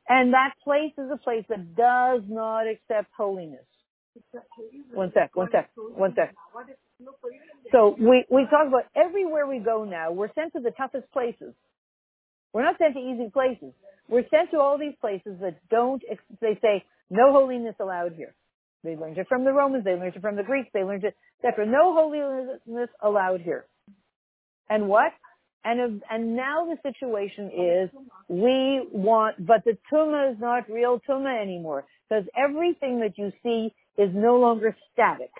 And 0.07 0.33
that 0.33 0.53
place 0.63 0.93
is 0.97 1.09
a 1.11 1.17
place 1.17 1.45
that 1.49 1.75
does 1.75 2.21
not 2.27 2.67
accept 2.67 3.09
holiness. 3.17 3.65
One 4.93 5.11
sec, 5.13 5.35
one 5.35 5.49
sec, 5.51 5.69
one 5.75 6.13
sec. 6.15 6.33
So 7.71 7.95
we, 7.99 8.25
we 8.29 8.43
talk 8.49 8.67
about 8.67 8.85
everywhere 8.95 9.47
we 9.47 9.59
go 9.59 9.83
now, 9.83 10.11
we're 10.11 10.33
sent 10.33 10.53
to 10.53 10.59
the 10.59 10.71
toughest 10.71 11.11
places. 11.11 11.53
We're 12.53 12.63
not 12.63 12.77
sent 12.77 12.93
to 12.95 12.99
easy 12.99 13.29
places. 13.31 13.73
We're 14.07 14.27
sent 14.29 14.51
to 14.51 14.59
all 14.59 14.77
these 14.77 14.95
places 15.01 15.39
that 15.41 15.57
don't, 15.69 16.01
they 16.41 16.57
say, 16.61 16.83
no 17.09 17.31
holiness 17.31 17.75
allowed 17.79 18.13
here. 18.13 18.33
They 18.83 18.95
learned 18.95 19.17
it 19.17 19.27
from 19.27 19.45
the 19.45 19.51
Romans, 19.51 19.83
they 19.83 19.93
learned 19.93 20.15
it 20.15 20.21
from 20.21 20.35
the 20.35 20.43
Greeks, 20.43 20.69
they 20.73 20.83
learned 20.83 21.03
it, 21.03 21.15
etc. 21.43 21.65
No 21.65 21.93
holiness 21.93 22.89
allowed 23.01 23.41
here. 23.41 23.65
And 24.69 24.87
what? 24.87 25.11
And, 25.63 26.03
and 26.09 26.35
now 26.35 26.67
the 26.67 26.77
situation 26.83 27.45
is 27.47 27.89
we 28.27 28.87
want, 28.91 29.43
but 29.45 29.63
the 29.65 29.75
tumah 29.91 30.33
is 30.33 30.39
not 30.39 30.69
real 30.69 31.01
tumah 31.09 31.41
anymore 31.41 31.85
because 32.07 32.25
everything 32.37 32.99
that 32.99 33.17
you 33.17 33.31
see 33.41 33.73
is 33.97 34.11
no 34.13 34.35
longer 34.35 34.75
static. 34.93 35.31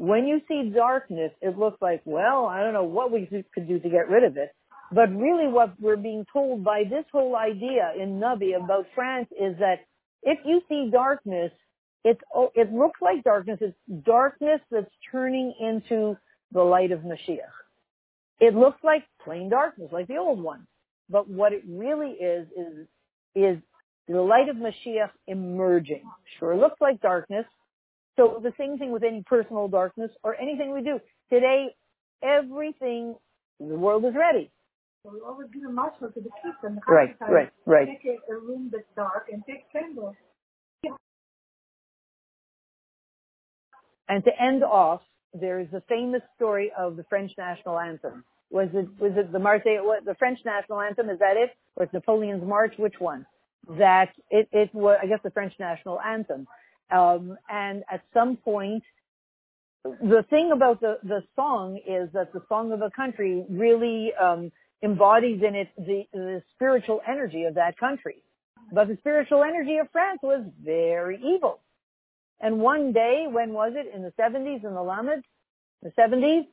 When 0.00 0.26
you 0.26 0.40
see 0.48 0.72
darkness, 0.74 1.30
it 1.42 1.58
looks 1.58 1.76
like, 1.82 2.00
well, 2.06 2.46
I 2.46 2.62
don't 2.62 2.72
know 2.72 2.84
what 2.84 3.12
we 3.12 3.26
could 3.26 3.68
do 3.68 3.78
to 3.78 3.88
get 3.90 4.08
rid 4.08 4.24
of 4.24 4.38
it. 4.38 4.50
But 4.90 5.14
really 5.14 5.46
what 5.46 5.78
we're 5.78 5.98
being 5.98 6.24
told 6.32 6.64
by 6.64 6.84
this 6.84 7.04
whole 7.12 7.36
idea 7.36 7.92
in 8.00 8.18
Navi 8.18 8.56
about 8.56 8.86
France 8.94 9.28
is 9.32 9.58
that 9.58 9.80
if 10.22 10.38
you 10.46 10.62
see 10.70 10.88
darkness, 10.90 11.52
it's, 12.02 12.20
oh, 12.34 12.50
it 12.54 12.72
looks 12.72 12.98
like 13.02 13.24
darkness. 13.24 13.58
It's 13.60 13.76
darkness 14.06 14.62
that's 14.70 14.90
turning 15.12 15.52
into 15.60 16.16
the 16.50 16.62
light 16.62 16.92
of 16.92 17.00
Mashiach. 17.00 17.52
It 18.40 18.54
looks 18.54 18.82
like 18.82 19.04
plain 19.22 19.50
darkness, 19.50 19.90
like 19.92 20.08
the 20.08 20.16
old 20.16 20.42
one. 20.42 20.66
But 21.10 21.28
what 21.28 21.52
it 21.52 21.64
really 21.68 22.12
is, 22.12 22.48
is, 22.56 22.86
is 23.34 23.58
the 24.08 24.22
light 24.22 24.48
of 24.48 24.56
Mashiach 24.56 25.10
emerging. 25.26 26.04
Sure 26.38 26.54
it 26.54 26.56
looks 26.56 26.80
like 26.80 27.02
darkness. 27.02 27.44
So 28.20 28.38
the 28.42 28.52
same 28.58 28.76
thing 28.76 28.92
with 28.92 29.02
any 29.02 29.22
personal 29.22 29.66
darkness 29.66 30.10
or 30.22 30.36
anything 30.38 30.74
we 30.74 30.82
do. 30.82 31.00
Today, 31.32 31.68
everything, 32.22 33.14
the 33.58 33.78
world 33.78 34.04
is 34.04 34.12
ready. 34.14 34.50
So 35.02 35.12
we 35.14 35.20
always 35.20 35.48
give 35.54 35.62
a 35.62 35.72
to 35.72 36.20
the 36.20 36.28
kids 36.42 36.56
and 36.62 36.76
the 36.76 36.80
Right, 36.86 37.16
right, 37.22 37.48
right. 37.64 37.86
Take 37.86 38.04
a, 38.04 38.32
a 38.32 38.36
room 38.38 38.68
that's 38.70 38.84
dark 38.94 39.28
and 39.32 39.42
take 39.46 39.64
candles. 39.72 40.14
And 44.06 44.22
to 44.24 44.30
end 44.38 44.64
off, 44.64 45.00
there 45.32 45.58
is 45.58 45.68
a 45.72 45.82
famous 45.88 46.20
story 46.36 46.70
of 46.78 46.96
the 46.96 47.04
French 47.04 47.32
national 47.38 47.78
anthem. 47.78 48.24
Was 48.50 48.68
it 48.74 48.88
was 49.00 49.12
it 49.16 49.32
the 49.32 49.38
Marseillaise? 49.38 49.82
What 49.82 50.04
the 50.04 50.16
French 50.16 50.40
national 50.44 50.80
anthem? 50.80 51.08
Is 51.08 51.20
that 51.20 51.36
it, 51.38 51.50
or 51.76 51.84
it's 51.84 51.94
Napoleon's 51.94 52.44
March? 52.46 52.74
Which 52.76 52.96
one? 52.98 53.24
That 53.78 54.08
it 54.28 54.48
it 54.52 54.74
was 54.74 54.98
I 55.02 55.06
guess 55.06 55.20
the 55.22 55.30
French 55.30 55.54
national 55.58 56.00
anthem. 56.00 56.46
Um, 56.90 57.36
and 57.48 57.84
at 57.90 58.02
some 58.12 58.36
point, 58.36 58.82
the 59.84 60.24
thing 60.28 60.50
about 60.52 60.80
the 60.80 60.98
the 61.02 61.22
song 61.36 61.78
is 61.86 62.10
that 62.12 62.32
the 62.32 62.42
song 62.48 62.72
of 62.72 62.82
a 62.82 62.90
country 62.90 63.44
really 63.48 64.12
um, 64.20 64.52
embodies 64.82 65.42
in 65.46 65.54
it 65.54 65.68
the, 65.76 66.04
the 66.12 66.42
spiritual 66.54 67.00
energy 67.08 67.44
of 67.44 67.54
that 67.54 67.78
country. 67.78 68.22
But 68.72 68.88
the 68.88 68.96
spiritual 68.98 69.42
energy 69.42 69.78
of 69.78 69.88
France 69.90 70.20
was 70.22 70.44
very 70.62 71.16
evil. 71.16 71.60
And 72.40 72.60
one 72.60 72.92
day, 72.92 73.26
when 73.28 73.52
was 73.52 73.72
it? 73.74 73.92
In 73.94 74.02
the 74.02 74.12
70s, 74.18 74.64
in 74.64 74.74
the 74.74 74.82
Lamed, 74.82 75.24
the 75.82 75.90
70s, 75.90 76.46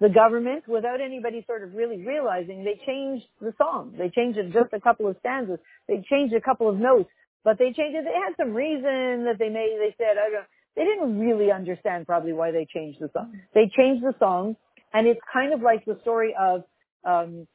the 0.00 0.08
government, 0.08 0.68
without 0.68 1.00
anybody 1.00 1.42
sort 1.46 1.62
of 1.62 1.74
really 1.74 2.04
realizing, 2.04 2.64
they 2.64 2.80
changed 2.86 3.24
the 3.40 3.54
song. 3.56 3.94
They 3.96 4.10
changed 4.10 4.38
it 4.38 4.52
just 4.52 4.72
a 4.72 4.80
couple 4.80 5.08
of 5.08 5.16
stanzas. 5.20 5.58
They 5.88 6.04
changed 6.08 6.34
a 6.34 6.40
couple 6.40 6.68
of 6.68 6.76
notes, 6.76 7.08
but 7.46 7.58
they 7.58 7.66
changed 7.66 7.96
it. 7.96 8.04
They 8.04 8.10
had 8.10 8.34
some 8.36 8.52
reason 8.54 9.24
that 9.26 9.36
they 9.38 9.48
made, 9.48 9.78
they 9.78 9.94
said, 9.96 10.18
I 10.18 10.30
don't, 10.30 10.46
they 10.74 10.82
didn't 10.82 11.20
really 11.20 11.52
understand 11.52 12.04
probably 12.04 12.32
why 12.32 12.50
they 12.50 12.66
changed 12.68 12.98
the 13.00 13.08
song. 13.12 13.38
They 13.54 13.70
changed 13.74 14.02
the 14.02 14.14
song, 14.18 14.56
and 14.92 15.06
it's 15.06 15.20
kind 15.32 15.54
of 15.54 15.62
like 15.62 15.84
the 15.84 15.96
story 16.02 16.34
of, 16.38 16.64
um, 17.04 17.46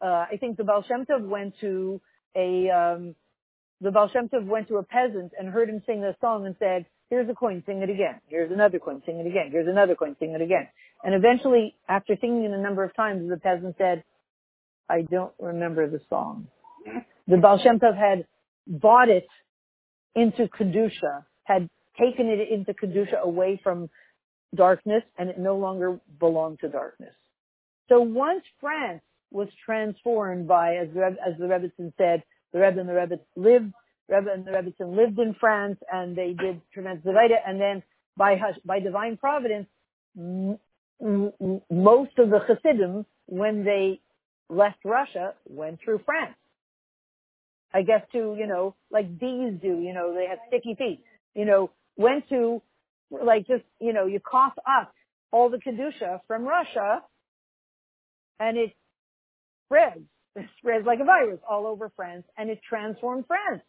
uh, 0.00 0.24
I 0.32 0.38
think 0.40 0.56
the 0.56 0.64
Baal 0.64 0.82
Shem 0.88 1.04
Tov 1.04 1.28
went 1.28 1.52
to 1.60 2.00
a, 2.34 2.70
um, 2.70 3.14
the 3.82 3.90
Baal 3.90 4.08
Shem 4.10 4.30
Tov 4.30 4.46
went 4.46 4.68
to 4.68 4.78
a 4.78 4.82
peasant 4.82 5.32
and 5.38 5.50
heard 5.50 5.68
him 5.68 5.82
sing 5.84 6.00
the 6.00 6.16
song 6.22 6.46
and 6.46 6.56
said, 6.58 6.86
here's 7.10 7.28
a 7.28 7.34
coin, 7.34 7.62
sing 7.66 7.82
it 7.82 7.90
again. 7.90 8.22
Here's 8.28 8.50
another 8.50 8.78
coin, 8.78 9.02
sing 9.04 9.18
it 9.18 9.26
again. 9.26 9.50
Here's 9.52 9.68
another 9.68 9.96
coin, 9.96 10.16
sing 10.18 10.30
it 10.30 10.40
again. 10.40 10.66
And 11.04 11.14
eventually, 11.14 11.76
after 11.90 12.16
singing 12.18 12.44
it 12.44 12.52
a 12.52 12.58
number 12.58 12.84
of 12.84 12.96
times, 12.96 13.28
the 13.28 13.36
peasant 13.36 13.74
said, 13.76 14.02
I 14.88 15.02
don't 15.02 15.34
remember 15.38 15.90
the 15.90 16.00
song. 16.08 16.46
The 17.28 17.36
Baal 17.36 17.58
Shem 17.62 17.78
Tov 17.78 17.98
had 17.98 18.24
bought 18.70 19.08
it 19.08 19.26
into 20.14 20.48
Kedusha, 20.48 21.24
had 21.44 21.68
taken 21.98 22.26
it 22.28 22.48
into 22.50 22.72
Kedusha 22.72 23.20
away 23.20 23.60
from 23.62 23.90
darkness, 24.54 25.02
and 25.18 25.28
it 25.28 25.38
no 25.38 25.56
longer 25.56 26.00
belonged 26.18 26.60
to 26.60 26.68
darkness. 26.68 27.14
So 27.88 28.00
once 28.00 28.42
France 28.60 29.02
was 29.30 29.48
transformed 29.64 30.48
by, 30.48 30.76
as 30.76 30.88
the, 30.94 31.16
as 31.26 31.38
the 31.38 31.92
said, 31.98 32.22
the 32.52 32.60
Rebbe 32.60 32.80
and 32.80 32.88
the 32.88 32.94
Rebbe 32.94 33.18
lived, 33.36 33.72
Rebbe 34.08 34.32
and 34.32 34.44
the 34.44 34.50
Rebbitzin 34.50 34.96
lived 34.96 35.18
in 35.18 35.34
France, 35.38 35.78
and 35.92 36.16
they 36.16 36.32
did 36.32 36.60
tremendous 36.72 37.04
Zevita, 37.04 37.36
and 37.46 37.60
then 37.60 37.82
by 38.16 38.40
by 38.64 38.80
divine 38.80 39.16
providence, 39.16 39.66
m- 40.18 40.58
m- 41.00 41.32
most 41.70 42.18
of 42.18 42.30
the 42.30 42.40
Hasidim, 42.40 43.06
when 43.26 43.64
they 43.64 44.00
left 44.48 44.78
Russia, 44.84 45.34
went 45.48 45.78
through 45.84 46.00
France. 46.04 46.34
I 47.72 47.82
guess 47.82 48.02
to, 48.12 48.36
you 48.38 48.46
know, 48.46 48.74
like 48.90 49.18
bees 49.18 49.54
do, 49.60 49.80
you 49.80 49.92
know, 49.92 50.14
they 50.14 50.26
have 50.28 50.38
sticky 50.48 50.74
feet, 50.74 51.04
you 51.34 51.44
know, 51.44 51.70
went 51.96 52.28
to, 52.30 52.62
like 53.10 53.46
just, 53.46 53.64
you 53.80 53.92
know, 53.92 54.06
you 54.06 54.20
cough 54.20 54.54
up 54.66 54.92
all 55.32 55.50
the 55.50 55.58
Kedusha 55.58 56.20
from 56.26 56.44
Russia, 56.44 57.02
and 58.38 58.56
it 58.56 58.72
spreads 59.66 60.04
it 60.36 60.46
spreads 60.58 60.86
like 60.86 61.00
a 61.00 61.04
virus 61.04 61.40
all 61.48 61.66
over 61.66 61.90
France 61.96 62.24
and 62.38 62.50
it 62.50 62.60
transformed 62.68 63.24
France. 63.26 63.62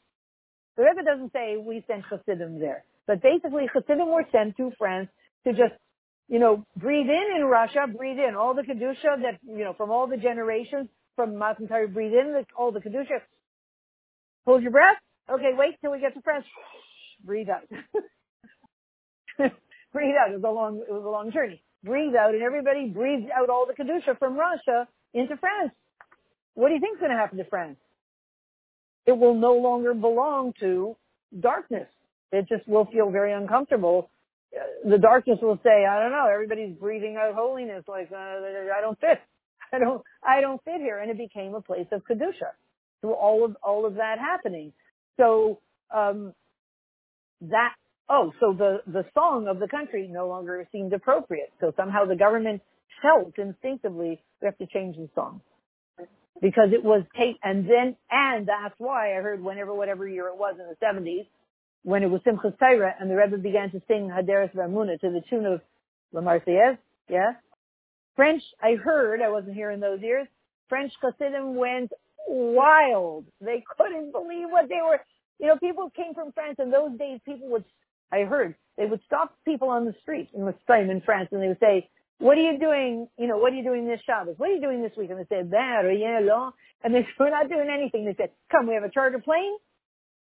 The 0.77 0.83
Rebbe 0.83 1.03
doesn't 1.03 1.33
say 1.33 1.57
we 1.57 1.83
sent 1.87 2.03
Hasidim 2.05 2.59
there, 2.59 2.83
but 3.07 3.21
basically 3.21 3.67
Hasidim 3.73 4.07
were 4.07 4.25
sent 4.31 4.57
to 4.57 4.71
France 4.77 5.09
to 5.45 5.53
just, 5.53 5.73
you 6.29 6.39
know, 6.39 6.65
breathe 6.77 7.09
in 7.09 7.35
in 7.37 7.45
Russia, 7.45 7.87
breathe 7.87 8.19
in 8.19 8.35
all 8.35 8.53
the 8.53 8.61
Kedusha 8.61 9.21
that, 9.23 9.39
you 9.45 9.63
know, 9.63 9.73
from 9.73 9.91
all 9.91 10.07
the 10.07 10.17
generations 10.17 10.87
from 11.15 11.37
Matan 11.37 11.67
breathe 11.91 12.13
in 12.13 12.33
the, 12.33 12.45
all 12.57 12.71
the 12.71 12.79
Kedusha. 12.79 13.19
Hold 14.45 14.63
your 14.63 14.71
breath. 14.71 14.97
Okay, 15.31 15.51
wait 15.55 15.75
till 15.81 15.91
we 15.91 15.99
get 15.99 16.13
to 16.15 16.21
France. 16.21 16.45
Breathe 17.23 17.49
out. 17.49 17.63
breathe 19.93 20.15
out. 20.19 20.31
It 20.31 20.41
was 20.41 20.43
a 20.45 20.49
long, 20.51 20.77
it 20.87 20.91
was 20.91 21.03
a 21.05 21.09
long 21.09 21.31
journey. 21.31 21.61
Breathe 21.83 22.15
out, 22.15 22.33
and 22.33 22.43
everybody 22.43 22.87
breathed 22.89 23.29
out 23.35 23.49
all 23.49 23.65
the 23.67 23.73
kedusha 23.73 24.17
from 24.19 24.35
Russia 24.37 24.87
into 25.13 25.37
France. 25.37 25.71
What 26.55 26.69
do 26.69 26.73
you 26.75 26.79
think's 26.81 26.99
going 26.99 27.11
to 27.11 27.17
happen 27.17 27.37
to 27.39 27.45
France? 27.45 27.77
It 29.05 29.17
will 29.17 29.35
no 29.35 29.53
longer 29.55 29.93
belong 29.93 30.53
to 30.59 30.95
darkness. 31.39 31.87
It 32.31 32.47
just 32.49 32.67
will 32.67 32.85
feel 32.85 33.09
very 33.11 33.33
uncomfortable. 33.33 34.09
Uh, 34.55 34.89
The 34.89 34.97
darkness 34.97 35.39
will 35.41 35.59
say, 35.63 35.85
I 35.85 35.99
don't 36.01 36.11
know, 36.11 36.27
everybody's 36.31 36.75
breathing 36.77 37.17
out 37.17 37.33
holiness 37.35 37.83
like, 37.87 38.11
uh, 38.11 38.15
I 38.15 38.81
don't 38.81 38.99
fit. 38.99 39.19
I 39.73 39.79
don't, 39.79 40.01
I 40.23 40.41
don't 40.41 40.63
fit 40.63 40.81
here. 40.81 40.99
And 40.99 41.09
it 41.11 41.17
became 41.17 41.55
a 41.55 41.61
place 41.61 41.87
of 41.91 42.03
Kedusha 42.03 42.51
through 43.01 43.13
all 43.13 43.45
of, 43.45 43.57
all 43.63 43.85
of 43.85 43.95
that 43.95 44.17
happening. 44.19 44.73
So, 45.17 45.59
um, 45.93 46.33
that, 47.41 47.73
oh, 48.09 48.31
so 48.39 48.53
the, 48.53 48.81
the 48.87 49.05
song 49.13 49.47
of 49.47 49.59
the 49.59 49.67
country 49.67 50.07
no 50.09 50.27
longer 50.27 50.67
seemed 50.71 50.93
appropriate. 50.93 51.51
So 51.59 51.73
somehow 51.75 52.05
the 52.05 52.15
government 52.15 52.61
felt 53.01 53.37
instinctively 53.37 54.21
we 54.41 54.45
have 54.45 54.57
to 54.57 54.67
change 54.67 54.95
the 54.95 55.09
song 55.15 55.41
because 56.41 56.69
it 56.73 56.83
was 56.83 57.03
take, 57.17 57.37
and 57.43 57.65
then, 57.65 57.95
and 58.09 58.47
that's 58.47 58.73
why 58.77 59.17
I 59.17 59.21
heard 59.21 59.43
whenever, 59.43 59.73
whatever 59.73 60.07
year 60.07 60.27
it 60.27 60.37
was 60.37 60.55
in 60.59 60.67
the 60.67 60.75
70s, 60.83 61.27
when 61.83 62.03
it 62.03 62.09
was 62.09 62.21
Simchas 62.21 62.57
Torah 62.57 62.95
and 62.99 63.09
the 63.09 63.15
Rebbe 63.15 63.37
began 63.37 63.71
to 63.71 63.81
sing 63.87 64.09
Haderes 64.09 64.53
Vamuna 64.53 64.99
to 64.99 65.09
the 65.09 65.21
tune 65.29 65.45
of 65.45 65.61
La 66.11 66.21
Marseillaise, 66.21 66.77
yeah? 67.09 67.33
French, 68.15 68.41
I 68.61 68.75
heard, 68.75 69.21
I 69.21 69.29
wasn't 69.29 69.55
here 69.55 69.71
in 69.71 69.79
those 69.79 70.01
years, 70.01 70.27
French 70.69 70.91
Chassidim 71.01 71.55
went 71.55 71.91
wild. 72.27 73.25
They 73.41 73.63
couldn't 73.77 74.11
believe 74.11 74.47
what 74.49 74.69
they 74.69 74.81
were, 74.83 74.99
you 75.39 75.47
know, 75.47 75.57
people 75.57 75.89
came 75.95 76.13
from 76.13 76.31
France 76.33 76.57
in 76.59 76.71
those 76.71 76.97
days, 76.97 77.19
people 77.25 77.49
would, 77.49 77.65
I 78.11 78.21
heard, 78.21 78.55
they 78.77 78.85
would 78.85 79.01
stop 79.05 79.35
people 79.45 79.69
on 79.69 79.85
the 79.85 79.95
street 80.01 80.29
in 80.33 80.51
Spain 80.63 80.89
in 80.89 81.01
France 81.01 81.29
and 81.31 81.41
they 81.41 81.47
would 81.47 81.59
say, 81.59 81.89
what 82.19 82.37
are 82.37 82.41
you 82.41 82.59
doing, 82.59 83.07
you 83.17 83.27
know, 83.27 83.37
what 83.37 83.51
are 83.53 83.55
you 83.55 83.63
doing 83.63 83.87
this 83.87 83.99
Shabbos? 84.05 84.35
What 84.37 84.49
are 84.49 84.53
you 84.53 84.61
doing 84.61 84.83
this 84.83 84.91
week? 84.97 85.09
And 85.09 85.19
they 85.19 85.25
said, 85.27 85.49
ben, 85.49 85.85
rien, 85.85 86.27
là. 86.27 86.51
And 86.83 86.93
they 86.93 86.99
said, 87.01 87.13
we're 87.19 87.31
not 87.31 87.49
doing 87.49 87.67
anything. 87.73 88.05
They 88.05 88.15
said, 88.15 88.29
come, 88.51 88.67
we 88.67 88.75
have 88.75 88.83
a 88.83 88.91
charter 88.91 89.19
plane. 89.19 89.57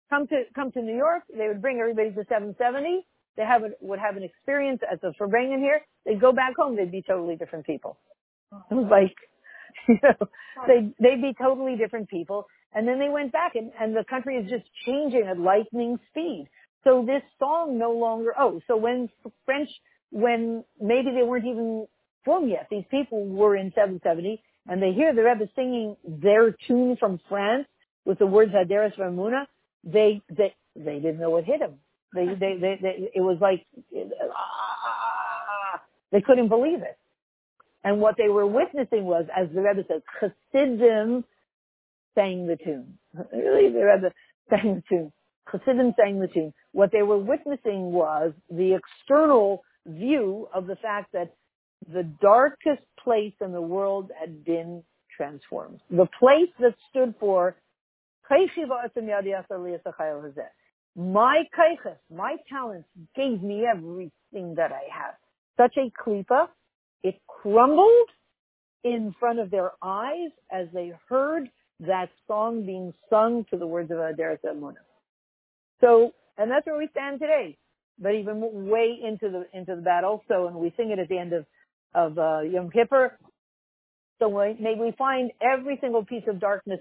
Come 0.09 0.27
to, 0.27 0.43
come 0.55 0.71
to 0.71 0.81
New 0.81 0.95
York. 0.95 1.23
They 1.35 1.47
would 1.47 1.61
bring 1.61 1.79
everybody 1.79 2.09
to 2.09 2.25
770. 2.29 3.05
They 3.37 3.43
have 3.43 3.63
a, 3.63 3.69
would 3.81 3.99
have 3.99 4.17
an 4.17 4.23
experience 4.23 4.81
as 4.91 4.99
a 5.03 5.11
Farbrengen 5.21 5.59
here. 5.59 5.81
They'd 6.05 6.21
go 6.21 6.31
back 6.31 6.55
home. 6.57 6.75
They'd 6.75 6.91
be 6.91 7.03
totally 7.07 7.35
different 7.35 7.65
people. 7.65 7.97
It 8.71 8.75
was 8.75 8.87
like, 8.89 9.15
you 9.87 9.99
know, 10.03 10.27
they, 10.67 10.93
they'd 10.99 11.21
be 11.21 11.33
totally 11.39 11.75
different 11.75 12.09
people. 12.09 12.47
And 12.73 12.87
then 12.87 12.99
they 12.99 13.09
went 13.09 13.31
back 13.31 13.55
and, 13.55 13.71
and 13.79 13.95
the 13.95 14.03
country 14.09 14.35
is 14.37 14.49
just 14.49 14.65
changing 14.85 15.23
at 15.29 15.39
lightning 15.39 15.97
speed. 16.09 16.47
So 16.83 17.03
this 17.05 17.23
song 17.39 17.77
no 17.79 17.91
longer, 17.91 18.33
oh, 18.37 18.61
so 18.67 18.77
when 18.77 19.09
French, 19.45 19.69
when 20.11 20.63
maybe 20.79 21.11
they 21.15 21.23
weren't 21.23 21.45
even 21.45 21.87
from 22.23 22.47
yet, 22.47 22.67
these 22.69 22.83
people 22.91 23.25
were 23.25 23.55
in 23.55 23.71
770 23.71 24.41
and 24.67 24.81
they 24.81 24.91
hear 24.93 25.13
the 25.13 25.23
Rebbe 25.23 25.49
singing 25.55 25.95
their 26.07 26.55
tune 26.67 26.97
from 26.99 27.19
France 27.29 27.67
with 28.03 28.19
the 28.19 28.25
words 28.25 28.51
Haderes 28.51 28.95
Vamuna, 28.97 29.45
they, 29.83 30.21
they, 30.29 30.53
they 30.75 30.95
didn't 30.99 31.19
know 31.19 31.31
what 31.31 31.45
hit 31.45 31.59
them. 31.59 31.75
They, 32.13 32.25
they, 32.27 32.57
they, 32.59 32.79
they 32.81 33.11
it 33.13 33.21
was 33.21 33.37
like, 33.41 33.65
ah, 34.33 35.81
they 36.11 36.21
couldn't 36.21 36.47
believe 36.47 36.81
it. 36.81 36.97
And 37.85 38.01
what 38.01 38.15
they 38.17 38.29
were 38.29 38.47
witnessing 38.47 39.05
was, 39.05 39.25
as 39.35 39.47
the 39.53 39.61
Rebbe 39.61 39.83
says, 39.87 40.01
Chassidim 40.19 41.23
sang 42.15 42.47
the 42.47 42.57
tune. 42.57 42.97
Really, 43.31 43.71
the 43.71 43.85
Rebbe 43.85 44.11
sang 44.49 44.75
the 44.75 44.83
tune. 44.89 45.13
Chassidim 45.51 45.93
sang 45.97 46.19
the 46.19 46.27
tune. 46.27 46.51
What 46.71 46.91
they 46.91 47.03
were 47.03 47.19
witnessing 47.19 47.91
was 47.91 48.33
the 48.49 48.75
external 48.75 49.63
view 49.85 50.49
of 50.53 50.65
the 50.65 50.75
fact 50.77 51.13
that 51.13 51.35
the 51.93 52.03
darkest 52.21 52.81
place 53.03 53.33
in 53.39 53.51
the 53.51 53.61
world 53.61 54.11
had 54.19 54.43
been 54.43 54.83
transformed. 55.15 55.79
The 55.91 56.07
place 56.19 56.49
that 56.59 56.73
stood 56.89 57.13
for 57.19 57.55
my 60.95 61.43
kaiches, 61.55 61.97
my 62.09 62.35
talents 62.49 62.87
gave 63.15 63.43
me 63.43 63.65
everything 63.71 64.55
that 64.55 64.71
I 64.71 64.87
have. 64.91 65.15
Such 65.57 65.77
a 65.77 65.91
klipa, 66.01 66.47
it 67.05 67.21
crumbled 67.27 68.09
in 68.83 69.13
front 69.19 69.39
of 69.39 69.51
their 69.51 69.71
eyes 69.83 70.31
as 70.51 70.67
they 70.73 70.91
heard 71.07 71.47
that 71.81 72.09
song 72.27 72.65
being 72.65 72.93
sung 73.11 73.45
to 73.51 73.57
the 73.57 73.67
words 73.67 73.91
of 73.91 73.97
Aderet 73.97 74.39
Amuna. 74.43 74.73
So, 75.81 76.13
and 76.37 76.49
that's 76.49 76.65
where 76.65 76.77
we 76.77 76.87
stand 76.91 77.19
today. 77.19 77.57
But 77.99 78.15
even 78.15 78.41
way 78.67 78.97
into 79.01 79.29
the 79.29 79.45
into 79.57 79.75
the 79.75 79.81
battle. 79.81 80.23
So, 80.27 80.47
and 80.47 80.55
we 80.55 80.73
sing 80.75 80.89
it 80.89 80.99
at 80.99 81.07
the 81.07 81.17
end 81.17 81.31
of 81.31 81.45
of 81.93 82.17
uh, 82.17 82.41
Yom 82.41 82.71
Kippur. 82.71 83.17
So 84.19 84.29
may 84.29 84.75
we 84.79 84.93
find 84.97 85.31
every 85.41 85.77
single 85.81 86.03
piece 86.03 86.23
of 86.27 86.39
darkness 86.39 86.79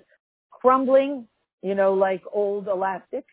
crumbling, 0.50 1.28
you 1.62 1.74
know, 1.74 1.92
like 1.92 2.22
old 2.32 2.66
elastic. 2.66 3.24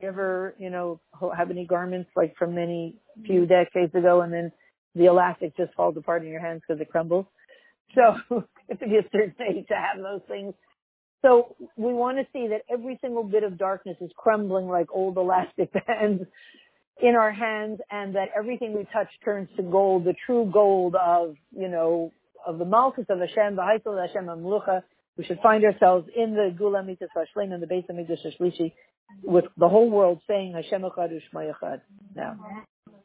You 0.00 0.08
ever, 0.08 0.54
you 0.58 0.70
know, 0.70 1.00
have 1.36 1.50
any 1.50 1.66
garments 1.66 2.10
like 2.14 2.36
from 2.36 2.54
many 2.54 2.96
few 3.26 3.46
decades 3.46 3.94
ago, 3.94 4.20
and 4.20 4.32
then 4.32 4.52
the 4.98 5.06
elastic 5.06 5.56
just 5.56 5.72
falls 5.74 5.96
apart 5.96 6.22
in 6.24 6.28
your 6.28 6.40
hands 6.40 6.62
because 6.66 6.80
it 6.80 6.90
crumbles. 6.90 7.26
So 7.94 8.16
you 8.30 8.44
have 8.68 8.80
to 8.80 8.86
be 8.86 8.96
a 8.96 9.02
certain 9.12 9.34
age 9.48 9.66
to 9.68 9.74
have 9.74 10.02
those 10.02 10.20
things. 10.28 10.54
So 11.22 11.56
we 11.76 11.92
want 11.92 12.18
to 12.18 12.26
see 12.32 12.48
that 12.48 12.62
every 12.72 12.98
single 13.00 13.24
bit 13.24 13.42
of 13.42 13.58
darkness 13.58 13.96
is 14.00 14.10
crumbling 14.16 14.68
like 14.68 14.86
old 14.92 15.16
elastic 15.16 15.72
bands 15.86 16.24
in 17.00 17.14
our 17.14 17.32
hands 17.32 17.80
and 17.90 18.14
that 18.14 18.28
everything 18.36 18.74
we 18.74 18.86
touch 18.92 19.08
turns 19.24 19.48
to 19.56 19.62
gold, 19.62 20.04
the 20.04 20.14
true 20.26 20.50
gold 20.52 20.94
of, 20.94 21.36
you 21.56 21.68
know, 21.68 22.12
of 22.46 22.58
the 22.58 22.64
Malchus 22.64 23.06
of 23.08 23.18
Hashem, 23.18 23.56
the 23.56 23.62
Haithel 23.62 24.00
of 24.00 24.08
Hashem 24.08 24.26
Amlucha. 24.26 24.82
We 25.16 25.24
should 25.24 25.40
find 25.42 25.64
ourselves 25.64 26.08
in 26.14 26.34
the 26.34 26.54
Gula 26.56 26.84
Mitzvah 26.84 27.08
Shleim 27.36 27.52
in 27.52 27.60
the 27.60 27.66
base 27.66 27.84
of 27.88 27.96
Mikdash 27.96 28.24
Shlishi 28.40 28.72
with 29.22 29.46
the 29.56 29.68
whole 29.68 29.90
world 29.90 30.20
saying 30.28 30.52
Hashem 30.54 30.82
Echad 30.82 31.10
Ushmo 31.12 31.52
Echad 31.52 31.80
now. 32.14 32.36